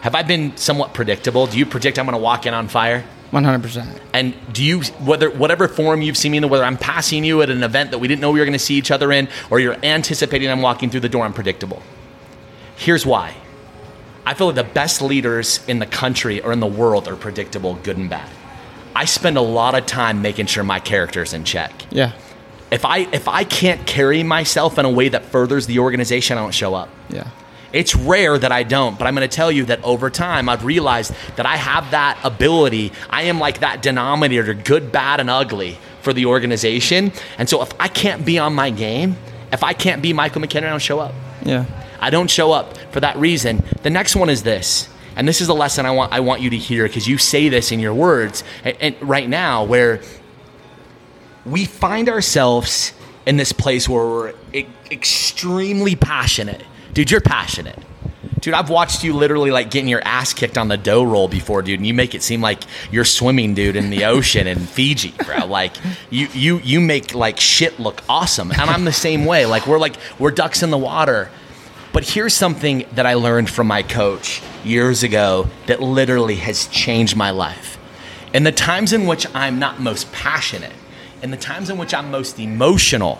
Have 0.02 0.14
I 0.14 0.22
been 0.22 0.56
somewhat 0.56 0.94
predictable? 0.94 1.46
Do 1.46 1.58
you 1.58 1.66
predict 1.66 1.98
I'm 1.98 2.06
going 2.06 2.16
to 2.16 2.22
walk 2.22 2.46
in 2.46 2.54
on 2.54 2.68
fire? 2.68 3.04
100%. 3.32 4.00
And 4.14 4.34
do 4.52 4.64
you 4.64 4.80
whether 5.04 5.28
whatever 5.28 5.68
form 5.68 6.00
you've 6.00 6.16
seen 6.16 6.32
me 6.32 6.38
in, 6.38 6.48
whether 6.48 6.64
I'm 6.64 6.78
passing 6.78 7.24
you 7.24 7.42
at 7.42 7.50
an 7.50 7.62
event 7.62 7.90
that 7.90 7.98
we 7.98 8.08
didn't 8.08 8.20
know 8.20 8.30
we 8.30 8.38
were 8.38 8.46
going 8.46 8.52
to 8.54 8.58
see 8.58 8.76
each 8.76 8.90
other 8.90 9.12
in, 9.12 9.28
or 9.50 9.60
you're 9.60 9.76
anticipating 9.84 10.50
I'm 10.50 10.62
walking 10.62 10.88
through 10.88 11.00
the 11.00 11.08
door, 11.08 11.24
I'm 11.24 11.34
predictable. 11.34 11.82
Here's 12.76 13.04
why. 13.04 13.34
I 14.24 14.34
feel 14.34 14.46
like 14.46 14.56
the 14.56 14.64
best 14.64 15.02
leaders 15.02 15.60
in 15.66 15.78
the 15.78 15.86
country 15.86 16.40
or 16.40 16.52
in 16.52 16.60
the 16.60 16.66
world 16.66 17.08
are 17.08 17.16
predictable, 17.16 17.74
good 17.76 17.96
and 17.96 18.08
bad. 18.08 18.28
I 18.94 19.04
spend 19.04 19.36
a 19.36 19.42
lot 19.42 19.74
of 19.74 19.86
time 19.86 20.22
making 20.22 20.46
sure 20.46 20.64
my 20.64 20.80
character's 20.80 21.32
in 21.32 21.44
check. 21.44 21.72
Yeah. 21.90 22.12
If 22.70 22.84
I 22.84 23.00
if 23.12 23.28
I 23.28 23.44
can't 23.44 23.86
carry 23.86 24.22
myself 24.22 24.78
in 24.78 24.84
a 24.84 24.90
way 24.90 25.08
that 25.08 25.24
furthers 25.26 25.66
the 25.66 25.78
organization, 25.78 26.38
I 26.38 26.42
don't 26.42 26.54
show 26.54 26.74
up. 26.74 26.88
Yeah. 27.08 27.28
It's 27.72 27.94
rare 27.94 28.38
that 28.38 28.50
I 28.50 28.62
don't, 28.62 28.98
but 28.98 29.06
I'm 29.06 29.14
going 29.14 29.28
to 29.28 29.34
tell 29.34 29.52
you 29.52 29.66
that 29.66 29.82
over 29.84 30.08
time, 30.08 30.48
I've 30.48 30.64
realized 30.64 31.12
that 31.36 31.44
I 31.44 31.56
have 31.56 31.90
that 31.90 32.18
ability. 32.24 32.92
I 33.10 33.22
am 33.24 33.38
like 33.38 33.60
that 33.60 33.82
denominator, 33.82 34.54
good, 34.54 34.90
bad, 34.90 35.20
and 35.20 35.28
ugly 35.28 35.78
for 36.00 36.12
the 36.12 36.26
organization. 36.26 37.12
And 37.36 37.48
so 37.48 37.62
if 37.62 37.70
I 37.78 37.88
can't 37.88 38.24
be 38.24 38.38
on 38.38 38.54
my 38.54 38.70
game, 38.70 39.16
if 39.52 39.62
I 39.62 39.74
can't 39.74 40.00
be 40.00 40.12
Michael 40.12 40.40
McHenry, 40.40 40.66
I 40.66 40.70
don't 40.70 40.80
show 40.80 40.98
up. 40.98 41.14
Yeah. 41.44 41.66
I 42.00 42.10
don't 42.10 42.30
show 42.30 42.52
up 42.52 42.78
for 42.92 43.00
that 43.00 43.16
reason. 43.16 43.62
The 43.82 43.90
next 43.90 44.16
one 44.16 44.30
is 44.30 44.42
this. 44.42 44.88
And 45.16 45.26
this 45.26 45.40
is 45.40 45.48
a 45.48 45.54
lesson 45.54 45.84
I 45.84 45.90
want 45.90 46.12
I 46.12 46.20
want 46.20 46.42
you 46.42 46.50
to 46.50 46.56
hear 46.56 46.86
because 46.86 47.08
you 47.08 47.18
say 47.18 47.48
this 47.48 47.72
in 47.72 47.80
your 47.80 47.92
words 47.92 48.44
and, 48.64 48.76
and 48.80 48.96
right 49.02 49.28
now 49.28 49.64
where 49.64 50.00
we 51.44 51.64
find 51.64 52.08
ourselves 52.08 52.92
in 53.26 53.36
this 53.36 53.52
place 53.52 53.88
where 53.88 54.06
we're 54.06 54.34
extremely 54.90 55.96
passionate. 55.96 56.62
Dude, 56.92 57.10
you're 57.10 57.20
passionate. 57.20 57.78
Dude, 58.40 58.54
I've 58.54 58.70
watched 58.70 59.02
you 59.02 59.12
literally 59.14 59.50
like 59.50 59.70
getting 59.70 59.88
your 59.88 60.02
ass 60.04 60.32
kicked 60.32 60.56
on 60.56 60.68
the 60.68 60.76
dough 60.76 61.02
roll 61.02 61.28
before, 61.28 61.62
dude, 61.62 61.80
and 61.80 61.86
you 61.86 61.94
make 61.94 62.14
it 62.14 62.22
seem 62.22 62.40
like 62.40 62.62
you're 62.90 63.04
swimming, 63.04 63.54
dude, 63.54 63.76
in 63.76 63.90
the 63.90 64.04
ocean 64.04 64.46
in 64.46 64.58
Fiji, 64.60 65.12
bro. 65.24 65.46
Like 65.46 65.72
you 66.10 66.28
you 66.32 66.58
you 66.58 66.80
make 66.80 67.14
like 67.14 67.40
shit 67.40 67.80
look 67.80 68.02
awesome. 68.08 68.52
And 68.52 68.62
I'm 68.62 68.84
the 68.84 68.92
same 68.92 69.24
way. 69.24 69.46
Like 69.46 69.66
we're 69.66 69.78
like 69.78 69.96
we're 70.18 70.30
ducks 70.30 70.62
in 70.62 70.70
the 70.70 70.78
water. 70.78 71.30
But 71.92 72.08
here's 72.08 72.34
something 72.34 72.84
that 72.92 73.06
I 73.06 73.14
learned 73.14 73.50
from 73.50 73.66
my 73.66 73.82
coach 73.82 74.42
years 74.62 75.02
ago 75.02 75.48
that 75.66 75.80
literally 75.80 76.36
has 76.36 76.66
changed 76.68 77.16
my 77.16 77.30
life. 77.30 77.78
In 78.32 78.44
the 78.44 78.52
times 78.52 78.92
in 78.92 79.06
which 79.06 79.26
I'm 79.34 79.58
not 79.58 79.80
most 79.80 80.12
passionate, 80.12 80.74
in 81.22 81.30
the 81.30 81.36
times 81.36 81.70
in 81.70 81.78
which 81.78 81.94
I'm 81.94 82.10
most 82.10 82.38
emotional, 82.38 83.18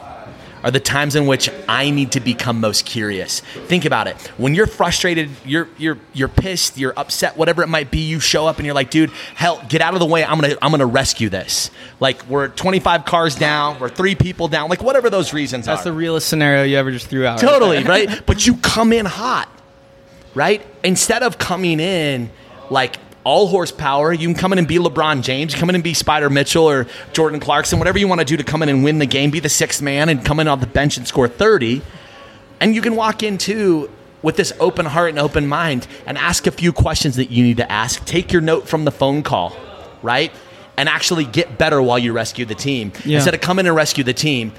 are 0.68 0.70
the 0.70 0.78
times 0.78 1.16
in 1.16 1.26
which 1.26 1.48
I 1.66 1.88
need 1.88 2.12
to 2.12 2.20
become 2.20 2.60
most 2.60 2.84
curious. 2.84 3.40
Think 3.40 3.86
about 3.86 4.06
it. 4.06 4.16
When 4.36 4.54
you're 4.54 4.66
frustrated, 4.66 5.30
you're 5.42 5.66
you're 5.78 5.96
you're 6.12 6.28
pissed, 6.28 6.76
you're 6.76 6.92
upset, 6.94 7.38
whatever 7.38 7.62
it 7.62 7.68
might 7.68 7.90
be, 7.90 8.00
you 8.00 8.20
show 8.20 8.46
up 8.46 8.58
and 8.58 8.66
you're 8.66 8.74
like, 8.74 8.90
dude, 8.90 9.10
hell, 9.34 9.64
get 9.70 9.80
out 9.80 9.94
of 9.94 10.00
the 10.00 10.06
way. 10.06 10.22
I'm 10.22 10.38
gonna 10.38 10.56
I'm 10.60 10.70
gonna 10.70 10.84
rescue 10.84 11.30
this. 11.30 11.70
Like 12.00 12.22
we're 12.28 12.48
25 12.48 13.06
cars 13.06 13.34
down, 13.34 13.80
we're 13.80 13.88
three 13.88 14.14
people 14.14 14.46
down, 14.48 14.68
like 14.68 14.82
whatever 14.82 15.08
those 15.08 15.32
reasons 15.32 15.64
That's 15.64 15.80
are. 15.80 15.84
the 15.84 15.92
realest 15.94 16.28
scenario 16.28 16.64
you 16.64 16.76
ever 16.76 16.90
just 16.90 17.06
threw 17.06 17.24
out. 17.26 17.38
Totally, 17.38 17.78
there. 17.82 17.88
right? 17.88 18.22
But 18.26 18.46
you 18.46 18.56
come 18.58 18.92
in 18.92 19.06
hot, 19.06 19.48
right? 20.34 20.64
Instead 20.84 21.22
of 21.22 21.38
coming 21.38 21.80
in 21.80 22.30
like 22.68 22.98
all 23.28 23.46
horsepower, 23.46 24.10
you 24.10 24.26
can 24.26 24.34
come 24.34 24.52
in 24.52 24.58
and 24.58 24.66
be 24.66 24.76
LeBron 24.76 25.22
James, 25.22 25.54
come 25.54 25.68
in 25.68 25.74
and 25.74 25.84
be 25.84 25.92
Spida 25.92 26.30
Mitchell 26.30 26.64
or 26.64 26.86
Jordan 27.12 27.40
Clarkson, 27.40 27.78
whatever 27.78 27.98
you 27.98 28.08
want 28.08 28.22
to 28.22 28.24
do 28.24 28.38
to 28.38 28.42
come 28.42 28.62
in 28.62 28.70
and 28.70 28.82
win 28.82 29.00
the 29.00 29.06
game, 29.06 29.30
be 29.30 29.38
the 29.38 29.50
sixth 29.50 29.82
man 29.82 30.08
and 30.08 30.24
come 30.24 30.40
in 30.40 30.48
on 30.48 30.60
the 30.60 30.66
bench 30.66 30.96
and 30.96 31.06
score 31.06 31.28
30. 31.28 31.82
And 32.58 32.74
you 32.74 32.80
can 32.80 32.96
walk 32.96 33.22
in 33.22 33.36
too 33.36 33.90
with 34.22 34.36
this 34.36 34.54
open 34.58 34.86
heart 34.86 35.10
and 35.10 35.18
open 35.18 35.46
mind 35.46 35.86
and 36.06 36.16
ask 36.16 36.46
a 36.46 36.50
few 36.50 36.72
questions 36.72 37.16
that 37.16 37.30
you 37.30 37.44
need 37.44 37.58
to 37.58 37.70
ask. 37.70 38.02
Take 38.06 38.32
your 38.32 38.40
note 38.40 38.66
from 38.66 38.86
the 38.86 38.90
phone 38.90 39.22
call, 39.22 39.54
right? 40.00 40.32
And 40.78 40.88
actually 40.88 41.26
get 41.26 41.58
better 41.58 41.82
while 41.82 41.98
you 41.98 42.14
rescue 42.14 42.46
the 42.46 42.54
team. 42.54 42.92
Yeah. 43.04 43.16
Instead 43.16 43.34
of 43.34 43.42
come 43.42 43.58
in 43.58 43.66
and 43.66 43.76
rescue 43.76 44.04
the 44.04 44.14
team, 44.14 44.54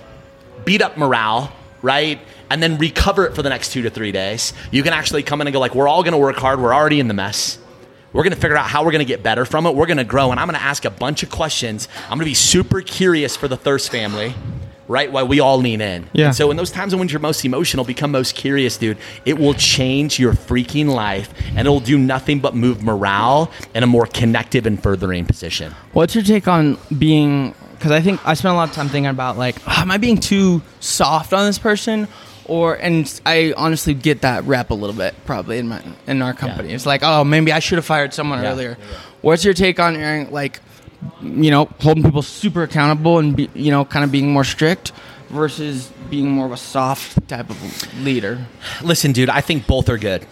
beat 0.63 0.83
up 0.83 0.95
morale, 0.95 1.51
right? 1.81 2.19
And 2.51 2.61
then 2.61 2.77
recover 2.77 3.25
it 3.25 3.33
for 3.33 3.41
the 3.41 3.49
next 3.49 3.73
two 3.73 3.81
to 3.81 3.89
three 3.89 4.11
days. 4.11 4.53
You 4.69 4.83
can 4.83 4.93
actually 4.93 5.23
come 5.23 5.41
in 5.41 5.47
and 5.47 5.53
go 5.53 5.59
like, 5.59 5.73
we're 5.73 5.87
all 5.87 6.03
going 6.03 6.11
to 6.11 6.19
work 6.19 6.35
hard. 6.35 6.61
We're 6.61 6.75
already 6.75 6.99
in 6.99 7.07
the 7.07 7.15
mess. 7.15 7.57
We're 8.13 8.23
going 8.23 8.33
to 8.33 8.39
figure 8.39 8.57
out 8.57 8.65
how 8.67 8.83
we're 8.83 8.91
going 8.91 9.05
to 9.05 9.05
get 9.05 9.21
better 9.21 9.45
from 9.45 9.65
it. 9.65 9.75
We're 9.75 9.85
going 9.85 9.97
to 9.97 10.03
grow, 10.03 10.31
and 10.31 10.39
I'm 10.39 10.47
going 10.47 10.59
to 10.59 10.65
ask 10.65 10.85
a 10.85 10.89
bunch 10.89 11.23
of 11.23 11.29
questions. 11.29 11.87
I'm 12.05 12.17
going 12.17 12.19
to 12.21 12.25
be 12.25 12.33
super 12.33 12.81
curious 12.81 13.35
for 13.35 13.47
the 13.47 13.57
Thirst 13.57 13.91
family, 13.91 14.33
right? 14.87 15.11
While 15.11 15.27
we 15.27 15.39
all 15.39 15.57
lean 15.59 15.79
in. 15.79 16.09
Yeah. 16.13 16.27
And 16.27 16.35
so 16.35 16.49
in 16.49 16.57
those 16.57 16.71
times 16.71 16.95
when 16.95 17.07
you're 17.07 17.19
most 17.19 17.45
emotional, 17.45 17.85
become 17.85 18.11
most 18.11 18.35
curious, 18.35 18.77
dude. 18.77 18.97
It 19.25 19.37
will 19.37 19.53
change 19.53 20.17
your 20.19 20.33
freaking 20.33 20.87
life, 20.87 21.31
and 21.49 21.59
it'll 21.59 21.79
do 21.79 21.97
nothing 21.99 22.39
but 22.39 22.55
move 22.55 22.81
morale 22.81 23.51
in 23.75 23.83
a 23.83 23.87
more 23.87 24.07
connective 24.07 24.65
and 24.65 24.81
furthering 24.81 25.25
position. 25.25 25.75
What's 25.93 26.15
your 26.15 26.23
take 26.23 26.47
on 26.47 26.77
being? 26.97 27.53
Because 27.73 27.91
I 27.91 28.01
think 28.01 28.25
I 28.27 28.33
spent 28.33 28.53
a 28.53 28.55
lot 28.55 28.69
of 28.69 28.75
time 28.75 28.89
thinking 28.89 29.05
about 29.09 29.37
like, 29.37 29.55
"Ah, 29.67 29.81
am 29.83 29.91
I 29.91 29.97
being 29.97 30.17
too 30.17 30.61
soft 30.79 31.31
on 31.31 31.45
this 31.45 31.59
person? 31.59 32.07
Or 32.49 32.73
and 32.75 33.21
I 33.25 33.53
honestly 33.55 33.93
get 33.93 34.21
that 34.21 34.43
rep 34.45 34.71
a 34.71 34.73
little 34.73 34.95
bit 34.95 35.13
probably 35.25 35.59
in 35.59 35.67
my 35.67 35.81
in 36.07 36.21
our 36.21 36.33
company. 36.33 36.69
Yeah. 36.69 36.75
It's 36.75 36.85
like, 36.85 37.01
oh, 37.03 37.23
maybe 37.23 37.53
I 37.53 37.59
should 37.59 37.77
have 37.77 37.85
fired 37.85 38.13
someone 38.13 38.41
Yeah. 38.41 38.51
earlier. 38.51 38.77
What's 39.21 39.45
your 39.45 39.53
take 39.53 39.79
on 39.79 39.95
Aaron, 39.95 40.31
like, 40.31 40.59
you 41.21 41.51
know, 41.51 41.65
holding 41.79 42.03
people 42.03 42.21
super 42.23 42.63
accountable 42.63 43.19
and 43.19 43.35
be, 43.35 43.49
you 43.53 43.69
know, 43.71 43.85
kind 43.85 44.03
of 44.03 44.11
being 44.11 44.31
more 44.33 44.43
strict 44.43 44.91
versus 45.29 45.91
being 46.09 46.31
more 46.31 46.47
of 46.47 46.51
a 46.51 46.57
soft 46.57 47.27
type 47.27 47.49
of 47.49 48.03
leader? 48.03 48.45
Listen, 48.81 49.11
dude, 49.11 49.29
I 49.29 49.41
think 49.41 49.67
both 49.67 49.87
are 49.89 49.97
good. 49.97 50.25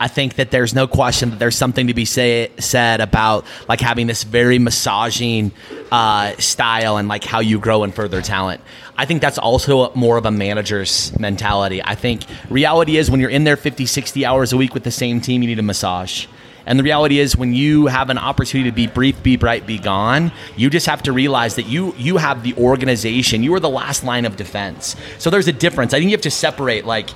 I 0.00 0.08
think 0.08 0.34
that 0.36 0.50
there's 0.50 0.74
no 0.74 0.86
question 0.86 1.30
that 1.30 1.38
there's 1.38 1.56
something 1.56 1.88
to 1.88 1.94
be 1.94 2.04
say, 2.04 2.50
said 2.58 3.00
about 3.00 3.44
like 3.68 3.80
having 3.80 4.06
this 4.06 4.22
very 4.22 4.58
massaging 4.58 5.52
uh, 5.90 6.32
style 6.36 6.96
and 6.98 7.08
like 7.08 7.24
how 7.24 7.40
you 7.40 7.58
grow 7.58 7.82
and 7.82 7.94
further 7.94 8.22
talent. 8.22 8.60
I 8.96 9.06
think 9.06 9.20
that's 9.20 9.38
also 9.38 9.92
more 9.94 10.16
of 10.16 10.26
a 10.26 10.30
manager's 10.30 11.16
mentality. 11.18 11.82
I 11.82 11.94
think 11.94 12.24
reality 12.48 12.96
is 12.96 13.10
when 13.10 13.20
you're 13.20 13.30
in 13.30 13.44
there 13.44 13.56
50, 13.56 13.86
60 13.86 14.24
hours 14.24 14.52
a 14.52 14.56
week 14.56 14.74
with 14.74 14.84
the 14.84 14.90
same 14.90 15.20
team, 15.20 15.42
you 15.42 15.48
need 15.48 15.58
a 15.58 15.62
massage. 15.62 16.26
And 16.68 16.78
the 16.78 16.82
reality 16.82 17.18
is, 17.18 17.34
when 17.34 17.54
you 17.54 17.86
have 17.86 18.10
an 18.10 18.18
opportunity 18.18 18.70
to 18.70 18.74
be 18.74 18.86
brief, 18.86 19.22
be 19.22 19.36
bright, 19.36 19.66
be 19.66 19.78
gone, 19.78 20.30
you 20.54 20.68
just 20.68 20.84
have 20.84 21.02
to 21.04 21.12
realize 21.12 21.54
that 21.54 21.62
you 21.62 21.94
you 21.96 22.18
have 22.18 22.42
the 22.42 22.54
organization. 22.56 23.42
You 23.42 23.54
are 23.54 23.60
the 23.60 23.70
last 23.70 24.04
line 24.04 24.26
of 24.26 24.36
defense. 24.36 24.94
So 25.16 25.30
there's 25.30 25.48
a 25.48 25.52
difference. 25.52 25.94
I 25.94 25.98
think 25.98 26.10
you 26.10 26.14
have 26.14 26.22
to 26.22 26.30
separate 26.30 26.84
like 26.84 27.08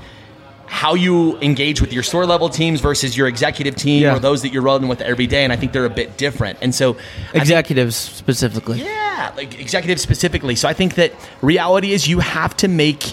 how 0.74 0.94
you 0.94 1.37
engage 1.40 1.80
with 1.82 1.92
your 1.92 2.02
store 2.02 2.24
level 2.24 2.48
teams 2.48 2.80
versus 2.80 3.14
your 3.16 3.28
executive 3.28 3.76
team 3.76 4.02
Yeah. 4.02 4.16
or 4.16 4.18
those 4.18 4.40
that 4.42 4.52
you're 4.52 4.62
rolling 4.62 4.88
with 4.88 5.02
every 5.02 5.26
day. 5.26 5.44
And 5.44 5.52
I 5.52 5.56
think 5.56 5.72
they're 5.72 5.85
a 5.85 5.90
bit 5.90 6.16
different. 6.16 6.58
And 6.62 6.74
so, 6.74 6.92
I 6.92 7.32
think- 7.32 7.42
Executives 7.42 7.94
specifically. 7.94 8.80
yeah, 8.82 9.32
like 9.37 9.61
executives 9.61 10.00
specifically. 10.02 10.56
So 10.56 10.68
I 10.68 10.72
think 10.72 10.94
that 10.94 11.12
reality 11.42 11.92
is 11.92 12.08
you 12.08 12.20
have 12.20 12.56
to 12.56 12.68
make 12.68 13.12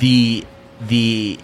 the 0.00 0.44
the 0.88 1.38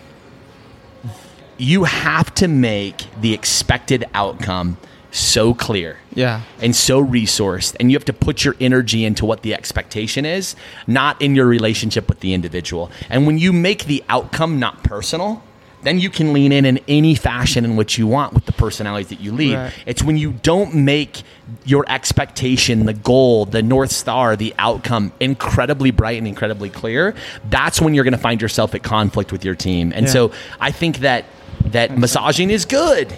you 1.58 1.84
have 1.84 2.34
to 2.34 2.48
make 2.48 3.04
the 3.20 3.32
expected 3.32 4.04
outcome 4.14 4.76
so 5.12 5.54
clear 5.54 5.98
Yeah. 6.14 6.40
and 6.60 6.74
so 6.74 7.02
resourced 7.04 7.76
and 7.78 7.90
you 7.90 7.96
have 7.96 8.04
to 8.06 8.12
put 8.14 8.44
your 8.44 8.56
energy 8.60 9.04
into 9.04 9.24
what 9.26 9.42
the 9.42 9.54
expectation 9.54 10.24
is 10.24 10.56
not 10.86 11.20
in 11.20 11.34
your 11.36 11.46
relationship 11.46 12.08
with 12.08 12.20
the 12.20 12.32
individual 12.32 12.90
and 13.10 13.26
when 13.26 13.38
you 13.38 13.52
make 13.52 13.84
the 13.84 14.02
outcome 14.08 14.58
not 14.58 14.82
personal 14.82 15.42
then 15.82 15.98
you 15.98 16.08
can 16.10 16.32
lean 16.32 16.52
in 16.52 16.64
in 16.64 16.78
any 16.88 17.14
fashion 17.14 17.64
in 17.64 17.76
which 17.76 17.98
you 17.98 18.06
want 18.06 18.32
with 18.34 18.46
the 18.46 18.52
personalities 18.52 19.08
that 19.08 19.20
you 19.20 19.32
lead 19.32 19.54
Right. 19.54 19.72
it's 19.86 20.02
when 20.02 20.16
you 20.16 20.32
don't 20.32 20.74
make 20.74 21.22
your 21.64 21.84
expectation 21.88 22.86
the 22.86 22.92
goal 22.92 23.44
the 23.46 23.62
north 23.62 23.90
star 23.90 24.36
the 24.36 24.54
outcome 24.58 25.12
incredibly 25.20 25.90
bright 25.90 26.18
and 26.18 26.26
incredibly 26.26 26.70
clear 26.70 27.14
that's 27.50 27.80
when 27.80 27.94
you're 27.94 28.04
going 28.04 28.12
to 28.12 28.18
find 28.18 28.40
yourself 28.40 28.74
at 28.74 28.82
conflict 28.82 29.32
with 29.32 29.44
your 29.44 29.54
team 29.54 29.92
and 29.94 30.06
Yeah. 30.06 30.12
so 30.12 30.32
i 30.60 30.70
think 30.70 30.98
that 30.98 31.24
that 31.66 31.96
massaging 31.98 32.50
is 32.50 32.64
good 32.64 33.16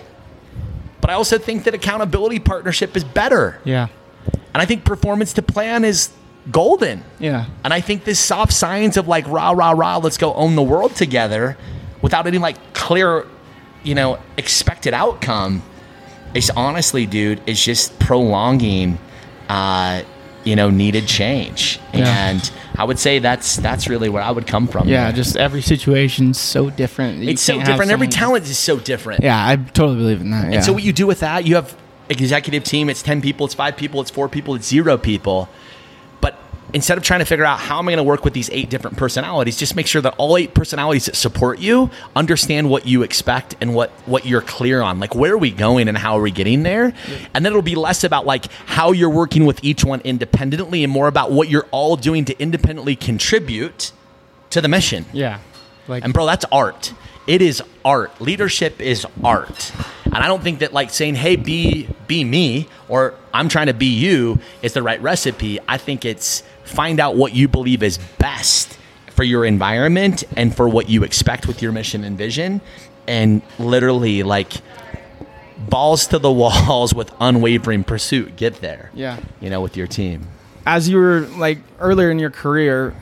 but 1.00 1.10
I 1.10 1.14
also 1.14 1.36
think 1.36 1.64
that 1.64 1.74
accountability 1.74 2.38
partnership 2.38 2.96
is 2.96 3.04
better. 3.04 3.60
Yeah. 3.64 3.88
And 4.54 4.62
I 4.62 4.64
think 4.64 4.86
performance 4.86 5.34
to 5.34 5.42
plan 5.42 5.84
is 5.84 6.08
golden. 6.50 7.04
Yeah. 7.18 7.44
And 7.62 7.74
I 7.74 7.82
think 7.82 8.04
this 8.04 8.18
soft 8.18 8.54
science 8.54 8.96
of 8.96 9.06
like 9.06 9.28
rah 9.28 9.50
rah 9.50 9.72
rah, 9.72 9.98
let's 9.98 10.16
go 10.16 10.32
own 10.32 10.54
the 10.56 10.62
world 10.62 10.94
together, 10.96 11.58
without 12.04 12.26
any 12.26 12.36
like 12.36 12.74
clear, 12.74 13.26
you 13.82 13.94
know, 13.94 14.18
expected 14.36 14.92
outcome, 14.92 15.62
it's 16.34 16.50
honestly, 16.50 17.06
dude, 17.06 17.40
it's 17.46 17.64
just 17.64 17.98
prolonging, 17.98 18.98
uh, 19.48 20.02
you 20.44 20.54
know, 20.54 20.68
needed 20.68 21.06
change. 21.06 21.80
Yeah. 21.94 22.28
And 22.28 22.52
I 22.76 22.84
would 22.84 22.98
say 22.98 23.20
that's 23.20 23.56
that's 23.56 23.88
really 23.88 24.10
where 24.10 24.22
I 24.22 24.30
would 24.30 24.46
come 24.46 24.68
from. 24.68 24.86
Yeah. 24.86 25.10
Just 25.12 25.34
every 25.38 25.62
situation's 25.62 26.38
so 26.38 26.68
different. 26.68 27.22
you 27.22 27.30
it's 27.30 27.40
so 27.40 27.58
different. 27.64 27.90
Every 27.90 28.08
talent 28.08 28.44
is 28.44 28.58
so 28.58 28.78
different. 28.78 29.24
Yeah, 29.24 29.42
I 29.42 29.56
totally 29.56 29.96
believe 29.96 30.20
in 30.20 30.30
that. 30.30 30.50
Yeah. 30.50 30.56
And 30.56 30.64
so 30.64 30.74
what 30.74 30.82
you 30.82 30.92
do 30.92 31.06
with 31.06 31.20
that, 31.20 31.46
you 31.46 31.54
have 31.54 31.74
executive 32.10 32.64
team, 32.64 32.90
it's 32.90 33.02
10 33.02 33.22
people, 33.22 33.46
it's 33.46 33.54
5 33.54 33.78
people, 33.78 34.02
it's 34.02 34.10
4 34.10 34.28
people, 34.28 34.54
it's 34.54 34.68
0 34.68 34.98
people. 34.98 35.48
Instead 36.74 36.98
of 36.98 37.04
trying 37.04 37.20
to 37.20 37.24
figure 37.24 37.44
out 37.44 37.60
how 37.60 37.78
am 37.78 37.88
I 37.88 37.92
going 37.92 37.98
to 37.98 38.02
work 38.04 38.24
with 38.24 38.34
these 38.34 38.50
eight 38.50 38.68
different 38.68 38.96
personalities, 38.96 39.56
just 39.56 39.76
make 39.76 39.86
sure 39.86 40.02
that 40.02 40.14
all 40.18 40.36
eight 40.36 40.54
personalities 40.54 41.06
that 41.06 41.14
support 41.16 41.60
you 41.60 41.88
understand 42.16 42.68
what 42.68 42.84
you 42.86 43.02
expect 43.02 43.54
and 43.60 43.74
what 43.74 43.90
what 44.06 44.26
you're 44.26 44.42
clear 44.42 44.82
on. 44.82 44.98
Like 44.98 45.14
where 45.14 45.32
are 45.34 45.38
we 45.38 45.52
going 45.52 45.88
and 45.88 45.96
how 45.96 46.18
are 46.18 46.22
we 46.22 46.32
getting 46.32 46.64
there? 46.64 46.92
And 47.32 47.44
then 47.44 47.52
it'll 47.52 47.62
be 47.62 47.76
less 47.76 48.04
about 48.04 48.26
like 48.26 48.50
how 48.66 48.92
you're 48.92 49.08
working 49.08 49.46
with 49.46 49.62
each 49.62 49.84
one 49.84 50.00
independently 50.02 50.82
and 50.84 50.92
more 50.92 51.06
about 51.06 51.30
what 51.30 51.48
you're 51.48 51.66
all 51.70 51.96
doing 51.96 52.24
to 52.26 52.38
independently 52.42 52.96
contribute 52.96 53.92
to 54.50 54.60
the 54.60 54.68
mission. 54.68 55.06
yeah. 55.12 55.38
Like 55.86 56.02
And 56.02 56.12
bro, 56.12 56.26
that's 56.26 56.44
art. 56.50 56.92
It 57.26 57.40
is 57.40 57.62
art. 57.84 58.20
Leadership 58.20 58.80
is 58.80 59.06
art. 59.22 59.72
And 60.06 60.16
I 60.16 60.26
don't 60.28 60.42
think 60.42 60.60
that 60.60 60.72
like 60.72 60.90
saying, 60.90 61.16
"Hey, 61.16 61.36
be 61.36 61.88
be 62.06 62.22
me," 62.24 62.68
or 62.88 63.14
"I'm 63.32 63.48
trying 63.48 63.66
to 63.66 63.74
be 63.74 63.86
you" 63.86 64.38
is 64.62 64.72
the 64.72 64.82
right 64.82 65.00
recipe. 65.02 65.58
I 65.68 65.76
think 65.76 66.04
it's 66.04 66.42
find 66.64 67.00
out 67.00 67.16
what 67.16 67.34
you 67.34 67.48
believe 67.48 67.82
is 67.82 67.98
best 68.18 68.78
for 69.10 69.22
your 69.22 69.44
environment 69.44 70.24
and 70.36 70.54
for 70.54 70.68
what 70.68 70.88
you 70.88 71.04
expect 71.04 71.46
with 71.46 71.62
your 71.62 71.72
mission 71.72 72.04
and 72.04 72.18
vision. 72.18 72.60
And 73.06 73.42
literally 73.58 74.22
like 74.22 74.52
balls 75.58 76.06
to 76.08 76.18
the 76.18 76.32
walls 76.32 76.94
with 76.94 77.12
unwavering 77.20 77.84
pursuit. 77.84 78.36
Get 78.36 78.60
there 78.60 78.90
yeah. 78.94 79.20
you 79.40 79.50
know 79.50 79.60
with 79.60 79.76
your 79.76 79.86
team. 79.86 80.26
As 80.66 80.88
you 80.88 80.96
were 80.96 81.20
like 81.36 81.58
earlier 81.78 82.10
in 82.10 82.18
your 82.18 82.30
career 82.30 82.94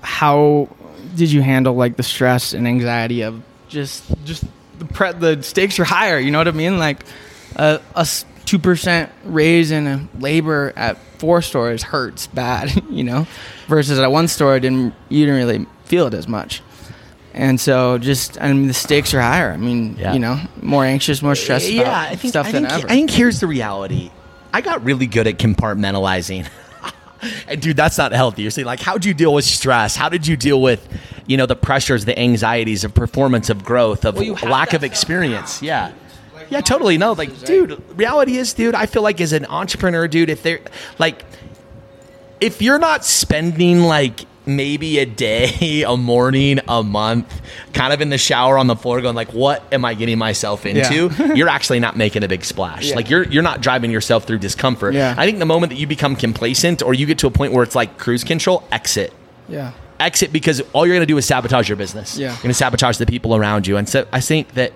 how 0.00 0.68
did 1.14 1.30
you 1.30 1.42
handle 1.42 1.74
like 1.74 1.96
the 1.96 2.02
stress 2.02 2.52
and 2.54 2.66
anxiety 2.66 3.22
of 3.22 3.42
just 3.68 4.04
just 4.24 4.44
the 4.78 4.84
pre- 4.84 5.12
the 5.12 5.42
stakes 5.42 5.78
are 5.78 5.84
higher 5.84 6.18
you 6.18 6.30
know 6.30 6.38
what 6.38 6.48
i 6.48 6.52
mean? 6.52 6.78
Like 6.78 7.04
uh, 7.56 7.78
us 7.94 8.24
2% 8.58 9.10
raise 9.24 9.70
in 9.70 10.08
labor 10.18 10.72
at 10.76 10.98
four 11.18 11.40
stores 11.40 11.82
hurts 11.82 12.26
bad, 12.26 12.82
you 12.90 13.04
know, 13.04 13.26
versus 13.66 13.98
at 13.98 14.10
one 14.10 14.28
store, 14.28 14.60
didn't, 14.60 14.94
you 15.08 15.24
didn't 15.24 15.46
really 15.46 15.66
feel 15.84 16.06
it 16.06 16.14
as 16.14 16.28
much. 16.28 16.62
And 17.34 17.58
so, 17.58 17.96
just 17.96 18.38
I 18.40 18.52
mean, 18.52 18.66
the 18.66 18.74
stakes 18.74 19.14
are 19.14 19.20
higher. 19.20 19.52
I 19.52 19.56
mean, 19.56 19.96
yeah. 19.96 20.12
you 20.12 20.18
know, 20.18 20.38
more 20.60 20.84
anxious, 20.84 21.22
more 21.22 21.34
stressed. 21.34 21.70
Yeah, 21.70 21.98
I 21.98 22.14
think, 22.16 22.30
stuff 22.30 22.48
I 22.48 22.52
than 22.52 22.64
think, 22.64 22.74
ever. 22.74 22.86
I 22.88 22.90
think 22.90 23.10
here's 23.10 23.40
the 23.40 23.46
reality. 23.46 24.10
I 24.52 24.60
got 24.60 24.84
really 24.84 25.06
good 25.06 25.26
at 25.26 25.38
compartmentalizing. 25.38 26.46
and 27.48 27.62
dude, 27.62 27.74
that's 27.74 27.96
not 27.96 28.12
healthy. 28.12 28.42
You're 28.42 28.50
saying 28.50 28.66
like, 28.66 28.80
how 28.80 28.98
do 28.98 29.08
you 29.08 29.14
deal 29.14 29.32
with 29.32 29.46
stress? 29.46 29.96
How 29.96 30.10
did 30.10 30.26
you 30.26 30.36
deal 30.36 30.60
with, 30.60 30.86
you 31.26 31.38
know, 31.38 31.46
the 31.46 31.56
pressures, 31.56 32.04
the 32.04 32.18
anxieties 32.18 32.84
of 32.84 32.92
performance, 32.92 33.48
of 33.48 33.64
growth, 33.64 34.04
of 34.04 34.16
well, 34.16 34.34
lack 34.42 34.74
of 34.74 34.84
experience? 34.84 35.62
Now. 35.62 35.66
Yeah. 35.66 35.92
Yeah, 36.52 36.60
totally. 36.60 36.98
No, 36.98 37.12
like, 37.12 37.44
dude, 37.44 37.82
reality 37.98 38.36
is, 38.36 38.52
dude, 38.52 38.74
I 38.74 38.86
feel 38.86 39.02
like 39.02 39.20
as 39.20 39.32
an 39.32 39.46
entrepreneur, 39.46 40.06
dude, 40.06 40.30
if 40.30 40.42
they're 40.42 40.60
like, 40.98 41.24
if 42.40 42.60
you're 42.60 42.78
not 42.78 43.04
spending 43.04 43.80
like 43.80 44.26
maybe 44.44 44.98
a 44.98 45.06
day, 45.06 45.82
a 45.86 45.96
morning, 45.96 46.58
a 46.68 46.82
month, 46.82 47.40
kind 47.72 47.92
of 47.92 48.00
in 48.00 48.10
the 48.10 48.18
shower 48.18 48.58
on 48.58 48.66
the 48.66 48.76
floor 48.76 49.00
going 49.00 49.14
like, 49.14 49.32
what 49.32 49.62
am 49.72 49.84
I 49.84 49.94
getting 49.94 50.18
myself 50.18 50.66
into? 50.66 51.32
you're 51.36 51.48
actually 51.48 51.80
not 51.80 51.96
making 51.96 52.24
a 52.24 52.28
big 52.28 52.44
splash. 52.44 52.90
Yeah. 52.90 52.96
Like 52.96 53.08
you're 53.08 53.24
you're 53.24 53.42
not 53.42 53.60
driving 53.60 53.90
yourself 53.90 54.24
through 54.24 54.38
discomfort. 54.38 54.94
Yeah. 54.94 55.14
I 55.16 55.24
think 55.24 55.38
the 55.38 55.46
moment 55.46 55.70
that 55.70 55.78
you 55.78 55.86
become 55.86 56.16
complacent 56.16 56.82
or 56.82 56.94
you 56.94 57.06
get 57.06 57.18
to 57.18 57.26
a 57.26 57.30
point 57.30 57.52
where 57.52 57.62
it's 57.62 57.74
like 57.76 57.98
cruise 57.98 58.24
control, 58.24 58.64
exit. 58.72 59.12
yeah, 59.48 59.72
Exit 60.00 60.32
because 60.32 60.60
all 60.72 60.84
you're 60.84 60.96
going 60.96 61.06
to 61.06 61.12
do 61.12 61.16
is 61.16 61.24
sabotage 61.24 61.68
your 61.68 61.76
business. 61.76 62.18
Yeah. 62.18 62.32
You're 62.32 62.36
going 62.42 62.48
to 62.48 62.54
sabotage 62.54 62.98
the 62.98 63.06
people 63.06 63.36
around 63.36 63.68
you. 63.68 63.76
And 63.76 63.88
so 63.88 64.06
I 64.12 64.20
think 64.20 64.54
that 64.54 64.72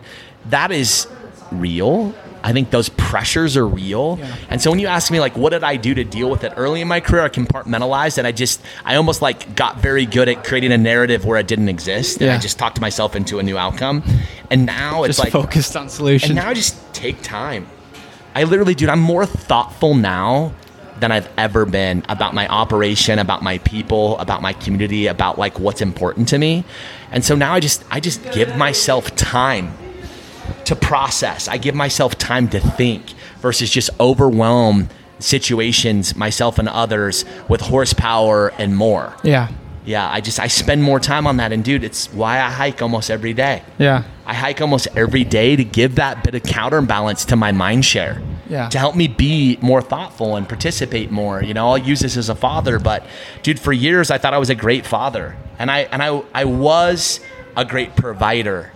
that 0.51 0.71
is 0.71 1.09
real. 1.51 2.15
I 2.43 2.53
think 2.53 2.71
those 2.71 2.89
pressures 2.91 3.57
are 3.57 3.67
real. 3.67 4.19
Yeah. 4.21 4.37
And 4.51 4.63
so 4.63 4.71
when 4.71 4.79
you 4.79 4.87
ask 4.87 5.11
me 5.11 5.19
like 5.19 5.37
what 5.37 5.51
did 5.51 5.65
I 5.65 5.77
do 5.77 5.95
to 5.95 6.05
deal 6.05 6.31
with 6.31 6.45
it 6.45 6.53
early 6.57 6.81
in 6.81 6.87
my 6.87 7.01
career, 7.01 7.23
I 7.23 7.29
compartmentalized 7.29 8.19
and 8.19 8.27
I 8.27 8.33
just 8.33 8.63
I 8.85 8.97
almost 8.97 9.21
like 9.21 9.57
got 9.57 9.79
very 9.79 10.07
good 10.07 10.29
at 10.29 10.45
creating 10.45 10.71
a 10.73 10.79
narrative 10.79 11.25
where 11.25 11.39
it 11.39 11.49
didn't 11.49 11.69
exist. 11.69 12.21
And 12.21 12.31
I 12.31 12.39
just 12.39 12.59
talked 12.59 12.81
myself 12.81 13.17
into 13.17 13.39
a 13.39 13.43
new 13.43 13.59
outcome. 13.59 14.03
And 14.51 14.65
now 14.65 15.03
it's 15.03 15.19
like 15.19 15.33
focused 15.33 15.77
on 15.77 15.89
solutions. 15.89 16.31
and 16.31 16.37
now 16.37 16.49
I 16.49 16.55
just 16.55 16.77
take 16.95 17.21
time. 17.23 17.67
I 18.35 18.45
literally, 18.45 18.75
dude, 18.75 18.91
I'm 18.91 19.01
more 19.01 19.27
thoughtful 19.27 19.95
now 19.95 20.53
than 21.01 21.11
I've 21.11 21.29
ever 21.37 21.65
been 21.67 22.05
about 22.09 22.35
my 22.35 22.47
operation, 22.49 23.19
about 23.19 23.43
my 23.43 23.59
people, 23.59 24.19
about 24.19 24.41
my 24.41 24.53
community, 24.53 25.09
about 25.09 25.39
like 25.39 25.59
what's 25.59 25.81
important 25.81 26.29
to 26.29 26.39
me. 26.39 26.65
And 27.11 27.25
so 27.25 27.35
now 27.35 27.55
I 27.55 27.61
just 27.61 27.85
I 27.91 28.01
just 28.01 28.23
give 28.33 28.57
myself 28.57 29.15
time 29.17 29.73
to 30.65 30.77
process. 30.77 31.49
I 31.49 31.59
give 31.59 31.75
myself 31.75 32.17
time 32.19 32.49
to 32.51 32.61
think 32.61 33.03
versus 33.41 33.71
just 33.71 33.91
overwhelm 34.01 34.89
situations, 35.19 36.17
myself 36.17 36.59
and 36.59 36.69
others 36.69 37.25
with 37.49 37.61
horsepower 37.61 38.49
and 38.59 38.77
more. 38.77 39.15
yeah, 39.23 39.49
Yeah, 39.85 40.09
I 40.11 40.21
just 40.21 40.39
I 40.41 40.49
spend 40.49 40.83
more 40.83 41.01
time 41.01 41.27
on 41.27 41.37
that 41.39 41.53
and 41.53 41.63
dude, 41.65 41.85
it's 41.85 42.13
why 42.13 42.41
I 42.41 42.51
hike 42.51 42.83
almost 42.83 43.11
every 43.11 43.33
day. 43.33 43.63
yeah, 43.79 44.03
I 44.27 44.35
hike 44.35 44.61
almost 44.61 44.89
every 44.97 45.23
day 45.25 45.55
to 45.57 45.65
give 45.65 45.95
that 45.97 46.25
bit 46.25 46.35
of 46.35 46.43
counterbalance 46.43 47.25
to 47.27 47.37
my 47.37 47.53
mind 47.53 47.85
share. 47.85 48.21
Yeah. 48.49 48.69
To 48.69 48.79
help 48.79 48.95
me 48.97 49.09
be 49.09 49.59
more 49.61 49.81
thoughtful 49.83 50.37
and 50.37 50.49
participate 50.49 51.11
more. 51.11 51.43
You 51.43 51.55
know, 51.55 51.69
I'll 51.69 51.79
use 51.79 52.01
this 52.01 52.17
as 52.17 52.29
a 52.29 52.35
father, 52.35 52.79
but 52.79 53.05
dude, 53.43 53.59
for 53.61 53.73
years 53.73 54.11
I 54.11 54.19
thought 54.19 54.35
I 54.35 54.39
was 54.39 54.51
a 54.51 54.55
great 54.55 54.85
father. 54.87 55.37
And 55.59 55.71
I 55.71 55.81
and 55.93 56.03
I 56.03 56.23
I 56.35 56.45
was 56.45 57.21
a 57.57 57.65
great 57.65 57.97
provider. 57.97 58.73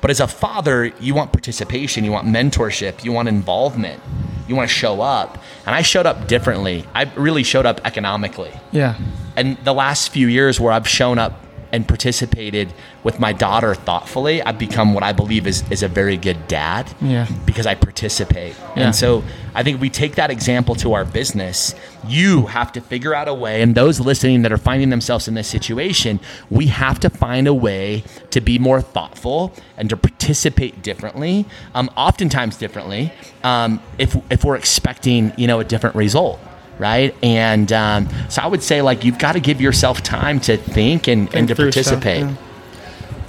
But 0.00 0.10
as 0.10 0.20
a 0.20 0.26
father, 0.26 0.86
you 1.00 1.14
want 1.14 1.32
participation, 1.32 2.04
you 2.04 2.12
want 2.12 2.26
mentorship, 2.26 3.04
you 3.04 3.12
want 3.12 3.28
involvement. 3.28 4.02
You 4.48 4.56
want 4.56 4.68
to 4.68 4.74
show 4.74 5.00
up. 5.00 5.38
And 5.64 5.76
I 5.76 5.82
showed 5.82 6.06
up 6.06 6.26
differently. 6.26 6.84
I 6.94 7.04
really 7.14 7.44
showed 7.44 7.66
up 7.66 7.80
economically. 7.84 8.50
yeah, 8.72 8.96
And 9.36 9.56
the 9.58 9.72
last 9.72 10.08
few 10.08 10.26
years 10.26 10.58
where 10.58 10.72
I've 10.72 10.88
shown 10.88 11.18
up 11.20 11.32
and 11.72 11.86
participated 11.86 12.72
with 13.04 13.20
my 13.20 13.32
daughter 13.32 13.74
thoughtfully, 13.74 14.42
I've 14.42 14.58
become 14.58 14.94
what 14.94 15.02
I 15.02 15.12
believe 15.12 15.46
is, 15.46 15.64
is 15.70 15.82
a 15.82 15.88
very 15.88 16.16
good 16.16 16.48
dad. 16.48 16.92
Yeah. 17.00 17.26
Because 17.46 17.66
I 17.66 17.74
participate. 17.74 18.54
Yeah. 18.76 18.86
And 18.86 18.94
so 18.94 19.22
I 19.54 19.62
think 19.62 19.76
if 19.76 19.80
we 19.80 19.90
take 19.90 20.16
that 20.16 20.30
example 20.30 20.74
to 20.76 20.92
our 20.92 21.04
business, 21.04 21.74
you 22.06 22.46
have 22.46 22.72
to 22.72 22.80
figure 22.80 23.14
out 23.14 23.28
a 23.28 23.34
way, 23.34 23.62
and 23.62 23.74
those 23.74 24.00
listening 24.00 24.42
that 24.42 24.52
are 24.52 24.58
finding 24.58 24.90
themselves 24.90 25.28
in 25.28 25.34
this 25.34 25.48
situation, 25.48 26.20
we 26.50 26.66
have 26.66 26.98
to 27.00 27.10
find 27.10 27.46
a 27.46 27.54
way 27.54 28.04
to 28.30 28.40
be 28.40 28.58
more 28.58 28.80
thoughtful 28.80 29.52
and 29.76 29.88
to 29.90 29.96
participate 29.96 30.82
differently, 30.82 31.46
um, 31.74 31.90
oftentimes 31.96 32.56
differently, 32.56 33.12
um, 33.44 33.82
if, 33.98 34.16
if 34.30 34.44
we're 34.44 34.56
expecting, 34.56 35.32
you 35.36 35.46
know, 35.46 35.60
a 35.60 35.64
different 35.64 35.96
result 35.96 36.40
right? 36.80 37.14
And 37.22 37.70
um, 37.72 38.08
so 38.28 38.42
I 38.42 38.46
would 38.48 38.62
say 38.62 38.82
like 38.82 39.04
you've 39.04 39.18
got 39.18 39.32
to 39.32 39.40
give 39.40 39.60
yourself 39.60 40.02
time 40.02 40.40
to 40.40 40.56
think 40.56 41.06
and, 41.06 41.32
and 41.34 41.46
to 41.48 41.54
stuff, 41.54 41.64
participate. 41.66 42.20
yeah. 42.22 42.36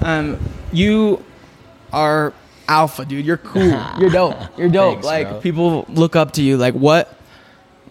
Um, 0.02 0.40
you 0.72 1.24
are 1.94 2.34
alpha, 2.68 3.06
dude. 3.06 3.26
You're 3.26 3.38
cool. 3.38 3.62
You're 4.00 4.10
dope. 4.10 4.58
You're 4.58 4.70
dope. 4.70 4.94
Thanks, 4.96 5.06
like 5.06 5.30
bro. 5.30 5.40
people 5.42 5.86
look 5.90 6.16
up 6.16 6.32
to 6.34 6.42
you. 6.42 6.58
Like 6.58 6.74
what, 6.74 7.14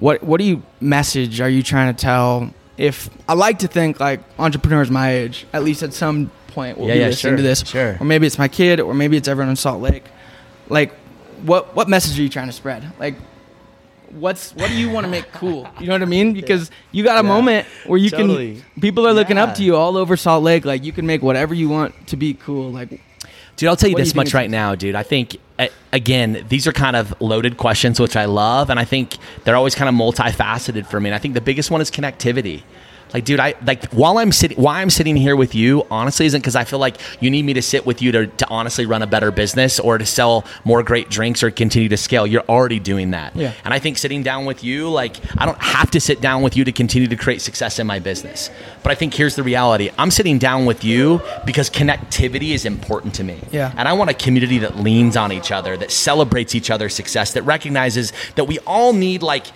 what, 0.01 0.23
what 0.25 0.39
do 0.41 0.45
you 0.45 0.63
message? 0.81 1.41
Are 1.41 1.49
you 1.49 1.63
trying 1.63 1.95
to 1.95 2.01
tell? 2.01 2.53
If 2.79 3.11
I 3.29 3.35
like 3.35 3.59
to 3.61 3.69
think 3.69 4.01
like 4.01 4.21
entrepreneurs 4.39 4.91
my 4.91 5.13
age, 5.13 5.47
at 5.53 5.63
least 5.63 5.83
at 5.83 5.93
some 5.93 6.31
point, 6.49 6.79
will 6.79 6.89
Yeah, 6.89 6.95
be 6.95 7.01
yeah, 7.01 7.07
listening 7.09 7.33
sure, 7.33 7.37
to 7.37 7.43
this, 7.43 7.61
sure. 7.67 7.99
or 8.01 8.05
maybe 8.07 8.27
it's 8.27 8.39
my 8.39 8.49
kid, 8.49 8.81
or 8.81 8.95
maybe 8.95 9.19
it's 9.19 9.29
everyone 9.29 9.51
in 9.51 9.57
Salt 9.57 9.83
Lake. 9.83 10.05
Like, 10.71 10.95
what 11.43 11.77
what 11.77 11.89
message 11.89 12.19
are 12.19 12.23
you 12.23 12.31
trying 12.31 12.47
to 12.47 12.53
spread? 12.55 12.91
Like, 12.99 13.17
what's 14.13 14.53
what 14.55 14.69
do 14.69 14.77
you 14.77 14.91
want 14.91 15.05
to 15.05 15.11
make 15.11 15.31
cool? 15.33 15.69
You 15.81 15.87
know 15.87 15.93
what 15.93 16.03
I 16.03 16.07
mean? 16.07 16.33
Because 16.41 16.71
you 16.93 17.05
got 17.05 17.15
a 17.23 17.27
Yeah. 17.27 17.35
moment 17.35 17.67
where 17.87 17.99
you 17.99 18.11
Totally. 18.11 18.63
can 18.73 18.81
people 18.81 19.07
are 19.07 19.13
looking 19.15 19.37
Yeah. 19.37 19.45
up 19.45 19.55
to 19.57 19.63
you 19.63 19.77
all 19.77 19.97
over 19.97 20.17
Salt 20.17 20.43
Lake. 20.43 20.65
Like 20.65 20.85
you 20.85 20.93
can 20.93 21.07
make 21.07 21.23
whatever 21.23 21.55
you 21.55 21.69
want 21.69 22.07
to 22.09 22.17
be 22.17 22.35
cool. 22.35 22.71
Like 22.71 23.01
Dude, 23.57 23.69
I'll 23.69 23.77
tell 23.77 23.91
you 23.91 23.95
What 23.95 23.99
do 23.99 24.03
you 24.03 24.05
this 24.07 24.15
much 24.15 24.33
right 24.33 24.49
now, 24.49 24.75
dude. 24.75 24.95
I 24.95 25.03
think 25.03 25.37
again, 25.93 26.47
these 26.49 26.67
are 26.67 26.73
kind 26.73 26.97
of 26.97 27.15
loaded 27.21 27.59
questions, 27.59 28.01
which 28.01 28.17
I 28.17 28.25
love, 28.25 28.71
and 28.71 28.81
I 28.81 28.85
think 28.85 29.19
they're 29.45 29.57
always 29.57 29.75
kind 29.75 29.89
of 29.89 29.95
multifaceted 29.95 30.87
for 30.87 30.99
me. 30.99 31.11
And 31.11 31.15
I 31.15 31.19
think 31.19 31.35
the 31.35 31.41
biggest 31.43 31.71
one 31.71 31.81
is 31.83 31.91
connectivity. 31.91 32.63
Like, 33.13 33.25
dude, 33.25 33.41
I 33.41 33.55
like 33.65 33.91
while 33.93 34.19
I'm 34.19 34.33
sitting, 34.33 34.61
why 34.61 34.81
I'm 34.81 34.91
sitting 34.91 35.17
here 35.17 35.37
with 35.37 35.55
you, 35.55 35.87
honestly, 35.91 36.27
isn't 36.27 36.41
because 36.41 36.57
I 36.57 36.65
feel 36.65 36.79
like 36.79 36.97
you 37.21 37.31
need 37.31 37.45
me 37.45 37.55
to 37.55 37.63
sit 37.63 37.87
with 37.87 38.03
you 38.03 38.13
to, 38.13 38.27
to 38.27 38.49
honestly 38.49 38.87
run 38.87 39.03
a 39.03 39.07
better 39.07 39.31
business 39.31 39.81
or 39.81 39.99
to 39.99 40.07
sell 40.07 40.45
more 40.65 40.83
great 40.83 41.09
drinks 41.11 41.43
or 41.43 41.51
continue 41.51 41.89
to 41.89 41.97
scale. 41.97 42.27
You're 42.27 42.45
already 42.49 42.79
doing 42.79 43.11
that. 43.11 43.35
Yeah. 43.37 43.53
And 43.65 43.75
I 43.75 43.79
think 43.79 43.99
sitting 43.99 44.23
down 44.23 44.45
with 44.45 44.63
you, 44.63 44.89
like, 44.89 45.17
I 45.39 45.47
don't 45.47 45.61
have 45.61 45.91
to 45.93 46.01
sit 46.01 46.21
down 46.21 46.43
with 46.43 46.57
you 46.57 46.65
to 46.65 46.73
continue 46.73 47.09
to 47.09 47.17
create 47.17 47.41
success 47.41 47.79
in 47.79 47.87
my 47.87 47.99
business. 47.99 48.51
But 48.83 48.93
I 48.93 48.95
think 48.95 49.15
here's 49.15 49.37
the 49.37 49.43
reality 49.43 49.91
I'm 49.99 50.11
sitting 50.11 50.39
down 50.39 50.67
with 50.67 50.85
you 50.85 51.21
because 51.45 51.71
connectivity 51.71 52.51
is 52.51 52.65
important 52.65 53.15
to 53.15 53.25
me. 53.25 53.41
Yeah. 53.51 53.73
And 53.77 53.89
I 53.89 53.93
want 53.93 54.11
a 54.11 54.15
community 54.15 54.59
that 54.59 54.77
leans 54.77 55.17
on 55.17 55.33
each 55.33 55.53
other, 55.53 55.77
that 55.77 55.91
celebrates 55.91 56.55
each 56.55 56.71
other's 56.71 56.95
success, 56.95 57.33
that 57.35 57.43
recognizes 57.43 58.13
that 58.37 58.45
we 58.45 58.59
all 58.61 58.93
need, 58.93 59.23
like, 59.23 59.47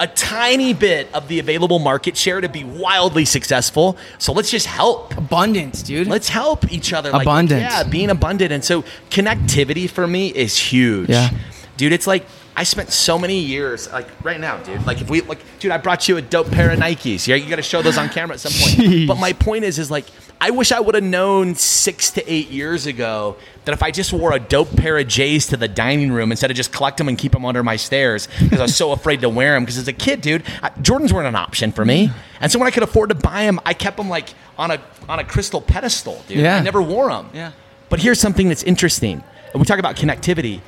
a 0.00 0.06
tiny 0.06 0.74
bit 0.74 1.08
of 1.14 1.28
the 1.28 1.38
available 1.38 1.78
market 1.78 2.16
share 2.16 2.40
to 2.40 2.48
be 2.48 2.64
wildly 2.64 3.24
successful. 3.24 3.96
So 4.18 4.32
let's 4.32 4.50
just 4.50 4.66
help. 4.66 5.16
abundance, 5.16 5.82
dude. 5.82 6.08
Let's 6.08 6.28
help 6.28 6.70
each 6.72 6.92
other. 6.92 7.10
Like, 7.10 7.22
Abundance. 7.22 7.62
yeah, 7.62 7.82
being 7.84 8.10
abundant. 8.10 8.52
And 8.52 8.64
so 8.64 8.82
connectivity 9.10 9.88
for 9.88 10.06
me 10.06 10.28
is 10.28 10.56
huge. 10.58 11.08
Yeah. 11.08 11.30
Dude, 11.76 11.92
it's 11.92 12.06
like 12.06 12.26
I 12.56 12.62
spent 12.62 12.92
so 12.92 13.18
many 13.18 13.38
years, 13.38 13.90
like 13.92 14.06
right 14.22 14.38
now, 14.38 14.58
dude. 14.58 14.86
Like 14.86 15.00
if 15.00 15.10
we 15.10 15.22
like 15.22 15.40
dude, 15.58 15.72
I 15.72 15.78
brought 15.78 16.08
you 16.08 16.16
a 16.16 16.22
dope 16.22 16.50
pair 16.50 16.70
of 16.70 16.78
Nikes. 16.78 17.26
Yeah, 17.26 17.34
you 17.34 17.48
gotta 17.48 17.62
show 17.62 17.82
those 17.82 17.98
on 17.98 18.08
camera 18.08 18.34
at 18.34 18.40
some 18.40 18.52
point. 18.52 18.74
Jeez. 18.74 19.06
But 19.08 19.18
my 19.18 19.32
point 19.32 19.64
is 19.64 19.78
is 19.78 19.90
like 19.90 20.04
I 20.40 20.50
wish 20.50 20.70
I 20.72 20.78
would 20.78 20.94
have 20.94 21.04
known 21.04 21.54
six 21.54 22.10
to 22.12 22.32
eight 22.32 22.50
years 22.50 22.86
ago 22.86 23.36
that 23.64 23.72
if 23.72 23.82
I 23.82 23.90
just 23.90 24.12
wore 24.12 24.32
a 24.32 24.38
dope 24.38 24.76
pair 24.76 24.98
of 24.98 25.08
J's 25.08 25.46
to 25.48 25.56
the 25.56 25.68
dining 25.68 26.12
room 26.12 26.30
instead 26.30 26.50
of 26.50 26.56
just 26.56 26.72
collect 26.72 26.98
them 26.98 27.08
and 27.08 27.16
keep 27.18 27.32
them 27.32 27.44
under 27.44 27.62
my 27.62 27.76
stairs 27.76 28.28
because 28.40 28.60
I 28.60 28.62
was 28.62 28.76
so 28.76 28.92
afraid 28.92 29.22
to 29.22 29.28
wear 29.28 29.54
them. 29.54 29.64
Because 29.64 29.78
as 29.78 29.88
a 29.88 29.92
kid, 29.92 30.20
dude, 30.20 30.44
I, 30.62 30.70
Jordans 30.70 31.12
weren't 31.12 31.26
an 31.26 31.36
option 31.36 31.72
for 31.72 31.84
me, 31.84 32.10
and 32.40 32.52
so 32.52 32.58
when 32.58 32.68
I 32.68 32.70
could 32.70 32.82
afford 32.82 33.08
to 33.08 33.14
buy 33.14 33.44
them, 33.44 33.58
I 33.64 33.74
kept 33.74 33.96
them 33.96 34.08
like 34.08 34.28
on 34.58 34.70
a 34.70 34.80
on 35.08 35.18
a 35.18 35.24
crystal 35.24 35.60
pedestal, 35.60 36.22
dude. 36.28 36.38
Yeah. 36.38 36.56
I 36.56 36.60
never 36.60 36.82
wore 36.82 37.08
them. 37.08 37.30
Yeah. 37.34 37.52
But 37.88 38.00
here's 38.00 38.20
something 38.20 38.48
that's 38.48 38.62
interesting. 38.62 39.22
And 39.52 39.60
we 39.60 39.66
talk 39.66 39.78
about 39.78 39.96
connectivity. 39.96 40.60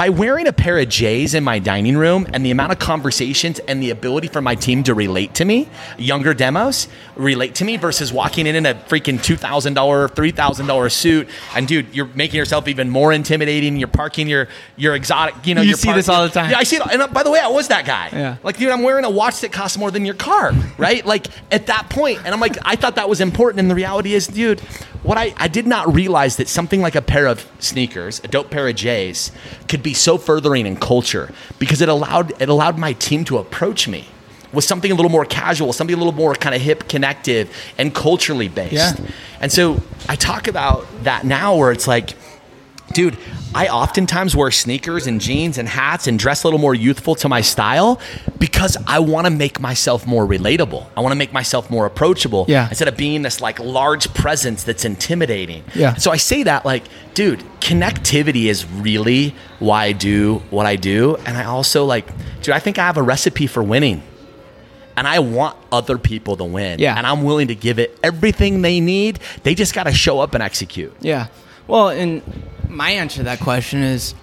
By 0.00 0.08
wearing 0.08 0.46
a 0.46 0.52
pair 0.54 0.78
of 0.78 0.88
J's 0.88 1.34
in 1.34 1.44
my 1.44 1.58
dining 1.58 1.94
room 1.94 2.26
and 2.32 2.42
the 2.42 2.50
amount 2.50 2.72
of 2.72 2.78
conversations 2.78 3.58
and 3.58 3.82
the 3.82 3.90
ability 3.90 4.28
for 4.28 4.40
my 4.40 4.54
team 4.54 4.82
to 4.84 4.94
relate 4.94 5.34
to 5.34 5.44
me, 5.44 5.68
younger 5.98 6.32
demos 6.32 6.88
relate 7.16 7.56
to 7.56 7.66
me 7.66 7.76
versus 7.76 8.10
walking 8.10 8.46
in 8.46 8.56
in 8.56 8.64
a 8.64 8.72
freaking 8.72 9.18
$2,000, 9.18 9.74
$3,000 9.74 10.90
suit. 10.90 11.28
And 11.54 11.68
dude, 11.68 11.94
you're 11.94 12.06
making 12.14 12.38
yourself 12.38 12.66
even 12.66 12.88
more 12.88 13.12
intimidating. 13.12 13.76
You're 13.76 13.88
parking 13.88 14.26
your, 14.26 14.48
your 14.78 14.94
exotic, 14.94 15.46
you 15.46 15.54
know, 15.54 15.60
You 15.60 15.74
see 15.74 15.92
this 15.92 16.08
all 16.08 16.22
the 16.22 16.32
time. 16.32 16.50
Yeah, 16.50 16.56
I 16.56 16.62
see 16.62 16.76
it. 16.76 16.82
And 16.90 17.02
uh, 17.02 17.08
by 17.08 17.22
the 17.22 17.30
way, 17.30 17.38
I 17.38 17.48
was 17.48 17.68
that 17.68 17.84
guy. 17.84 18.08
Yeah. 18.10 18.36
Like, 18.42 18.56
dude, 18.56 18.70
I'm 18.70 18.82
wearing 18.82 19.04
a 19.04 19.10
watch 19.10 19.42
that 19.42 19.52
costs 19.52 19.76
more 19.76 19.90
than 19.90 20.06
your 20.06 20.14
car, 20.14 20.54
right? 20.78 21.04
like 21.04 21.26
at 21.52 21.66
that 21.66 21.90
point, 21.90 22.20
and 22.24 22.32
I'm 22.32 22.40
like, 22.40 22.56
I 22.62 22.74
thought 22.74 22.94
that 22.94 23.10
was 23.10 23.20
important, 23.20 23.60
and 23.60 23.70
the 23.70 23.74
reality 23.74 24.14
is, 24.14 24.26
dude, 24.26 24.60
what 25.02 25.16
I 25.16 25.34
I 25.36 25.48
did 25.48 25.66
not 25.66 25.94
realize 25.94 26.36
that 26.36 26.48
something 26.48 26.80
like 26.80 26.94
a 26.94 27.02
pair 27.02 27.26
of 27.26 27.50
sneakers, 27.58 28.20
a 28.22 28.28
dope 28.28 28.50
pair 28.50 28.68
of 28.68 28.74
J's, 28.74 29.32
could 29.68 29.82
be 29.90 29.94
so 29.94 30.16
furthering 30.16 30.66
in 30.66 30.76
culture 30.76 31.32
because 31.58 31.80
it 31.80 31.88
allowed 31.88 32.40
it 32.40 32.48
allowed 32.48 32.78
my 32.78 32.92
team 32.92 33.24
to 33.24 33.38
approach 33.38 33.88
me 33.88 34.06
with 34.52 34.64
something 34.64 34.92
a 34.92 34.94
little 34.94 35.10
more 35.10 35.24
casual, 35.24 35.72
something 35.72 35.94
a 35.94 35.98
little 35.98 36.12
more 36.12 36.34
kind 36.34 36.54
of 36.54 36.60
hip, 36.60 36.88
connective, 36.88 37.52
and 37.76 37.92
culturally 37.94 38.48
based. 38.48 38.72
Yeah. 38.72 38.94
And 39.40 39.50
so 39.50 39.80
I 40.08 40.16
talk 40.16 40.46
about 40.48 40.86
that 41.04 41.24
now, 41.24 41.56
where 41.56 41.72
it's 41.72 41.88
like 41.88 42.14
dude, 42.92 43.16
I 43.54 43.68
oftentimes 43.68 44.34
wear 44.36 44.50
sneakers 44.50 45.06
and 45.06 45.20
jeans 45.20 45.58
and 45.58 45.68
hats 45.68 46.06
and 46.06 46.18
dress 46.18 46.44
a 46.44 46.46
little 46.46 46.58
more 46.60 46.74
youthful 46.74 47.14
to 47.16 47.28
my 47.28 47.40
style 47.40 48.00
because 48.38 48.76
I 48.86 48.98
want 49.00 49.26
to 49.26 49.30
make 49.30 49.60
myself 49.60 50.06
more 50.06 50.26
relatable. 50.26 50.86
I 50.96 51.00
want 51.00 51.12
to 51.12 51.16
make 51.18 51.32
myself 51.32 51.70
more 51.70 51.86
approachable 51.86 52.44
Yeah. 52.48 52.68
instead 52.68 52.88
of 52.88 52.96
being 52.96 53.22
this 53.22 53.40
like 53.40 53.58
large 53.58 54.12
presence 54.14 54.62
that's 54.64 54.84
intimidating. 54.84 55.64
Yeah. 55.74 55.94
So 55.94 56.10
I 56.10 56.16
say 56.16 56.42
that 56.44 56.64
like, 56.64 56.84
dude, 57.14 57.40
connectivity 57.60 58.44
is 58.46 58.64
really 58.66 59.34
why 59.58 59.86
I 59.86 59.92
do 59.92 60.42
what 60.50 60.66
I 60.66 60.76
do. 60.76 61.16
And 61.26 61.36
I 61.36 61.44
also 61.44 61.84
like, 61.84 62.06
dude, 62.42 62.54
I 62.54 62.58
think 62.60 62.78
I 62.78 62.86
have 62.86 62.96
a 62.96 63.02
recipe 63.02 63.46
for 63.46 63.62
winning. 63.62 64.02
And 64.96 65.08
I 65.08 65.20
want 65.20 65.56
other 65.72 65.96
people 65.96 66.36
to 66.36 66.44
win. 66.44 66.78
Yeah. 66.78 66.94
And 66.96 67.06
I'm 67.06 67.22
willing 67.22 67.48
to 67.48 67.54
give 67.54 67.78
it 67.78 67.98
everything 68.02 68.62
they 68.62 68.80
need. 68.80 69.18
They 69.44 69.54
just 69.54 69.74
got 69.74 69.84
to 69.84 69.92
show 69.92 70.20
up 70.20 70.34
and 70.34 70.42
execute. 70.42 70.92
Yeah. 71.00 71.28
Well, 71.66 71.88
and 71.88 72.22
my 72.70 72.90
answer 72.92 73.18
to 73.18 73.22
that 73.24 73.40
question 73.40 73.82
is 73.82 74.14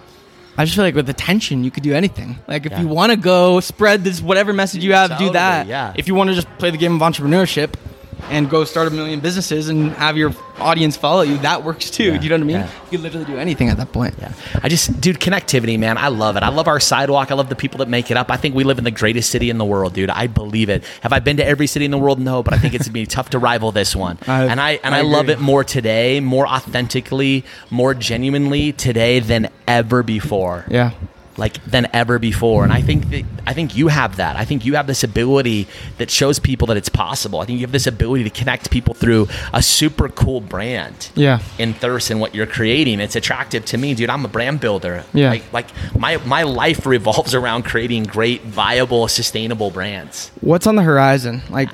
I 0.57 0.65
just 0.65 0.75
feel 0.75 0.85
like 0.85 0.95
with 0.95 1.07
attention, 1.09 1.63
you 1.63 1.69
could 1.71 1.83
do 1.83 1.93
anything. 1.93 2.39
Like 2.47 2.65
if 2.65 2.71
Yeah. 2.71 2.81
you 2.81 2.87
want 2.87 3.11
to 3.11 3.15
go 3.17 3.59
spread 3.59 4.03
this 4.03 4.21
whatever 4.21 4.53
message 4.53 4.83
you 4.83 4.93
have, 4.93 5.11
Totally, 5.11 5.29
do 5.29 5.33
that. 5.33 5.67
yeah. 5.67 5.93
If 5.95 6.07
you 6.07 6.15
want 6.15 6.29
to 6.31 6.35
just 6.35 6.47
play 6.57 6.71
the 6.71 6.77
game 6.77 6.95
of 6.95 7.01
entrepreneurship 7.01 7.73
and 8.29 8.49
go 8.49 8.63
start 8.63 8.87
a 8.87 8.91
million 8.91 9.19
businesses 9.19 9.69
and 9.69 9.91
have 9.93 10.17
your 10.17 10.33
audience 10.59 10.97
follow 10.97 11.21
you, 11.21 11.37
that 11.39 11.63
works 11.63 11.89
too. 11.91 12.03
Yeah, 12.13 12.17
Do 12.17 12.23
you 12.23 12.29
know 12.29 12.35
what 12.37 12.41
I 12.41 12.45
mean? 12.45 12.55
yeah. 12.57 12.69
You 12.91 12.97
literally 12.97 13.25
do 13.25 13.37
anything 13.37 13.69
at 13.69 13.77
that 13.77 13.91
point. 13.93 14.15
Yeah. 14.19 14.31
I 14.63 14.69
just, 14.69 14.99
dude, 14.99 15.19
connectivity, 15.19 15.77
man. 15.77 15.97
I 15.97 16.07
love 16.07 16.35
it. 16.35 16.43
I 16.43 16.49
love 16.49 16.67
our 16.67 16.79
sidewalk. 16.79 17.31
I 17.31 17.35
love 17.35 17.49
the 17.49 17.55
people 17.55 17.77
that 17.79 17.87
make 17.89 18.09
it 18.11 18.17
up. 18.17 18.31
I 18.31 18.37
think 18.37 18.55
we 18.55 18.63
live 18.63 18.77
in 18.77 18.83
the 18.83 18.91
greatest 18.91 19.29
city 19.29 19.49
in 19.49 19.57
the 19.57 19.65
world, 19.65 19.93
dude. 19.93 20.09
I 20.09 20.27
believe 20.27 20.69
it. 20.69 20.83
Have 21.01 21.13
I 21.13 21.19
been 21.19 21.37
to 21.37 21.45
every 21.45 21.67
city 21.67 21.85
in 21.85 21.91
the 21.91 21.97
world? 21.97 22.19
No, 22.19 22.41
but 22.43 22.53
I 22.53 22.57
think 22.57 22.73
it's 22.73 22.85
gonna 22.87 22.93
be 22.93 23.05
tough 23.17 23.29
to 23.31 23.39
rival 23.39 23.71
this 23.71 23.95
one. 23.95 24.17
I- 24.27 24.45
and 24.45 24.59
I 24.59 24.71
and 24.83 24.95
I 24.95 24.99
I, 24.99 25.01
love 25.01 25.29
it 25.29 25.39
more 25.39 25.63
today, 25.63 26.19
more 26.19 26.47
authentically, 26.47 27.45
more 27.69 27.93
genuinely 27.93 28.71
today 28.73 29.19
than 29.19 29.49
ever 29.67 30.03
before. 30.03 30.65
Yeah. 30.69 30.91
Like 31.37 31.63
than 31.65 31.87
ever 31.93 32.17
before. 32.17 32.63
And 32.63 32.73
I 32.73 32.81
think 32.81 33.09
that 33.11 33.23
I 33.45 33.53
think 33.53 33.77
you 33.77 33.89
have 33.89 34.17
that. 34.17 34.35
I 34.35 34.43
think 34.43 34.65
you 34.65 34.73
have 34.73 34.87
this 34.87 35.03
ability 35.03 35.67
that 35.99 36.09
shows 36.09 36.39
people 36.39 36.65
that 36.67 36.77
it's 36.77 36.89
possible. 36.89 37.39
I 37.41 37.45
think 37.45 37.59
you 37.59 37.63
have 37.65 37.71
this 37.71 37.85
ability 37.85 38.23
to 38.23 38.31
connect 38.31 38.71
people 38.71 38.95
through 38.95 39.27
a 39.53 39.61
super 39.61 40.09
cool 40.09 40.41
brand 40.41 41.09
Yeah. 41.15 41.39
in 41.59 41.73
thirst 41.75 42.09
and 42.09 42.19
what 42.19 42.33
you're 42.33 42.47
creating. 42.47 42.99
It's 42.99 43.15
attractive 43.15 43.65
to 43.65 43.77
me, 43.77 43.93
dude. 43.93 44.09
I'm 44.09 44.25
a 44.25 44.27
brand 44.27 44.59
builder. 44.61 45.03
Yeah. 45.13 45.29
Like, 45.29 45.53
like 45.53 45.67
my 45.97 46.17
my 46.25 46.41
life 46.43 46.85
revolves 46.87 47.35
around 47.35 47.63
creating 47.65 48.03
great, 48.05 48.41
viable, 48.41 49.07
sustainable 49.07 49.69
brands. 49.69 50.31
What's 50.41 50.65
on 50.65 50.75
the 50.75 50.83
horizon? 50.83 51.43
Like, 51.51 51.69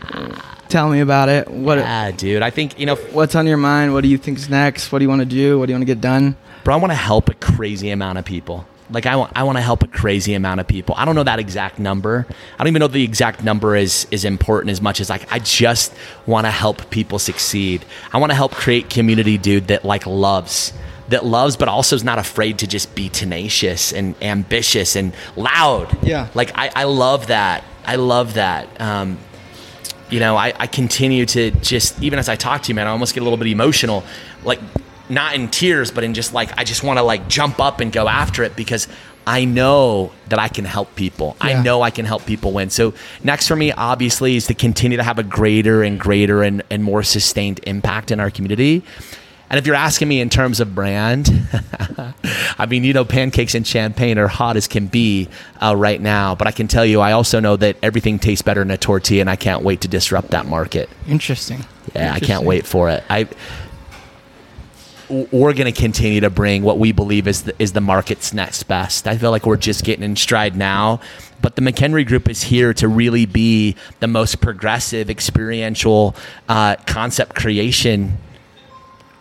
tell 0.68 0.90
me 0.90 1.00
about 1.00 1.30
it. 1.30 1.50
What 1.50 1.78
Yeah, 1.78 2.12
dude. 2.12 2.42
I 2.42 2.50
think 2.50 2.78
you 2.80 2.86
know, 2.86 2.96
What's 2.96 3.34
on 3.36 3.48
your 3.48 3.58
mind? 3.58 3.94
What 3.94 4.02
do 4.02 4.10
you 4.10 4.18
think's 4.18 4.50
next? 4.50 4.92
What 4.92 5.00
do 5.00 5.06
you 5.06 5.10
want 5.10 5.22
to 5.22 5.26
do? 5.26 5.58
What 5.58 5.68
do 5.68 5.72
you 5.72 5.76
want 5.78 5.88
to 5.88 5.94
get 5.96 6.02
done? 6.02 6.36
bro. 6.66 6.74
I 6.76 6.78
want 6.78 6.92
to 6.92 6.96
help 6.98 7.30
a 7.30 7.34
crazy 7.34 7.90
amount 7.92 8.18
of 8.18 8.26
people. 8.26 8.66
Like 8.94 9.06
I 9.06 9.16
want, 9.16 9.34
I 9.36 9.44
want 9.44 9.58
to 9.58 9.62
help 9.62 9.84
a 9.84 9.88
crazy 9.88 10.34
amount 10.36 10.60
of 10.60 10.68
people. 10.68 10.96
I 10.98 11.06
don't 11.06 11.16
know 11.16 11.24
that 11.24 11.40
exact 11.40 11.80
number. 11.80 12.28
I 12.30 12.58
don't 12.60 12.68
even 12.68 12.80
know 12.80 12.88
the 12.88 13.04
exact 13.04 13.44
number 13.44 13.76
is 13.76 14.08
is 14.12 14.24
important 14.24 14.72
as 14.72 14.82
much 14.82 15.02
as 15.02 15.10
like 15.10 15.32
I 15.32 15.40
just 15.40 15.94
want 16.26 16.46
to 16.46 16.52
help 16.52 16.90
people 16.90 17.20
succeed. 17.20 17.84
I 18.12 18.20
want 18.20 18.32
to 18.32 18.36
help 18.36 18.54
create 18.54 18.90
community, 18.90 19.38
dude, 19.38 19.68
that 19.68 19.84
like 19.84 20.06
loves 20.06 20.74
that 21.10 21.26
loves 21.26 21.58
but 21.58 21.68
also 21.68 21.96
is 21.96 22.04
not 22.04 22.18
afraid 22.18 22.60
to 22.60 22.68
just 22.68 22.96
be 22.96 23.10
tenacious 23.10 23.92
and 23.92 24.16
ambitious 24.22 24.96
and 24.96 25.14
loud. 25.36 25.96
Yeah. 26.04 26.30
Like 26.34 26.52
I, 26.56 26.72
I 26.76 26.84
love 26.86 27.28
that. 27.28 27.64
I 27.86 27.96
love 27.96 28.36
that. 28.36 28.80
Um, 28.80 29.18
you 30.10 30.20
know, 30.20 30.38
I, 30.38 30.54
I 30.58 30.68
continue 30.68 31.26
to 31.28 31.52
just 31.52 32.02
even 32.02 32.20
as 32.20 32.30
I 32.30 32.36
talk 32.36 32.62
to 32.64 32.70
you, 32.70 32.76
man, 32.76 32.88
I 32.88 32.92
almost 32.92 33.14
get 33.14 33.22
a 33.22 33.24
little 33.24 33.38
bit 33.38 33.48
emotional, 33.48 34.04
like 34.44 34.60
not 35.10 35.36
in 35.36 35.50
tears, 35.50 35.92
but 35.92 36.04
in 36.04 36.14
just 36.14 36.34
like 36.34 36.58
I 36.58 36.64
just 36.64 36.84
want 36.84 37.00
to 37.00 37.04
like 37.04 37.28
jump 37.28 37.60
up 37.60 37.80
and 37.80 37.92
go 37.92 38.08
after 38.08 38.44
it 38.44 38.56
because 38.56 38.88
I 39.26 39.46
know 39.46 40.12
that 40.28 40.40
I 40.40 40.48
can 40.48 40.66
help 40.66 40.96
people. 40.96 41.38
Yeah. 41.40 41.60
I 41.60 41.64
know 41.64 41.82
I 41.82 41.92
can 41.92 42.06
help 42.06 42.26
people 42.26 42.52
win. 42.52 42.70
So 42.70 42.94
next 43.24 43.48
for 43.48 43.56
me, 43.56 43.72
obviously, 43.72 44.36
is 44.36 44.48
to 44.48 44.54
continue 44.54 44.98
to 44.98 45.04
have 45.04 45.20
a 45.20 45.24
greater 45.24 45.84
and 45.84 46.00
greater 46.00 46.44
and, 46.44 46.62
and 46.70 46.84
more 46.84 47.04
sustained 47.04 47.62
impact 47.64 48.12
in 48.12 48.20
our 48.20 48.30
community. 48.30 48.84
And 49.50 49.60
if 49.60 49.68
you're 49.68 49.76
asking 49.76 50.08
me 50.08 50.20
in 50.20 50.30
terms 50.30 50.60
of 50.60 50.74
brand, 50.74 51.30
I 52.58 52.66
mean, 52.66 52.84
you 52.84 52.92
know, 52.92 53.06
pancakes 53.06 53.54
and 53.54 53.68
champagne 53.68 54.18
are 54.18 54.28
hot 54.28 54.58
as 54.58 54.68
can 54.68 54.88
be 54.88 55.30
uh, 55.62 55.76
right 55.76 56.02
now. 56.02 56.34
But 56.34 56.48
I 56.48 56.52
can 56.52 56.68
tell 56.68 56.86
you, 56.86 57.02
I 57.02 57.12
also 57.12 57.40
know 57.40 57.56
that 57.58 57.78
everything 57.84 58.18
tastes 58.18 58.42
better 58.42 58.64
in 58.64 58.72
a 58.72 58.78
tortilla, 58.78 59.22
and 59.22 59.30
I 59.30 59.36
can't 59.36 59.62
wait 59.62 59.82
to 59.82 59.88
disrupt 59.88 60.32
that 60.32 60.48
market. 60.48 60.90
Interesting. 61.08 61.66
Yeah, 61.94 62.14
I 62.14 62.20
can't 62.20 62.46
wait 62.46 62.66
for 62.66 62.90
it. 62.90 63.04
I 63.12 63.28
we're 65.32 65.54
going 65.54 65.72
to 65.72 65.80
continue 65.80 66.22
to 66.22 66.30
bring 66.30 66.64
what 66.64 66.80
we 66.80 66.92
believe 66.92 67.28
is 67.28 67.44
the, 67.44 67.56
is 67.62 67.74
the 67.74 67.82
market's 67.82 68.34
next 68.34 68.64
best. 68.64 69.08
I 69.08 69.18
feel 69.18 69.32
like 69.32 69.46
we're 69.46 69.58
just 69.58 69.84
getting 69.84 70.04
in 70.04 70.16
stride 70.16 70.56
now, 70.56 71.02
but 71.42 71.56
the 71.56 71.62
McHenry 71.62 72.06
Group 72.06 72.30
is 72.30 72.42
here 72.44 72.74
to 72.76 72.88
really 72.88 73.26
be 73.26 73.76
the 74.00 74.08
most 74.08 74.42
progressive, 74.42 75.10
experiential 75.10 76.16
uh, 76.50 76.78
concept 76.88 77.36
creation 77.36 78.18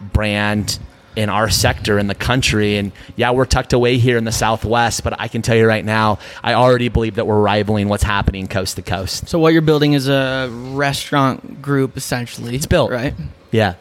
brand 0.00 0.78
in 1.14 1.28
our 1.28 1.50
sector 1.50 1.98
in 1.98 2.06
the 2.06 2.14
country. 2.14 2.76
And 2.78 2.92
yeah, 3.16 3.32
we're 3.32 3.44
tucked 3.44 3.74
away 3.74 3.98
here 3.98 4.16
in 4.16 4.24
the 4.24 4.32
Southwest, 4.32 5.04
but 5.04 5.20
I 5.20 5.28
can 5.28 5.42
tell 5.42 5.56
you 5.56 5.66
right 5.66 5.84
now, 5.84 6.18
I 6.42 6.54
already 6.54 6.88
believe 6.88 7.16
that 7.16 7.26
we're 7.26 7.40
rivaling 7.40 7.88
what's 7.88 8.02
happening 8.02 8.46
coast 8.46 8.76
to 8.76 8.82
coast. 8.82 9.28
So 9.28 9.38
what 9.38 9.52
you're 9.52 9.60
building 9.60 9.92
is 9.92 10.08
a 10.08 10.48
restaurant 10.50 11.60
group, 11.60 11.98
essentially. 11.98 12.54
It's 12.54 12.66
built. 12.66 12.90
right. 12.90 13.14
Yeah. 13.50 13.74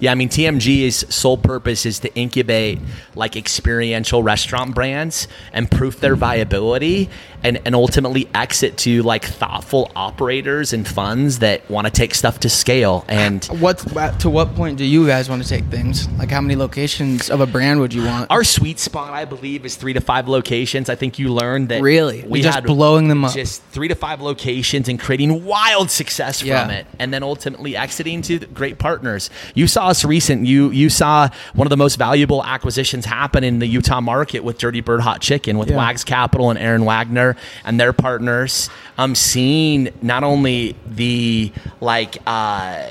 Yeah, 0.00 0.12
I 0.12 0.14
mean 0.16 0.28
TMG's 0.28 1.14
sole 1.14 1.38
purpose 1.38 1.86
is 1.86 2.00
to 2.00 2.14
incubate 2.14 2.78
like 3.14 3.36
experiential 3.36 4.22
restaurant 4.22 4.74
brands 4.74 5.28
and 5.52 5.70
proof 5.70 6.00
their 6.00 6.16
viability 6.16 7.08
and, 7.42 7.60
and 7.64 7.74
ultimately 7.74 8.28
exit 8.34 8.76
to 8.78 9.02
like 9.02 9.24
thoughtful 9.24 9.90
operators 9.94 10.72
and 10.72 10.86
funds 10.86 11.38
that 11.40 11.68
want 11.70 11.86
to 11.86 11.92
take 11.92 12.14
stuff 12.14 12.40
to 12.40 12.48
scale. 12.48 13.04
And 13.08 13.44
What 13.46 13.78
to 14.20 14.30
what 14.30 14.54
point 14.54 14.78
do 14.78 14.84
you 14.84 15.06
guys 15.06 15.28
want 15.28 15.42
to 15.42 15.48
take 15.48 15.64
things? 15.66 16.08
Like 16.18 16.30
how 16.30 16.40
many 16.40 16.56
locations 16.56 17.30
of 17.30 17.40
a 17.40 17.46
brand 17.46 17.80
would 17.80 17.94
you 17.94 18.04
want? 18.04 18.30
our 18.30 18.44
sweet 18.44 18.78
spot, 18.80 19.12
I 19.12 19.24
believe, 19.24 19.64
is 19.64 19.76
three 19.76 19.92
to 19.92 20.00
five 20.00 20.28
locations. 20.28 20.88
I 20.88 20.94
think 20.96 21.18
you 21.18 21.32
learned 21.32 21.68
that 21.68 21.82
Really? 21.82 22.24
we 22.26 22.42
Just 22.42 22.54
had 22.56 22.64
blowing 22.64 23.08
them 23.08 23.24
up. 23.24 23.32
Just 23.34 23.62
three 23.64 23.88
to 23.88 23.94
five 23.94 24.20
locations 24.20 24.88
and 24.88 24.98
creating 24.98 25.44
wild 25.44 25.90
success 25.90 26.40
from 26.40 26.70
it, 26.70 26.86
and 26.98 27.12
then 27.14 27.22
ultimately 27.22 27.76
exiting 27.76 28.22
to 28.22 28.38
great 28.40 28.78
partners. 28.78 29.30
You 29.54 29.66
saw 29.66 29.83
us 29.88 30.04
recent. 30.04 30.46
You 30.46 30.70
you 30.70 30.88
saw 30.90 31.28
one 31.54 31.66
of 31.66 31.70
the 31.70 31.76
most 31.76 31.96
valuable 31.96 32.44
acquisitions 32.44 33.04
happen 33.04 33.44
in 33.44 33.58
the 33.58 33.66
Utah 33.66 34.00
market 34.00 34.44
with 34.44 34.58
Dirty 34.58 34.80
Bird 34.80 35.00
Hot 35.00 35.20
Chicken 35.20 35.58
with 35.58 35.70
Yeah. 35.70 35.76
Wags 35.76 36.04
Capital 36.04 36.50
and 36.50 36.58
Aaron 36.58 36.84
Wagner 36.84 37.36
and 37.64 37.78
their 37.80 37.92
partners. 37.92 38.70
I'm 38.98 39.14
seeing 39.14 39.90
not 40.02 40.24
only 40.24 40.76
the 40.86 41.52
like. 41.80 42.18
Uh, 42.26 42.82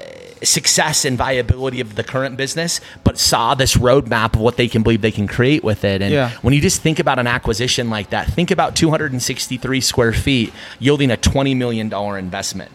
success 0.44 1.06
and 1.06 1.18
viability 1.18 1.80
of 1.80 1.96
the 1.96 2.04
current 2.04 2.36
business, 2.36 2.82
but 3.06 3.18
saw 3.18 3.56
this 3.56 3.78
roadmap 3.78 4.34
of 4.34 4.42
what 4.42 4.58
they 4.58 4.68
can 4.68 4.84
believe 4.84 5.00
they 5.02 5.10
can 5.10 5.26
create 5.26 5.64
with 5.64 5.86
it. 5.86 6.02
And 6.02 6.12
Yeah. 6.12 6.32
when 6.42 6.54
you 6.54 6.60
just 6.60 6.82
think 6.82 7.00
about 7.00 7.18
an 7.18 7.28
acquisition 7.28 7.90
like 7.90 8.10
that, 8.10 8.28
think 8.28 8.52
about 8.52 8.76
263 8.76 9.80
square 9.80 10.12
feet 10.12 10.52
yielding 10.80 11.12
a 11.12 11.16
$20 11.16 11.56
million 11.56 11.90
investment 12.18 12.72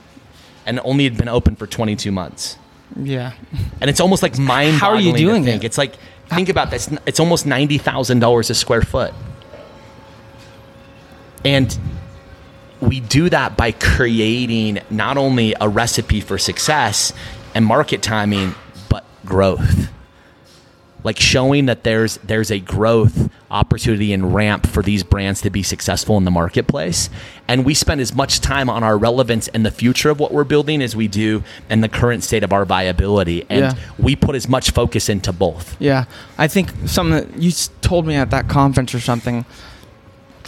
and 0.64 0.80
only 0.82 1.04
had 1.04 1.18
been 1.18 1.28
open 1.28 1.56
for 1.56 1.66
22 1.66 2.10
months. 2.10 2.56
Yeah. 2.98 3.32
And 3.80 3.88
it's 3.88 4.00
almost 4.00 4.22
like 4.22 4.38
mind 4.38 4.76
How 4.76 4.90
are 4.90 5.00
you 5.00 5.16
doing 5.16 5.46
it? 5.46 5.64
It's 5.64 5.78
like, 5.78 5.94
think 6.28 6.48
about 6.48 6.70
this. 6.70 6.90
It's 7.06 7.20
almost 7.20 7.46
$90,000 7.46 8.50
a 8.50 8.54
square 8.54 8.82
foot. 8.82 9.14
And 11.44 11.78
we 12.80 13.00
do 13.00 13.28
that 13.30 13.56
by 13.56 13.72
creating 13.72 14.80
not 14.90 15.16
only 15.16 15.54
a 15.60 15.68
recipe 15.68 16.20
for 16.20 16.38
success 16.38 17.12
and 17.54 17.64
market 17.64 18.02
timing, 18.02 18.54
but 18.88 19.04
growth. 19.24 19.88
Like 21.04 21.18
showing 21.20 21.66
that 21.66 21.84
there's 21.84 22.16
there's 22.18 22.50
a 22.50 22.58
growth 22.58 23.30
opportunity 23.50 24.12
and 24.12 24.34
ramp 24.34 24.66
for 24.66 24.82
these 24.82 25.02
brands 25.02 25.40
to 25.40 25.48
be 25.50 25.62
successful 25.62 26.16
in 26.18 26.24
the 26.24 26.30
marketplace. 26.30 27.08
And 27.46 27.64
we 27.64 27.72
spend 27.72 28.00
as 28.00 28.14
much 28.14 28.40
time 28.40 28.68
on 28.68 28.82
our 28.82 28.98
relevance 28.98 29.48
and 29.48 29.64
the 29.64 29.70
future 29.70 30.10
of 30.10 30.20
what 30.20 30.32
we're 30.32 30.44
building 30.44 30.82
as 30.82 30.94
we 30.94 31.08
do 31.08 31.42
in 31.70 31.80
the 31.80 31.88
current 31.88 32.24
state 32.24 32.42
of 32.42 32.52
our 32.52 32.64
viability. 32.64 33.46
And 33.48 33.60
Yeah. 33.60 33.74
we 33.98 34.16
put 34.16 34.34
as 34.34 34.48
much 34.48 34.70
focus 34.72 35.08
into 35.08 35.32
both. 35.32 35.76
Yeah, 35.78 36.04
I 36.36 36.46
think 36.48 36.70
something 36.86 37.30
that 37.32 37.40
you 37.40 37.52
told 37.80 38.06
me 38.06 38.16
at 38.16 38.30
that 38.30 38.48
conference 38.48 38.94
or 38.94 39.00
something. 39.00 39.44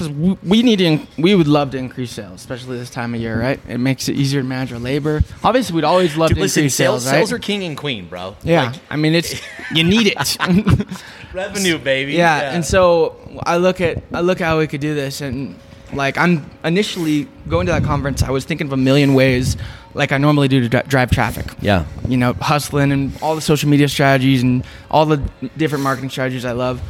Because 0.00 0.16
we, 0.16 0.38
we 0.42 0.62
need 0.62 0.76
to, 0.78 0.84
in- 0.86 1.06
we 1.18 1.34
would 1.34 1.46
love 1.46 1.72
to 1.72 1.78
increase 1.78 2.10
sales, 2.10 2.40
especially 2.40 2.78
this 2.78 2.88
time 2.90 3.14
of 3.14 3.20
year, 3.20 3.38
right? 3.38 3.60
It 3.68 3.78
makes 3.78 4.08
it 4.08 4.16
easier 4.16 4.40
to 4.40 4.46
manage 4.48 4.72
our 4.72 4.78
labor. 4.78 5.20
Obviously, 5.44 5.74
we'd 5.74 5.84
always 5.84 6.16
love 6.16 6.28
Dude, 6.30 6.36
to 6.38 6.42
listen, 6.42 6.60
increase 6.62 6.74
sales, 6.74 7.02
sales, 7.02 7.12
right? 7.12 7.18
sales 7.18 7.32
are 7.32 7.38
king 7.38 7.64
and 7.64 7.76
queen, 7.76 8.06
bro. 8.08 8.34
yeah, 8.42 8.70
Like, 8.70 8.80
I 8.88 8.96
mean, 8.96 9.14
it's 9.14 9.40
you 9.74 9.84
need 9.84 10.06
it. 10.16 10.38
revenue, 11.34 11.78
baby. 11.78 12.14
yeah, 12.14 12.52
and 12.54 12.64
so 12.64 13.16
I 13.44 13.58
look 13.58 13.80
at 13.80 14.02
I 14.12 14.20
look 14.20 14.40
at 14.40 14.46
how 14.46 14.58
we 14.58 14.66
could 14.66 14.80
do 14.80 14.94
this, 14.94 15.20
and 15.20 15.54
like 15.92 16.16
I'm 16.16 16.48
initially 16.64 17.28
going 17.48 17.66
to 17.66 17.72
that 17.72 17.84
conference, 17.84 18.22
I 18.22 18.30
was 18.30 18.44
thinking 18.44 18.68
of 18.68 18.72
a 18.72 18.76
million 18.78 19.12
ways, 19.14 19.56
like 19.94 20.12
I 20.12 20.18
normally 20.18 20.48
do 20.48 20.60
to 20.60 20.68
dri- 20.68 20.82
drive 20.88 21.10
traffic. 21.10 21.46
yeah. 21.60 21.84
you 22.08 22.16
know, 22.16 22.32
hustling 22.34 22.90
and 22.92 23.12
all 23.22 23.34
the 23.34 23.40
social 23.40 23.68
media 23.68 23.88
strategies 23.88 24.42
and 24.42 24.64
all 24.90 25.04
the 25.04 25.18
different 25.56 25.84
marketing 25.84 26.10
strategies 26.10 26.44
I 26.44 26.52
love. 26.52 26.80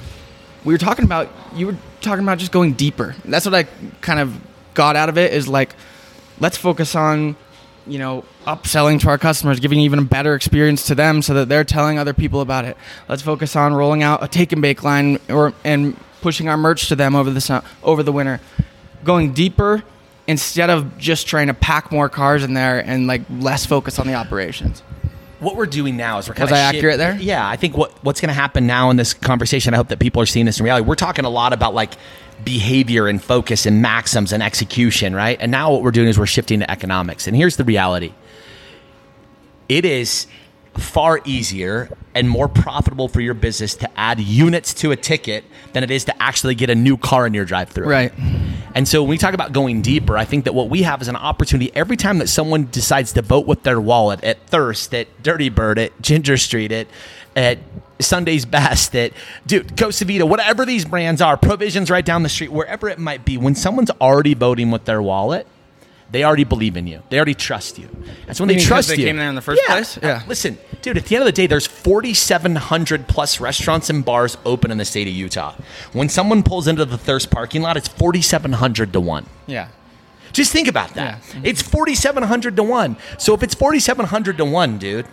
We 0.65 0.75
were 0.75 0.79
talking 0.79 1.05
about 1.05 1.29
you 1.55 1.67
were 1.67 1.77
talking 2.01 2.23
about 2.23 2.39
just 2.39 2.53
going 2.53 2.75
deeper. 2.75 3.15
That's 3.25 3.47
what 3.47 3.55
I 3.55 3.65
kind 4.01 4.21
of 4.21 4.39
got 4.75 4.97
out 4.97 5.09
of 5.09 5.19
it 5.19 5.33
is 5.33 5.49
like 5.49 5.75
let's 6.39 6.57
focus 6.57 6.95
on 6.95 7.37
you 7.87 7.99
know 7.99 8.25
upselling 8.47 9.01
to 9.01 9.09
our 9.09 9.19
customers, 9.19 9.61
giving 9.61 9.79
even 9.81 9.99
a 9.99 10.05
better 10.05 10.35
experience 10.35 10.87
to 10.87 10.95
them 10.95 11.23
so 11.23 11.35
that 11.35 11.49
they're 11.49 11.65
telling 11.65 11.99
other 11.99 12.15
people 12.15 12.41
about 12.41 12.65
it. 12.65 12.77
Let's 13.09 13.23
focus 13.23 13.57
on 13.57 13.75
rolling 13.75 14.03
out 14.03 14.23
a 14.23 14.29
take 14.29 14.53
and 14.53 14.63
bake 14.63 14.83
line 14.83 15.19
or 15.29 15.53
and 15.65 15.97
pushing 16.21 16.49
our 16.49 16.57
merch 16.57 16.89
to 16.89 16.97
them 16.97 17.15
over 17.15 17.31
the 17.31 17.65
over 17.83 18.03
the 18.03 18.13
winter. 18.13 18.41
Going 19.03 19.33
deeper 19.33 19.83
instead 20.27 20.71
of 20.71 20.99
just 20.99 21.27
trying 21.27 21.47
to 21.47 21.55
pack 21.55 21.91
more 21.91 22.09
cars 22.09 22.45
in 22.45 22.55
there 22.55 22.81
and 22.81 23.07
like 23.07 23.23
less 23.31 23.67
focus 23.67 23.99
on 23.99 24.07
the 24.07 24.15
operations. 24.15 24.83
What 25.41 25.57
we're 25.57 25.67
doing 25.67 25.97
now 25.97 26.19
is 26.19 26.29
we're 26.29 26.35
kind 26.35 26.51
Was 26.51 26.53
of 26.53 26.59
I 26.59 26.61
accurate 26.61 26.99
there? 26.99 27.17
Yeah, 27.17 27.47
I 27.47 27.57
think 27.57 27.77
what 27.77 27.93
what's 28.05 28.21
going 28.21 28.29
to 28.29 28.35
happen 28.35 28.67
now 28.67 28.91
in 28.91 28.97
this 28.97 29.15
conversation. 29.15 29.75
I 29.75 29.79
hope 29.79 29.89
that 29.89 29.99
people 29.99 30.23
are 30.23 30.27
seeing 30.27 30.47
this 30.47 30.61
in 30.61 30.65
reality. 30.65 30.87
We're 30.87 30.95
talking 30.95 31.25
a 31.25 31.31
lot 31.31 31.53
about 31.53 31.75
like 31.75 31.95
behavior 32.45 33.09
and 33.09 33.23
focus 33.23 33.67
and 33.67 33.83
maxims 33.83 34.33
and 34.33 34.43
execution, 34.43 35.15
right? 35.15 35.39
And 35.41 35.51
now 35.51 35.73
what 35.73 35.83
we're 35.83 35.91
doing 35.91 36.09
is 36.09 36.19
we're 36.19 36.27
shifting 36.27 36.61
to 36.61 36.71
economics. 36.71 37.27
And 37.27 37.37
here's 37.37 37.57
the 37.57 37.65
reality: 37.65 38.13
it 39.69 39.85
is 39.85 40.27
far 40.75 41.21
easier 41.25 41.89
and 42.15 42.29
more 42.29 42.49
profitable 42.49 43.09
for 43.09 43.21
your 43.21 43.35
business 43.35 43.75
to 43.77 43.99
add 43.99 44.21
units 44.21 44.75
to 44.75 44.91
a 44.91 44.97
ticket 44.97 45.45
than 45.73 45.85
it 45.85 45.91
is 45.91 46.05
to 46.05 46.23
actually 46.23 46.55
get 46.55 46.71
a 46.71 46.75
new 46.75 46.97
car 46.97 47.27
in 47.27 47.35
your 47.35 47.45
drive-through. 47.45 47.89
Right. 47.89 48.13
And 48.75 48.87
so 48.87 49.03
when 49.03 49.11
we 49.11 49.19
talk 49.19 49.35
about 49.35 49.53
going 49.53 49.83
deeper, 49.83 50.17
I 50.17 50.25
think 50.25 50.45
that 50.45 50.55
what 50.55 50.71
we 50.71 50.83
have 50.83 51.03
is 51.03 51.09
an 51.09 51.17
opportunity 51.17 51.71
every 51.75 51.97
time 51.97 52.19
that 52.19 52.29
someone 52.29 52.69
decides 52.71 53.13
to 53.15 53.23
vote 53.23 53.47
with 53.47 53.63
their 53.63 53.81
wallet 53.81 54.23
at 54.23 54.47
Thirst, 54.47 54.95
at 54.95 55.23
Dirty 55.23 55.49
Bird, 55.49 55.79
at 55.79 56.01
Ginger 56.01 56.37
Street, 56.37 56.73
at 56.73 56.87
at 57.37 57.59
Sunday's 58.01 58.45
Best, 58.45 58.95
at 58.97 59.13
dude, 59.47 59.77
Costa 59.79 60.05
Vida, 60.05 60.27
whatever 60.27 60.65
these 60.65 60.85
brands 60.85 61.21
are, 61.21 61.37
Provisions 61.37 61.91
right 61.91 62.05
down 62.05 62.23
the 62.23 62.29
street, 62.29 62.53
wherever 62.53 62.89
it 62.89 62.99
might 62.99 63.25
be, 63.25 63.37
when 63.37 63.55
someone's 63.55 63.91
already 64.01 64.35
voting 64.35 64.71
with 64.71 64.85
their 64.85 65.03
wallet, 65.03 65.47
they 66.11 66.25
already 66.25 66.45
believe 66.45 66.77
in 66.77 66.87
you. 66.87 67.03
They 67.09 67.17
already 67.17 67.35
trust 67.35 67.79
you. 67.79 67.89
And 68.27 68.37
so 68.37 68.45
when 68.45 68.49
they 68.55 68.61
trust 68.61 68.89
they 68.89 68.97
you, 68.97 69.05
came 69.07 69.17
there 69.17 69.29
in 69.29 69.35
the 69.37 69.41
first 69.41 69.63
Yeah. 69.67 69.75
place? 69.75 69.97
Uh, 69.97 70.01
yeah. 70.03 70.23
Listen, 70.27 70.59
dude, 70.83 70.97
at 70.97 71.05
the 71.07 71.15
end 71.15 71.23
of 71.23 71.27
the 71.27 71.33
day, 71.33 71.47
there's 71.47 71.67
4,700 71.67 73.07
plus 73.09 73.41
restaurants 73.41 73.91
and 73.91 74.05
bars 74.05 74.37
open 74.45 74.71
in 74.71 74.79
the 74.79 74.85
state 74.85 75.07
of 75.07 75.13
Utah. 75.15 75.55
When 75.93 76.09
someone 76.09 76.43
pulls 76.43 76.67
into 76.67 76.85
the 76.85 76.99
Thirst 76.99 77.31
parking 77.31 77.63
lot, 77.63 77.77
it's 77.77 77.89
4,700 77.89 78.93
to 78.93 79.01
1. 79.01 79.27
Yeah. 79.47 79.69
Just 80.33 80.53
think 80.53 80.69
about 80.69 80.95
that. 80.95 81.19
Yeah. 81.25 81.35
Mm-hmm. 81.35 81.47
It's 81.47 81.63
4,700 81.63 82.57
to 82.57 82.63
1. 82.63 82.97
So 83.19 83.35
if 83.35 83.43
it's 83.43 83.55
4,700 83.55 84.37
to 84.39 84.45
1, 84.45 84.79
dude, 84.79 85.07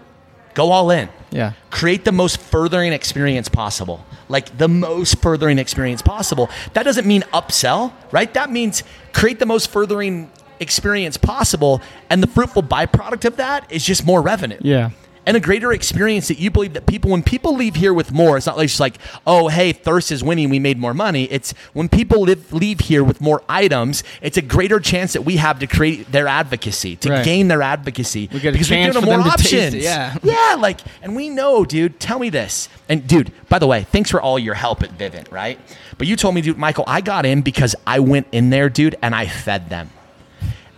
go 0.53 0.71
all 0.71 0.89
in. 0.91 1.09
Yeah. 1.31 1.53
Create 1.69 2.05
the 2.05 2.11
most 2.11 2.37
furthering 2.39 2.93
experience 2.93 3.49
possible. 3.49 4.05
Like 4.29 4.57
the 4.57 4.67
most 4.67 5.21
furthering 5.21 5.59
experience 5.59 6.01
possible. 6.01 6.49
That 6.73 6.83
doesn't 6.83 7.05
mean 7.07 7.21
upsell, 7.33 7.93
right? 8.11 8.33
That 8.33 8.49
means 8.51 8.83
create 9.13 9.39
the 9.39 9.45
most 9.45 9.69
furthering 9.71 10.29
experience 10.59 11.17
possible. 11.17 11.81
And 12.09 12.21
the 12.23 12.27
fruitful 12.27 12.63
byproduct 12.63 13.25
of 13.25 13.37
that 13.37 13.71
is 13.71 13.83
just 13.83 14.05
more 14.05 14.21
revenue. 14.21 14.57
Yeah. 14.61 14.91
and 15.25 15.35
a 15.35 15.41
greater 15.41 15.73
experience 15.73 16.29
that 16.29 16.39
you 16.39 16.49
believe 16.49 16.71
that 16.71 16.85
people, 16.85 17.11
when 17.11 17.21
people 17.21 17.53
leave 17.53 17.75
here 17.75 17.93
with 17.93 18.13
more, 18.13 18.37
it's 18.37 18.45
not 18.45 18.55
like 18.55 18.69
just 18.69 18.79
like, 18.79 18.95
oh, 19.25 19.49
hey, 19.49 19.73
thirst 19.73 20.09
is 20.09 20.23
winning, 20.23 20.49
we 20.49 20.57
made 20.57 20.77
more 20.77 20.93
money. 20.93 21.25
It's 21.25 21.51
when 21.73 21.89
people 21.89 22.21
live, 22.21 22.53
leave 22.53 22.79
here 22.79 23.03
with 23.03 23.19
more 23.19 23.43
items, 23.49 24.05
it's 24.21 24.37
a 24.37 24.41
greater 24.41 24.79
chance 24.79 25.11
that 25.11 25.23
we 25.23 25.35
have 25.35 25.59
to 25.59 25.67
create 25.67 26.09
their 26.13 26.27
advocacy, 26.29 26.95
to 26.95 27.09
Right. 27.09 27.25
gain 27.25 27.49
their 27.49 27.61
advocacy. 27.61 28.29
We 28.31 28.39
because 28.39 28.71
we're 28.71 28.77
giving 28.85 28.93
them 28.93 29.03
them 29.03 29.19
more 29.19 29.31
taste 29.35 29.53
options. 29.53 29.75
yeah. 29.83 30.15
Yeah, 30.23 30.55
like, 30.59 30.79
and 31.01 31.13
we 31.13 31.27
know, 31.27 31.65
dude. 31.65 31.99
Tell 31.99 32.19
me 32.19 32.29
this. 32.29 32.69
And 32.87 33.05
dude, 33.05 33.33
by 33.49 33.59
the 33.59 33.67
way, 33.67 33.83
thanks 33.83 34.09
for 34.09 34.21
all 34.21 34.39
your 34.39 34.53
help 34.55 34.81
at 34.81 34.97
Vivint, 34.97 35.29
right? 35.29 35.59
But 35.97 36.07
you 36.07 36.15
told 36.15 36.35
me, 36.35 36.41
dude, 36.41 36.57
Michael, 36.57 36.85
I 36.87 37.01
got 37.01 37.25
in 37.25 37.41
because 37.41 37.75
I 37.85 37.99
went 37.99 38.27
in 38.31 38.49
there, 38.49 38.69
dude, 38.69 38.95
and 39.01 39.13
I 39.13 39.27
fed 39.27 39.67
them. 39.69 39.89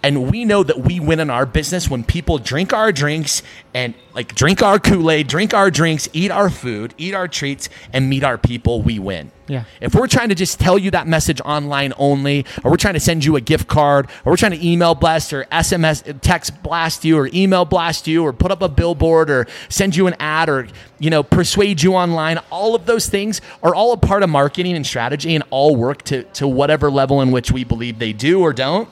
And 0.01 0.31
we 0.31 0.45
know 0.45 0.63
that 0.63 0.79
we 0.79 0.99
win 0.99 1.19
in 1.19 1.29
our 1.29 1.45
business 1.45 1.89
when 1.89 2.03
people 2.03 2.37
drink 2.37 2.71
our 2.73 2.91
drinks 2.91 3.43
and 3.73 3.93
like 4.13 4.33
drink 4.33 4.61
our 4.61 4.79
Kool 4.79 5.11
Aid, 5.11 5.27
drink 5.27 5.53
our 5.53 5.69
drinks, 5.69 6.07
eat 6.13 6.31
our 6.31 6.49
food, 6.49 6.93
eat 6.97 7.13
our 7.13 7.27
treats, 7.27 7.69
and 7.93 8.09
meet 8.09 8.23
our 8.23 8.37
people. 8.37 8.81
We 8.81 8.97
win. 8.97 9.31
Yeah. 9.47 9.63
If 9.81 9.95
we're 9.95 10.07
trying 10.07 10.29
to 10.29 10.35
just 10.35 10.59
tell 10.59 10.77
you 10.77 10.91
that 10.91 11.07
message 11.07 11.41
online 11.41 11.93
only, 11.97 12.45
or 12.63 12.71
we're 12.71 12.77
trying 12.77 12.93
to 12.93 12.99
send 12.99 13.25
you 13.25 13.35
a 13.35 13.41
gift 13.41 13.67
card, 13.67 14.07
or 14.23 14.31
we're 14.31 14.37
trying 14.37 14.51
to 14.51 14.65
email 14.65 14.95
blast 14.95 15.33
or 15.33 15.43
SMS 15.45 16.21
text 16.21 16.61
blast 16.61 17.03
you, 17.03 17.17
or 17.17 17.29
email 17.33 17.65
blast 17.65 18.07
you, 18.07 18.23
or 18.23 18.31
put 18.31 18.51
up 18.51 18.61
a 18.61 18.69
billboard, 18.69 19.29
or 19.29 19.47
send 19.69 19.95
you 19.95 20.07
an 20.07 20.15
ad, 20.19 20.49
or 20.49 20.67
you 20.99 21.09
know 21.09 21.23
persuade 21.23 21.81
you 21.81 21.93
online, 21.93 22.37
all 22.51 22.75
of 22.75 22.85
those 22.85 23.09
things 23.09 23.41
are 23.63 23.73
all 23.73 23.91
a 23.91 23.97
part 23.97 24.23
of 24.23 24.29
marketing 24.29 24.75
and 24.75 24.85
strategy, 24.85 25.35
and 25.35 25.43
all 25.49 25.75
work 25.75 26.03
to 26.03 26.23
to 26.23 26.47
whatever 26.47 26.91
level 26.91 27.21
in 27.21 27.31
which 27.31 27.51
we 27.51 27.63
believe 27.63 27.99
they 27.99 28.13
do 28.13 28.41
or 28.41 28.53
don't 28.53 28.87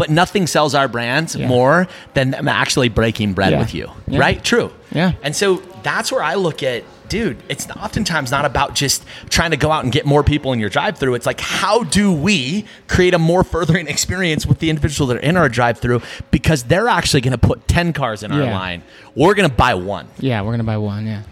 but 0.00 0.08
nothing 0.08 0.46
sells 0.46 0.74
our 0.74 0.88
brands 0.88 1.36
Yeah. 1.36 1.46
more 1.46 1.86
than 2.14 2.30
them 2.30 2.48
actually 2.48 2.88
breaking 2.88 3.34
bread 3.34 3.52
Yeah. 3.52 3.58
with 3.58 3.74
you. 3.74 3.90
Yeah. 4.08 4.18
Right? 4.18 4.42
True. 4.42 4.72
Yeah. 4.90 5.12
And 5.22 5.36
so 5.36 5.56
that's 5.82 6.10
where 6.10 6.22
I 6.22 6.36
look 6.36 6.62
at, 6.62 6.84
dude, 7.10 7.36
it's 7.50 7.68
oftentimes 7.70 8.30
not 8.30 8.46
about 8.46 8.74
just 8.74 9.04
trying 9.28 9.50
to 9.50 9.58
go 9.58 9.70
out 9.70 9.84
and 9.84 9.92
get 9.92 10.06
more 10.06 10.24
people 10.24 10.54
in 10.54 10.58
your 10.58 10.70
drive 10.70 10.96
through. 10.96 11.16
It's 11.16 11.26
like, 11.26 11.40
how 11.40 11.84
do 11.84 12.10
we 12.12 12.64
create 12.88 13.12
a 13.12 13.18
more 13.18 13.44
furthering 13.44 13.88
experience 13.88 14.46
with 14.46 14.58
the 14.60 14.70
individuals 14.70 15.08
that 15.10 15.18
are 15.18 15.20
in 15.20 15.36
our 15.36 15.50
drive 15.50 15.78
through 15.78 16.00
because 16.30 16.62
they're 16.62 16.88
actually 16.88 17.20
going 17.20 17.32
to 17.38 17.46
put 17.46 17.68
10 17.68 17.92
cars 17.92 18.22
in 18.22 18.32
our 18.32 18.44
line. 18.50 18.82
We're 19.14 19.34
going 19.34 19.50
to 19.50 19.54
buy 19.54 19.74
one. 19.74 20.08
Yeah, 20.18 20.40
we're 20.40 20.52
gonna 20.52 20.64
buy 20.64 20.78
one. 20.78 21.06
Yeah, 21.06 21.16
And- 21.16 21.26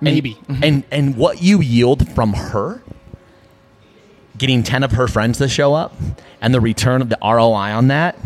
maybe. 0.00 0.38
And, 0.62 0.82
and 0.90 1.14
what 1.14 1.42
you 1.42 1.60
yield 1.60 2.08
from 2.14 2.32
her, 2.32 2.80
getting 4.38 4.62
10 4.62 4.82
of 4.82 4.92
her 4.92 5.08
friends 5.08 5.38
to 5.38 5.48
show 5.48 5.74
up, 5.74 5.94
and 6.40 6.54
the 6.54 6.60
return 6.60 7.02
of 7.02 7.08
the 7.08 7.18
ROI 7.22 7.72
on 7.74 7.88
that, 7.88 8.16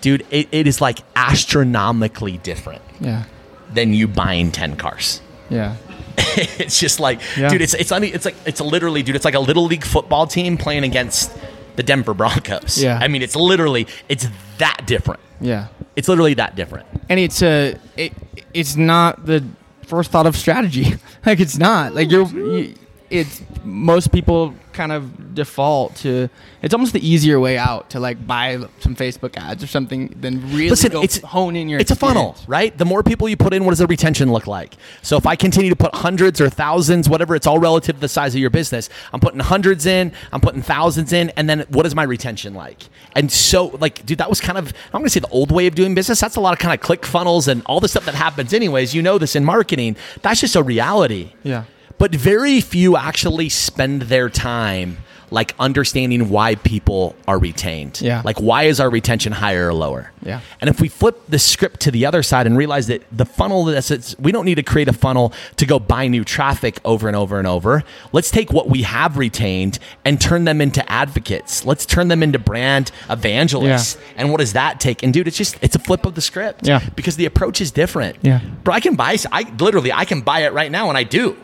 dude, 0.00 0.26
it, 0.30 0.48
it 0.52 0.66
is 0.66 0.80
like 0.80 1.00
astronomically 1.16 2.38
different 2.38 2.82
yeah, 3.00 3.24
than 3.72 3.92
you 3.94 4.08
buying 4.08 4.50
10 4.50 4.76
cars. 4.76 5.20
yeah, 5.50 5.76
it's 6.16 6.78
just 6.80 7.00
like, 7.00 7.20
Yeah. 7.36 7.48
dude, 7.48 7.62
it's, 7.62 7.74
it's, 7.74 7.92
un- 7.92 8.04
it's 8.04 8.24
like, 8.24 8.36
it's 8.46 8.60
literally, 8.60 9.02
dude, 9.02 9.16
it's 9.16 9.24
like 9.24 9.34
a 9.34 9.40
little 9.40 9.64
league 9.64 9.84
football 9.84 10.26
team 10.26 10.56
playing 10.56 10.84
against 10.84 11.32
the 11.76 11.82
Denver 11.82 12.14
Broncos. 12.14 12.82
Yeah. 12.82 12.98
I 13.00 13.08
mean, 13.08 13.22
it's 13.22 13.36
literally, 13.36 13.86
it's 14.08 14.26
that 14.58 14.82
different. 14.86 15.20
yeah. 15.40 15.68
It's 15.96 16.08
literally 16.08 16.34
that 16.34 16.56
different. 16.56 16.86
and 17.10 17.20
it's 17.20 17.42
a 17.42 17.76
it, 17.98 18.12
it's 18.54 18.76
not 18.76 19.26
the 19.26 19.44
first 19.86 20.10
thought 20.10 20.26
of 20.26 20.34
strategy 20.34 20.94
like 21.26 21.38
it's 21.38 21.58
not 21.58 21.94
like 21.94 22.10
you're 22.10 22.26
you, 22.28 22.74
it's 23.12 23.42
most 23.62 24.10
people 24.10 24.54
kind 24.72 24.90
of 24.90 25.34
default 25.34 25.94
to 25.94 26.30
it's 26.62 26.72
almost 26.72 26.94
the 26.94 27.06
easier 27.06 27.38
way 27.38 27.58
out 27.58 27.90
to 27.90 28.00
like 28.00 28.26
buy 28.26 28.58
some 28.80 28.96
facebook 28.96 29.36
ads 29.36 29.62
or 29.62 29.66
something 29.66 30.08
than 30.18 30.40
really 30.48 30.70
Listen, 30.70 30.92
go 30.92 31.02
it's 31.02 31.20
hone 31.20 31.54
in 31.56 31.68
your 31.68 31.78
It's 31.78 31.90
a 31.90 31.96
funnel, 31.96 32.36
right? 32.46 32.76
The 32.76 32.86
more 32.86 33.02
people 33.02 33.28
you 33.28 33.36
put 33.36 33.52
in, 33.52 33.64
what 33.64 33.72
does 33.72 33.80
the 33.80 33.86
retention 33.86 34.32
look 34.32 34.46
like? 34.46 34.74
So 35.02 35.18
if 35.18 35.26
I 35.26 35.36
continue 35.36 35.68
to 35.68 35.76
put 35.76 35.94
hundreds 35.94 36.40
or 36.40 36.48
thousands, 36.48 37.08
whatever, 37.08 37.34
it's 37.34 37.46
all 37.46 37.58
relative 37.58 37.96
to 37.96 38.00
the 38.00 38.08
size 38.08 38.34
of 38.34 38.40
your 38.40 38.50
business. 38.50 38.88
I'm 39.12 39.20
putting 39.20 39.40
hundreds 39.40 39.84
in, 39.84 40.12
I'm 40.32 40.40
putting 40.40 40.62
thousands 40.62 41.12
in, 41.12 41.30
and 41.30 41.50
then 41.50 41.66
what 41.68 41.84
is 41.84 41.94
my 41.94 42.04
retention 42.04 42.54
like? 42.54 42.84
And 43.14 43.30
so, 43.30 43.66
like, 43.66 44.06
dude, 44.06 44.18
that 44.18 44.30
was 44.30 44.40
kind 44.40 44.56
of 44.56 44.72
I'm 44.94 45.02
to 45.02 45.10
say 45.10 45.20
the 45.20 45.28
old 45.28 45.52
way 45.52 45.66
of 45.66 45.74
doing 45.74 45.94
business. 45.94 46.20
That's 46.20 46.36
a 46.36 46.40
lot 46.40 46.54
of 46.54 46.58
kind 46.58 46.72
of 46.72 46.80
click 46.80 47.04
funnels 47.04 47.48
and 47.48 47.62
all 47.66 47.80
the 47.80 47.88
stuff 47.88 48.06
that 48.06 48.14
happens, 48.14 48.54
anyways. 48.54 48.94
You 48.94 49.02
know 49.02 49.18
this 49.18 49.36
in 49.36 49.44
marketing. 49.44 49.96
That's 50.22 50.40
just 50.40 50.56
a 50.56 50.62
reality. 50.62 51.32
yeah 51.42 51.64
But 52.02 52.16
very 52.16 52.60
few 52.60 52.96
actually 52.96 53.48
spend 53.48 54.02
their 54.02 54.28
time 54.28 54.98
like 55.30 55.54
understanding 55.60 56.30
why 56.30 56.56
people 56.56 57.14
are 57.28 57.38
retained. 57.38 58.00
Yeah. 58.00 58.22
Like 58.24 58.40
why 58.40 58.64
is 58.64 58.80
our 58.80 58.90
retention 58.90 59.30
higher 59.30 59.68
or 59.68 59.72
lower? 59.72 60.10
Yeah. 60.20 60.40
And 60.60 60.68
if 60.68 60.80
we 60.80 60.88
flip 60.88 61.22
the 61.28 61.38
script 61.38 61.78
to 61.82 61.92
the 61.92 62.04
other 62.04 62.24
side 62.24 62.48
and 62.48 62.58
realize 62.58 62.88
that 62.88 63.04
the 63.12 63.24
funnel 63.24 63.66
that's 63.66 63.92
it's, 63.92 64.18
we 64.18 64.32
don't 64.32 64.44
need 64.44 64.56
to 64.56 64.64
create 64.64 64.88
a 64.88 64.92
funnel 64.92 65.32
to 65.58 65.64
go 65.64 65.78
buy 65.78 66.08
new 66.08 66.24
traffic 66.24 66.80
over 66.84 67.06
and 67.06 67.16
over 67.16 67.38
and 67.38 67.46
over. 67.46 67.84
Let's 68.10 68.32
take 68.32 68.52
what 68.52 68.68
we 68.68 68.82
have 68.82 69.16
retained 69.16 69.78
and 70.04 70.20
turn 70.20 70.42
them 70.42 70.60
into 70.60 70.82
advocates. 70.90 71.64
Let's 71.64 71.86
turn 71.86 72.08
them 72.08 72.20
into 72.24 72.40
brand 72.40 72.90
evangelists. 73.10 73.96
And 74.16 74.32
what 74.32 74.40
does 74.40 74.54
that 74.54 74.80
take? 74.80 75.04
And 75.04 75.14
dude, 75.14 75.28
it's 75.28 75.38
just 75.38 75.56
it's 75.62 75.76
a 75.76 75.78
flip 75.78 76.04
of 76.04 76.16
the 76.16 76.20
script. 76.20 76.66
Yeah. 76.66 76.80
Because 76.96 77.14
the 77.14 77.26
approach 77.26 77.60
is 77.60 77.70
different. 77.70 78.16
Yeah. 78.22 78.40
Bro, 78.64 78.74
I 78.74 78.80
can 78.80 78.96
buy 78.96 79.16
I 79.30 79.42
literally 79.60 79.92
I 79.92 80.04
can 80.04 80.22
buy 80.22 80.40
it 80.40 80.52
right 80.52 80.72
now 80.72 80.88
and 80.88 80.98
I 80.98 81.04
do. 81.04 81.36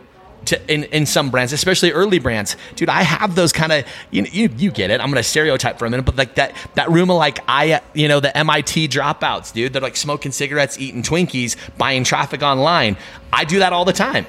To, 0.47 0.72
in, 0.72 0.84
in 0.84 1.05
some 1.05 1.30
brands, 1.30 1.53
especially 1.53 1.93
early 1.93 2.18
brands, 2.18 2.57
dude, 2.74 2.89
I 2.89 3.03
have 3.03 3.34
those 3.34 3.53
kind 3.53 3.70
of 3.70 3.84
you, 4.11 4.24
you 4.30 4.49
you 4.57 4.70
get 4.70 4.91
it. 4.91 5.01
I'm 5.01 5.09
gonna 5.09 5.22
stereotype 5.22 5.78
for 5.78 5.84
a 5.84 5.91
minute, 5.91 6.07
but 6.07 6.16
like 6.16 6.36
that 6.36 6.55
that 6.74 6.91
room 6.91 7.11
of 7.11 7.18
like 7.18 7.41
I 7.47 7.82
you 7.93 8.09
know 8.09 8.20
the 8.20 8.34
MIT 8.36 8.89
dropouts, 8.89 9.53
dude. 9.53 9.74
They're 9.74 9.82
like 9.82 9.97
smoking 9.97 10.32
cigarettes, 10.32 10.78
eating 10.78 11.03
Twinkies, 11.03 11.57
buying 11.76 12.05
traffic 12.05 12.43
online. 12.43 12.97
I 13.30 13.45
do 13.45 13.59
that 13.59 13.72
all 13.74 13.84
the 13.84 13.93
time, 13.93 14.26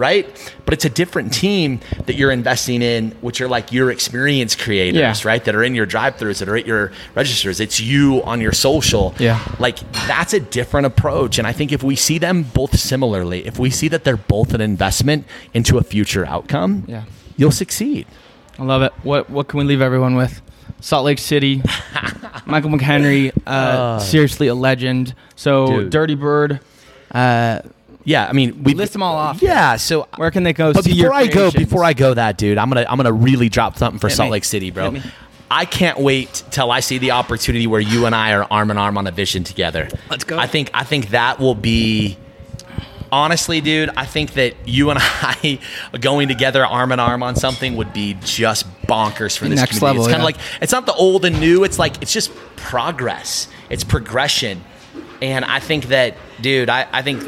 right? 0.00 0.26
But 0.64 0.74
it's 0.74 0.84
a 0.86 0.90
different 0.90 1.32
team 1.32 1.78
that 2.06 2.14
you're 2.16 2.32
investing 2.32 2.80
in, 2.82 3.10
which 3.20 3.40
are 3.40 3.48
like 3.48 3.70
your 3.70 3.90
experience 3.90 4.56
creators, 4.56 4.98
Yeah. 4.98 5.14
right? 5.30 5.44
That 5.44 5.54
are 5.54 5.62
in 5.62 5.74
your 5.74 5.86
drive-throughs, 5.86 6.38
that 6.40 6.48
are 6.48 6.56
at 6.56 6.66
your 6.66 6.90
registers. 7.14 7.60
It's 7.60 7.78
you 7.78 8.22
on 8.24 8.40
your 8.40 8.52
social, 8.52 9.14
Yeah. 9.18 9.38
like 9.58 9.78
that's 10.08 10.32
a 10.32 10.40
different 10.40 10.86
approach 10.86 11.38
and 11.38 11.46
i 11.46 11.52
think 11.52 11.72
if 11.72 11.82
we 11.82 11.94
see 11.94 12.18
them 12.18 12.42
both 12.42 12.78
similarly 12.78 13.46
if 13.46 13.58
we 13.58 13.68
see 13.70 13.88
that 13.88 14.02
they're 14.04 14.16
both 14.16 14.54
an 14.54 14.60
investment 14.60 15.24
into 15.52 15.76
a 15.78 15.82
future 15.82 16.24
outcome 16.26 16.84
Yeah. 16.88 17.04
you'll 17.36 17.50
succeed 17.52 18.06
i 18.58 18.64
love 18.64 18.82
it 18.82 18.92
what 19.02 19.28
what 19.28 19.48
can 19.48 19.58
we 19.58 19.64
leave 19.64 19.82
everyone 19.82 20.14
with 20.16 20.40
salt 20.80 21.04
lake 21.04 21.18
city 21.18 21.62
michael 22.46 22.70
mchenry 22.70 23.30
uh, 23.46 23.98
seriously 23.98 24.46
a 24.48 24.54
legend 24.54 25.14
so 25.36 25.66
Dude. 25.66 25.90
dirty 25.90 26.14
bird 26.14 26.60
uh, 27.12 27.60
yeah 28.04 28.26
i 28.26 28.32
mean 28.32 28.62
we 28.62 28.74
list 28.74 28.92
them 28.92 29.02
all 29.02 29.16
off 29.16 29.42
yeah 29.42 29.76
so 29.76 30.08
where 30.16 30.30
can 30.30 30.42
they 30.42 30.52
go 30.52 30.72
but 30.72 30.84
see 30.84 30.90
before 30.92 31.02
your 31.04 31.12
i 31.12 31.26
go 31.26 31.50
before 31.50 31.84
i 31.84 31.92
go 31.92 32.14
that 32.14 32.38
dude 32.38 32.58
i'm 32.58 32.68
gonna 32.68 32.86
i'm 32.88 32.96
gonna 32.96 33.12
really 33.12 33.48
drop 33.48 33.76
something 33.76 33.98
for 33.98 34.08
Hit 34.08 34.16
salt 34.16 34.28
me. 34.28 34.32
lake 34.32 34.44
city 34.44 34.70
bro 34.70 34.90
Hit 34.90 35.04
me. 35.04 35.10
I 35.52 35.64
can't 35.64 35.98
wait 35.98 36.44
till 36.52 36.70
I 36.70 36.78
see 36.78 36.98
the 36.98 37.10
opportunity 37.10 37.66
where 37.66 37.80
you 37.80 38.06
and 38.06 38.14
I 38.14 38.34
are 38.34 38.46
arm 38.52 38.70
in 38.70 38.78
arm 38.78 38.96
on 38.96 39.08
a 39.08 39.10
vision 39.10 39.42
together. 39.42 39.88
Let's 40.08 40.22
go. 40.22 40.38
I 40.38 40.46
think 40.46 40.70
I 40.72 40.84
think 40.84 41.08
that 41.08 41.40
will 41.40 41.56
be 41.56 42.16
honestly, 43.12 43.60
dude, 43.60 43.90
I 43.96 44.06
think 44.06 44.34
that 44.34 44.54
you 44.64 44.90
and 44.90 44.98
I 45.02 45.58
going 46.00 46.28
together 46.28 46.64
arm 46.64 46.92
in 46.92 47.00
arm 47.00 47.24
on 47.24 47.34
something 47.34 47.76
would 47.76 47.92
be 47.92 48.16
just 48.22 48.64
bonkers 48.82 49.36
for 49.36 49.48
this 49.48 49.58
Next 49.58 49.78
community. 49.78 49.84
level, 49.86 50.02
it's 50.02 50.12
kind 50.12 50.22
yeah. 50.22 50.28
of 50.28 50.36
like 50.36 50.62
it's 50.62 50.72
not 50.72 50.86
the 50.86 50.94
old 50.94 51.24
and 51.24 51.40
new. 51.40 51.64
It's 51.64 51.78
like 51.78 52.00
it's 52.00 52.12
just 52.12 52.32
progress. 52.56 53.48
It's 53.70 53.82
progression, 53.84 54.62
and 55.20 55.44
I 55.44 55.58
think 55.60 55.86
that, 55.86 56.16
dude, 56.40 56.68
I, 56.68 56.86
I 56.92 57.02
think 57.02 57.24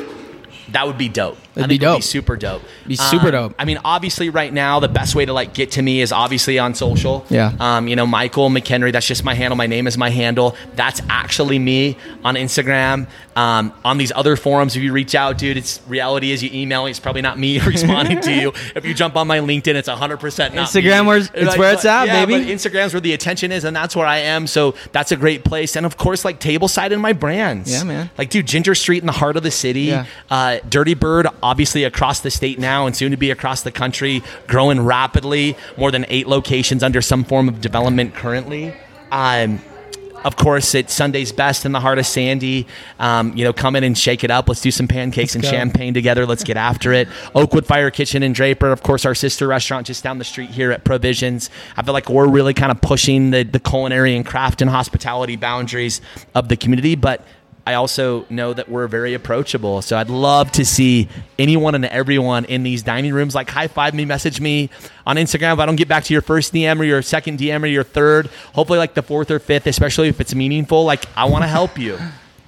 that 0.72 0.86
would 0.86 0.98
be 0.98 1.08
dope. 1.08 1.38
I 1.54 1.60
That'd 1.60 1.68
think 1.68 1.80
be 1.80 1.86
it 1.86 1.88
would 1.90 1.94
dope. 1.96 2.02
super 2.02 2.36
dope. 2.36 2.62
Be 2.86 2.96
super 2.96 3.26
Um, 3.26 3.32
dope. 3.32 3.54
I 3.58 3.64
mean, 3.66 3.78
obviously, 3.84 4.30
right 4.30 4.52
now 4.52 4.80
the 4.80 4.88
best 4.88 5.14
way 5.14 5.24
to 5.26 5.32
like 5.34 5.52
get 5.52 5.72
to 5.72 5.82
me 5.82 6.00
is 6.00 6.10
obviously 6.10 6.58
on 6.58 6.74
social. 6.74 7.26
Yeah. 7.28 7.52
Um, 7.60 7.88
you 7.88 7.96
know, 7.96 8.06
Michael 8.06 8.48
McHenry. 8.48 8.90
That's 8.92 9.06
just 9.06 9.22
my 9.22 9.34
handle. 9.34 9.56
My 9.56 9.66
name 9.66 9.86
is 9.86 9.98
my 9.98 10.08
handle. 10.10 10.56
That's 10.76 11.02
actually 11.10 11.58
me 11.58 11.98
on 12.24 12.36
Instagram. 12.36 13.06
Um, 13.36 13.72
on 13.84 13.96
these 13.98 14.12
other 14.14 14.36
forums, 14.36 14.76
if 14.76 14.82
you 14.82 14.92
reach 14.92 15.14
out, 15.14 15.38
dude, 15.38 15.56
it's 15.56 15.80
reality 15.88 16.32
is 16.32 16.42
you 16.42 16.50
email 16.52 16.84
me. 16.84 16.90
It's 16.90 17.00
probably 17.00 17.22
not 17.22 17.38
me 17.38 17.58
responding 17.66 18.20
to 18.22 18.32
you. 18.32 18.52
If 18.74 18.84
you 18.84 18.92
jump 18.94 19.16
on 19.16 19.26
my 19.26 19.38
LinkedIn, 19.38 19.74
it's 19.74 19.88
hundred 19.88 20.18
percent 20.18 20.54
not 20.54 20.68
Instagram 20.68 21.02
me. 21.02 21.06
where's- 21.08 21.30
it's 21.34 21.46
Like, 21.48 21.58
where 21.58 21.72
it's 21.72 21.84
at, 21.84 22.06
yeah, 22.06 22.24
baby. 22.26 22.46
Instagram's 22.50 22.92
where 22.94 23.00
the 23.00 23.12
attention 23.14 23.52
is, 23.52 23.64
and 23.64 23.74
that's 23.76 23.94
where 23.96 24.06
I 24.06 24.18
am. 24.18 24.46
So 24.46 24.74
that's 24.92 25.12
a 25.12 25.16
great 25.16 25.44
place. 25.44 25.76
And 25.76 25.86
of 25.86 25.96
course, 25.96 26.24
like 26.24 26.40
Tableside 26.40 26.92
and 26.92 27.00
my 27.02 27.12
brands. 27.12 27.70
Yeah, 27.72 27.84
man. 27.84 28.10
Like, 28.18 28.30
dude, 28.30 28.46
Ginger 28.46 28.74
Street 28.74 29.02
in 29.02 29.06
the 29.06 29.12
heart 29.12 29.36
of 29.36 29.42
the 29.42 29.50
city. 29.50 29.82
Yeah. 29.82 30.06
Uh, 30.30 30.58
Dirty 30.68 30.94
Bird, 30.94 31.26
obviously 31.42 31.84
across 31.84 32.20
the 32.20 32.30
state 32.30 32.58
now, 32.58 32.86
and 32.86 32.94
soon 32.94 33.10
to 33.10 33.16
be 33.16 33.30
across 33.30 33.62
the 33.62 33.72
country, 33.72 34.22
growing 34.46 34.80
rapidly. 34.80 35.56
More 35.76 35.90
than 35.90 36.06
eight 36.08 36.26
locations 36.26 36.82
under 36.82 37.02
some 37.02 37.24
form 37.24 37.48
of 37.48 37.60
development 37.60 38.14
currently. 38.14 38.74
Um, 39.10 39.60
of 40.24 40.36
course, 40.36 40.74
it's 40.74 40.94
Sunday's 40.94 41.32
best 41.32 41.64
in 41.64 41.72
the 41.72 41.80
heart 41.80 41.98
of 41.98 42.06
Sandy. 42.06 42.66
Um, 42.98 43.36
you 43.36 43.44
know, 43.44 43.52
come 43.52 43.74
in 43.76 43.84
and 43.84 43.96
shake 43.96 44.22
it 44.22 44.30
up. 44.30 44.48
Let's 44.48 44.60
do 44.60 44.70
some 44.70 44.86
pancakes 44.86 45.34
and 45.34 45.42
go. 45.42 45.50
champagne 45.50 45.94
together. 45.94 46.26
Let's 46.26 46.44
get 46.44 46.56
after 46.56 46.92
it. 46.92 47.08
Oakwood 47.34 47.66
Fire 47.66 47.90
Kitchen 47.90 48.22
and 48.22 48.34
Draper, 48.34 48.70
of 48.70 48.82
course, 48.82 49.04
our 49.04 49.14
sister 49.14 49.48
restaurant 49.48 49.86
just 49.86 50.04
down 50.04 50.18
the 50.18 50.24
street 50.24 50.50
here 50.50 50.70
at 50.70 50.84
Provisions. 50.84 51.50
I 51.76 51.82
feel 51.82 51.94
like 51.94 52.08
we're 52.08 52.28
really 52.28 52.54
kind 52.54 52.70
of 52.70 52.80
pushing 52.80 53.30
the, 53.30 53.42
the 53.42 53.60
culinary 53.60 54.14
and 54.14 54.24
craft 54.24 54.62
and 54.62 54.70
hospitality 54.70 55.36
boundaries 55.36 56.00
of 56.34 56.48
the 56.48 56.56
community. 56.56 56.94
But 56.94 57.24
I 57.64 57.74
also 57.74 58.26
know 58.28 58.52
that 58.52 58.68
we're 58.68 58.88
very 58.88 59.14
approachable. 59.14 59.82
So 59.82 59.96
I'd 59.96 60.10
love 60.10 60.50
to 60.52 60.64
see 60.64 61.08
anyone 61.38 61.74
and 61.76 61.84
everyone 61.84 62.44
in 62.46 62.64
these 62.64 62.82
dining 62.82 63.14
rooms. 63.14 63.34
Like 63.34 63.48
high 63.50 63.68
five 63.68 63.94
me, 63.94 64.04
message 64.04 64.40
me 64.40 64.68
on 65.06 65.16
Instagram. 65.16 65.52
If 65.52 65.58
I 65.60 65.66
don't 65.66 65.76
get 65.76 65.86
back 65.88 66.04
to 66.04 66.12
your 66.12 66.22
first 66.22 66.52
DM 66.52 66.80
or 66.80 66.84
your 66.84 67.02
second 67.02 67.38
DM 67.38 67.62
or 67.62 67.66
your 67.66 67.84
third, 67.84 68.26
hopefully 68.54 68.78
like 68.78 68.94
the 68.94 69.02
fourth 69.02 69.30
or 69.30 69.38
fifth, 69.38 69.66
especially 69.66 70.08
if 70.08 70.20
it's 70.20 70.34
meaningful. 70.34 70.84
Like 70.84 71.04
I 71.16 71.26
want 71.26 71.44
to 71.44 71.48
help 71.48 71.78
you. 71.78 71.98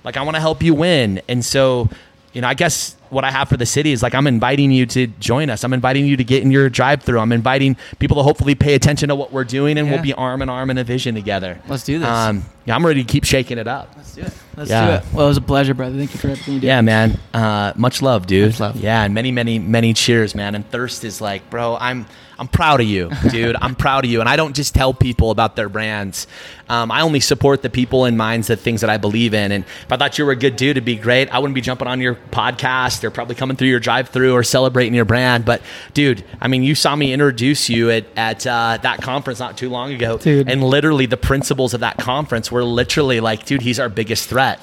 Like 0.02 0.16
I 0.16 0.22
want 0.22 0.34
to 0.34 0.40
help 0.40 0.62
you 0.62 0.74
win. 0.74 1.22
And 1.28 1.44
so, 1.44 1.88
you 2.32 2.40
know, 2.40 2.48
I 2.48 2.54
guess 2.54 2.96
what 3.14 3.24
I 3.24 3.30
have 3.30 3.48
for 3.48 3.56
the 3.56 3.64
city 3.66 3.92
is 3.92 4.02
like 4.02 4.14
I'm 4.14 4.26
inviting 4.26 4.70
you 4.70 4.84
to 4.86 5.06
join 5.06 5.48
us. 5.50 5.64
I'm 5.64 5.72
inviting 5.72 6.06
you 6.06 6.16
to 6.18 6.24
get 6.24 6.42
in 6.42 6.50
your 6.50 6.68
drive 6.68 7.02
through. 7.02 7.20
I'm 7.20 7.32
inviting 7.32 7.76
people 7.98 8.16
to 8.18 8.22
hopefully 8.22 8.54
pay 8.54 8.74
attention 8.74 9.08
to 9.08 9.14
what 9.14 9.32
we're 9.32 9.44
doing 9.44 9.78
and 9.78 9.86
Yeah. 9.86 9.94
we'll 9.94 10.02
be 10.02 10.12
arm 10.12 10.42
in 10.42 10.48
arm 10.48 10.70
in 10.70 10.78
a 10.78 10.84
vision 10.84 11.14
together. 11.14 11.58
Let's 11.68 11.84
do 11.84 11.98
this. 11.98 12.08
Um, 12.08 12.44
yeah, 12.66 12.74
I'm 12.74 12.84
ready 12.84 13.04
to 13.04 13.10
keep 13.10 13.24
shaking 13.24 13.58
it 13.58 13.68
up. 13.68 13.92
Let's 13.96 14.14
do 14.14 14.22
it. 14.22 14.32
Let's 14.56 14.70
Yeah. 14.70 14.86
do 14.86 14.92
it. 14.94 15.02
Well, 15.12 15.26
it 15.26 15.28
was 15.28 15.36
a 15.36 15.42
pleasure, 15.42 15.74
brother. 15.74 15.96
Thank 15.96 16.12
you 16.14 16.18
for 16.20 16.28
everything 16.28 16.54
you 16.54 16.60
did. 16.60 16.66
Yeah, 16.66 16.80
man. 16.80 17.18
Uh, 17.32 17.72
much 17.76 18.02
love, 18.02 18.26
dude. 18.26 18.50
Much 18.50 18.60
love. 18.60 18.76
Yeah, 18.76 19.02
and 19.04 19.14
many, 19.14 19.30
many, 19.32 19.58
many 19.58 19.92
cheers, 19.94 20.34
man. 20.34 20.54
And 20.54 20.68
Thirst 20.70 21.04
is 21.04 21.20
like, 21.20 21.48
bro, 21.50 21.76
I'm 21.80 22.06
I'm 22.36 22.48
proud 22.48 22.80
of 22.80 22.88
you, 22.88 23.10
dude. 23.30 23.54
I'm 23.60 23.76
proud 23.76 24.04
of 24.04 24.10
you. 24.10 24.18
And 24.18 24.28
I 24.28 24.34
don't 24.34 24.56
just 24.56 24.74
tell 24.74 24.92
people 24.92 25.30
about 25.30 25.54
their 25.54 25.68
brands. 25.68 26.26
Um, 26.68 26.90
I 26.90 27.02
only 27.02 27.20
support 27.20 27.62
the 27.62 27.70
people 27.70 28.06
and 28.06 28.18
minds, 28.18 28.48
the 28.48 28.56
things 28.56 28.80
that 28.80 28.90
I 28.90 28.96
believe 28.96 29.34
in. 29.34 29.52
And 29.52 29.64
if 29.64 29.92
I 29.92 29.96
thought 29.96 30.18
you 30.18 30.24
were 30.26 30.32
a 30.32 30.36
good 30.36 30.56
dude, 30.56 30.70
it'd 30.70 30.84
be 30.84 30.96
great. 30.96 31.32
I 31.32 31.38
wouldn't 31.38 31.54
be 31.54 31.60
jumping 31.60 31.86
on 31.86 32.00
your 32.00 32.16
podcast 32.32 33.03
or 33.04 33.10
probably 33.10 33.34
coming 33.34 33.56
through 33.56 33.68
your 33.68 33.80
drive-through 33.80 34.32
or 34.32 34.42
celebrating 34.42 34.94
your 34.94 35.04
brand. 35.04 35.44
But, 35.44 35.62
dude, 35.92 36.24
I 36.40 36.48
mean, 36.48 36.62
you 36.62 36.74
saw 36.74 36.96
me 36.96 37.12
introduce 37.12 37.68
you 37.68 37.90
at 37.90 38.04
at 38.16 38.46
uh, 38.46 38.78
that 38.82 39.02
conference 39.02 39.38
not 39.38 39.56
too 39.56 39.68
long 39.68 39.92
ago, 39.92 40.18
Dude. 40.18 40.48
and 40.48 40.62
literally 40.62 41.06
the 41.06 41.16
principles 41.16 41.74
of 41.74 41.80
that 41.80 41.98
conference 41.98 42.50
were 42.50 42.64
literally 42.64 43.20
like, 43.20 43.44
dude, 43.44 43.62
he's 43.62 43.78
our 43.78 43.88
biggest 43.88 44.28
threat. 44.28 44.58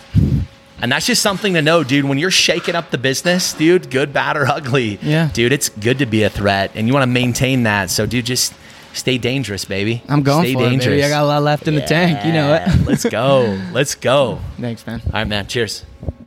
And 0.81 0.91
that's 0.91 1.05
just 1.05 1.21
something 1.21 1.53
to 1.53 1.61
know, 1.61 1.83
dude. 1.83 2.05
When 2.05 2.17
you're 2.17 2.31
shaking 2.31 2.73
up 2.73 2.89
the 2.89 2.97
business, 2.97 3.53
dude, 3.53 3.91
good, 3.91 4.11
bad, 4.13 4.35
or 4.35 4.47
ugly, 4.47 4.97
Yeah. 5.03 5.29
dude, 5.31 5.51
it's 5.53 5.69
good 5.69 5.99
to 5.99 6.07
be 6.07 6.23
a 6.23 6.29
threat, 6.29 6.71
and 6.73 6.87
you 6.87 6.93
want 6.93 7.03
to 7.03 7.07
maintain 7.11 7.63
that. 7.63 7.91
So, 7.91 8.07
dude, 8.07 8.25
just 8.25 8.53
stay 8.93 9.19
dangerous, 9.19 9.63
baby. 9.63 10.01
I'm 10.09 10.23
going 10.23 10.43
stay 10.43 10.53
for 10.55 10.63
it, 10.65 10.79
baby. 10.79 11.03
I 11.03 11.09
got 11.09 11.23
a 11.23 11.27
lot 11.27 11.43
left 11.43 11.67
in 11.67 11.75
the 11.75 11.81
tank. 11.81 12.25
You 12.25 12.33
know 12.33 12.53
it. 12.55 12.85
Let's 12.87 13.05
go. 13.05 13.59
Let's 13.71 13.93
go. 13.93 14.39
Thanks, 14.59 14.85
man. 14.87 15.01
All 15.05 15.11
right, 15.13 15.27
man. 15.27 15.45
Cheers. 15.45 15.85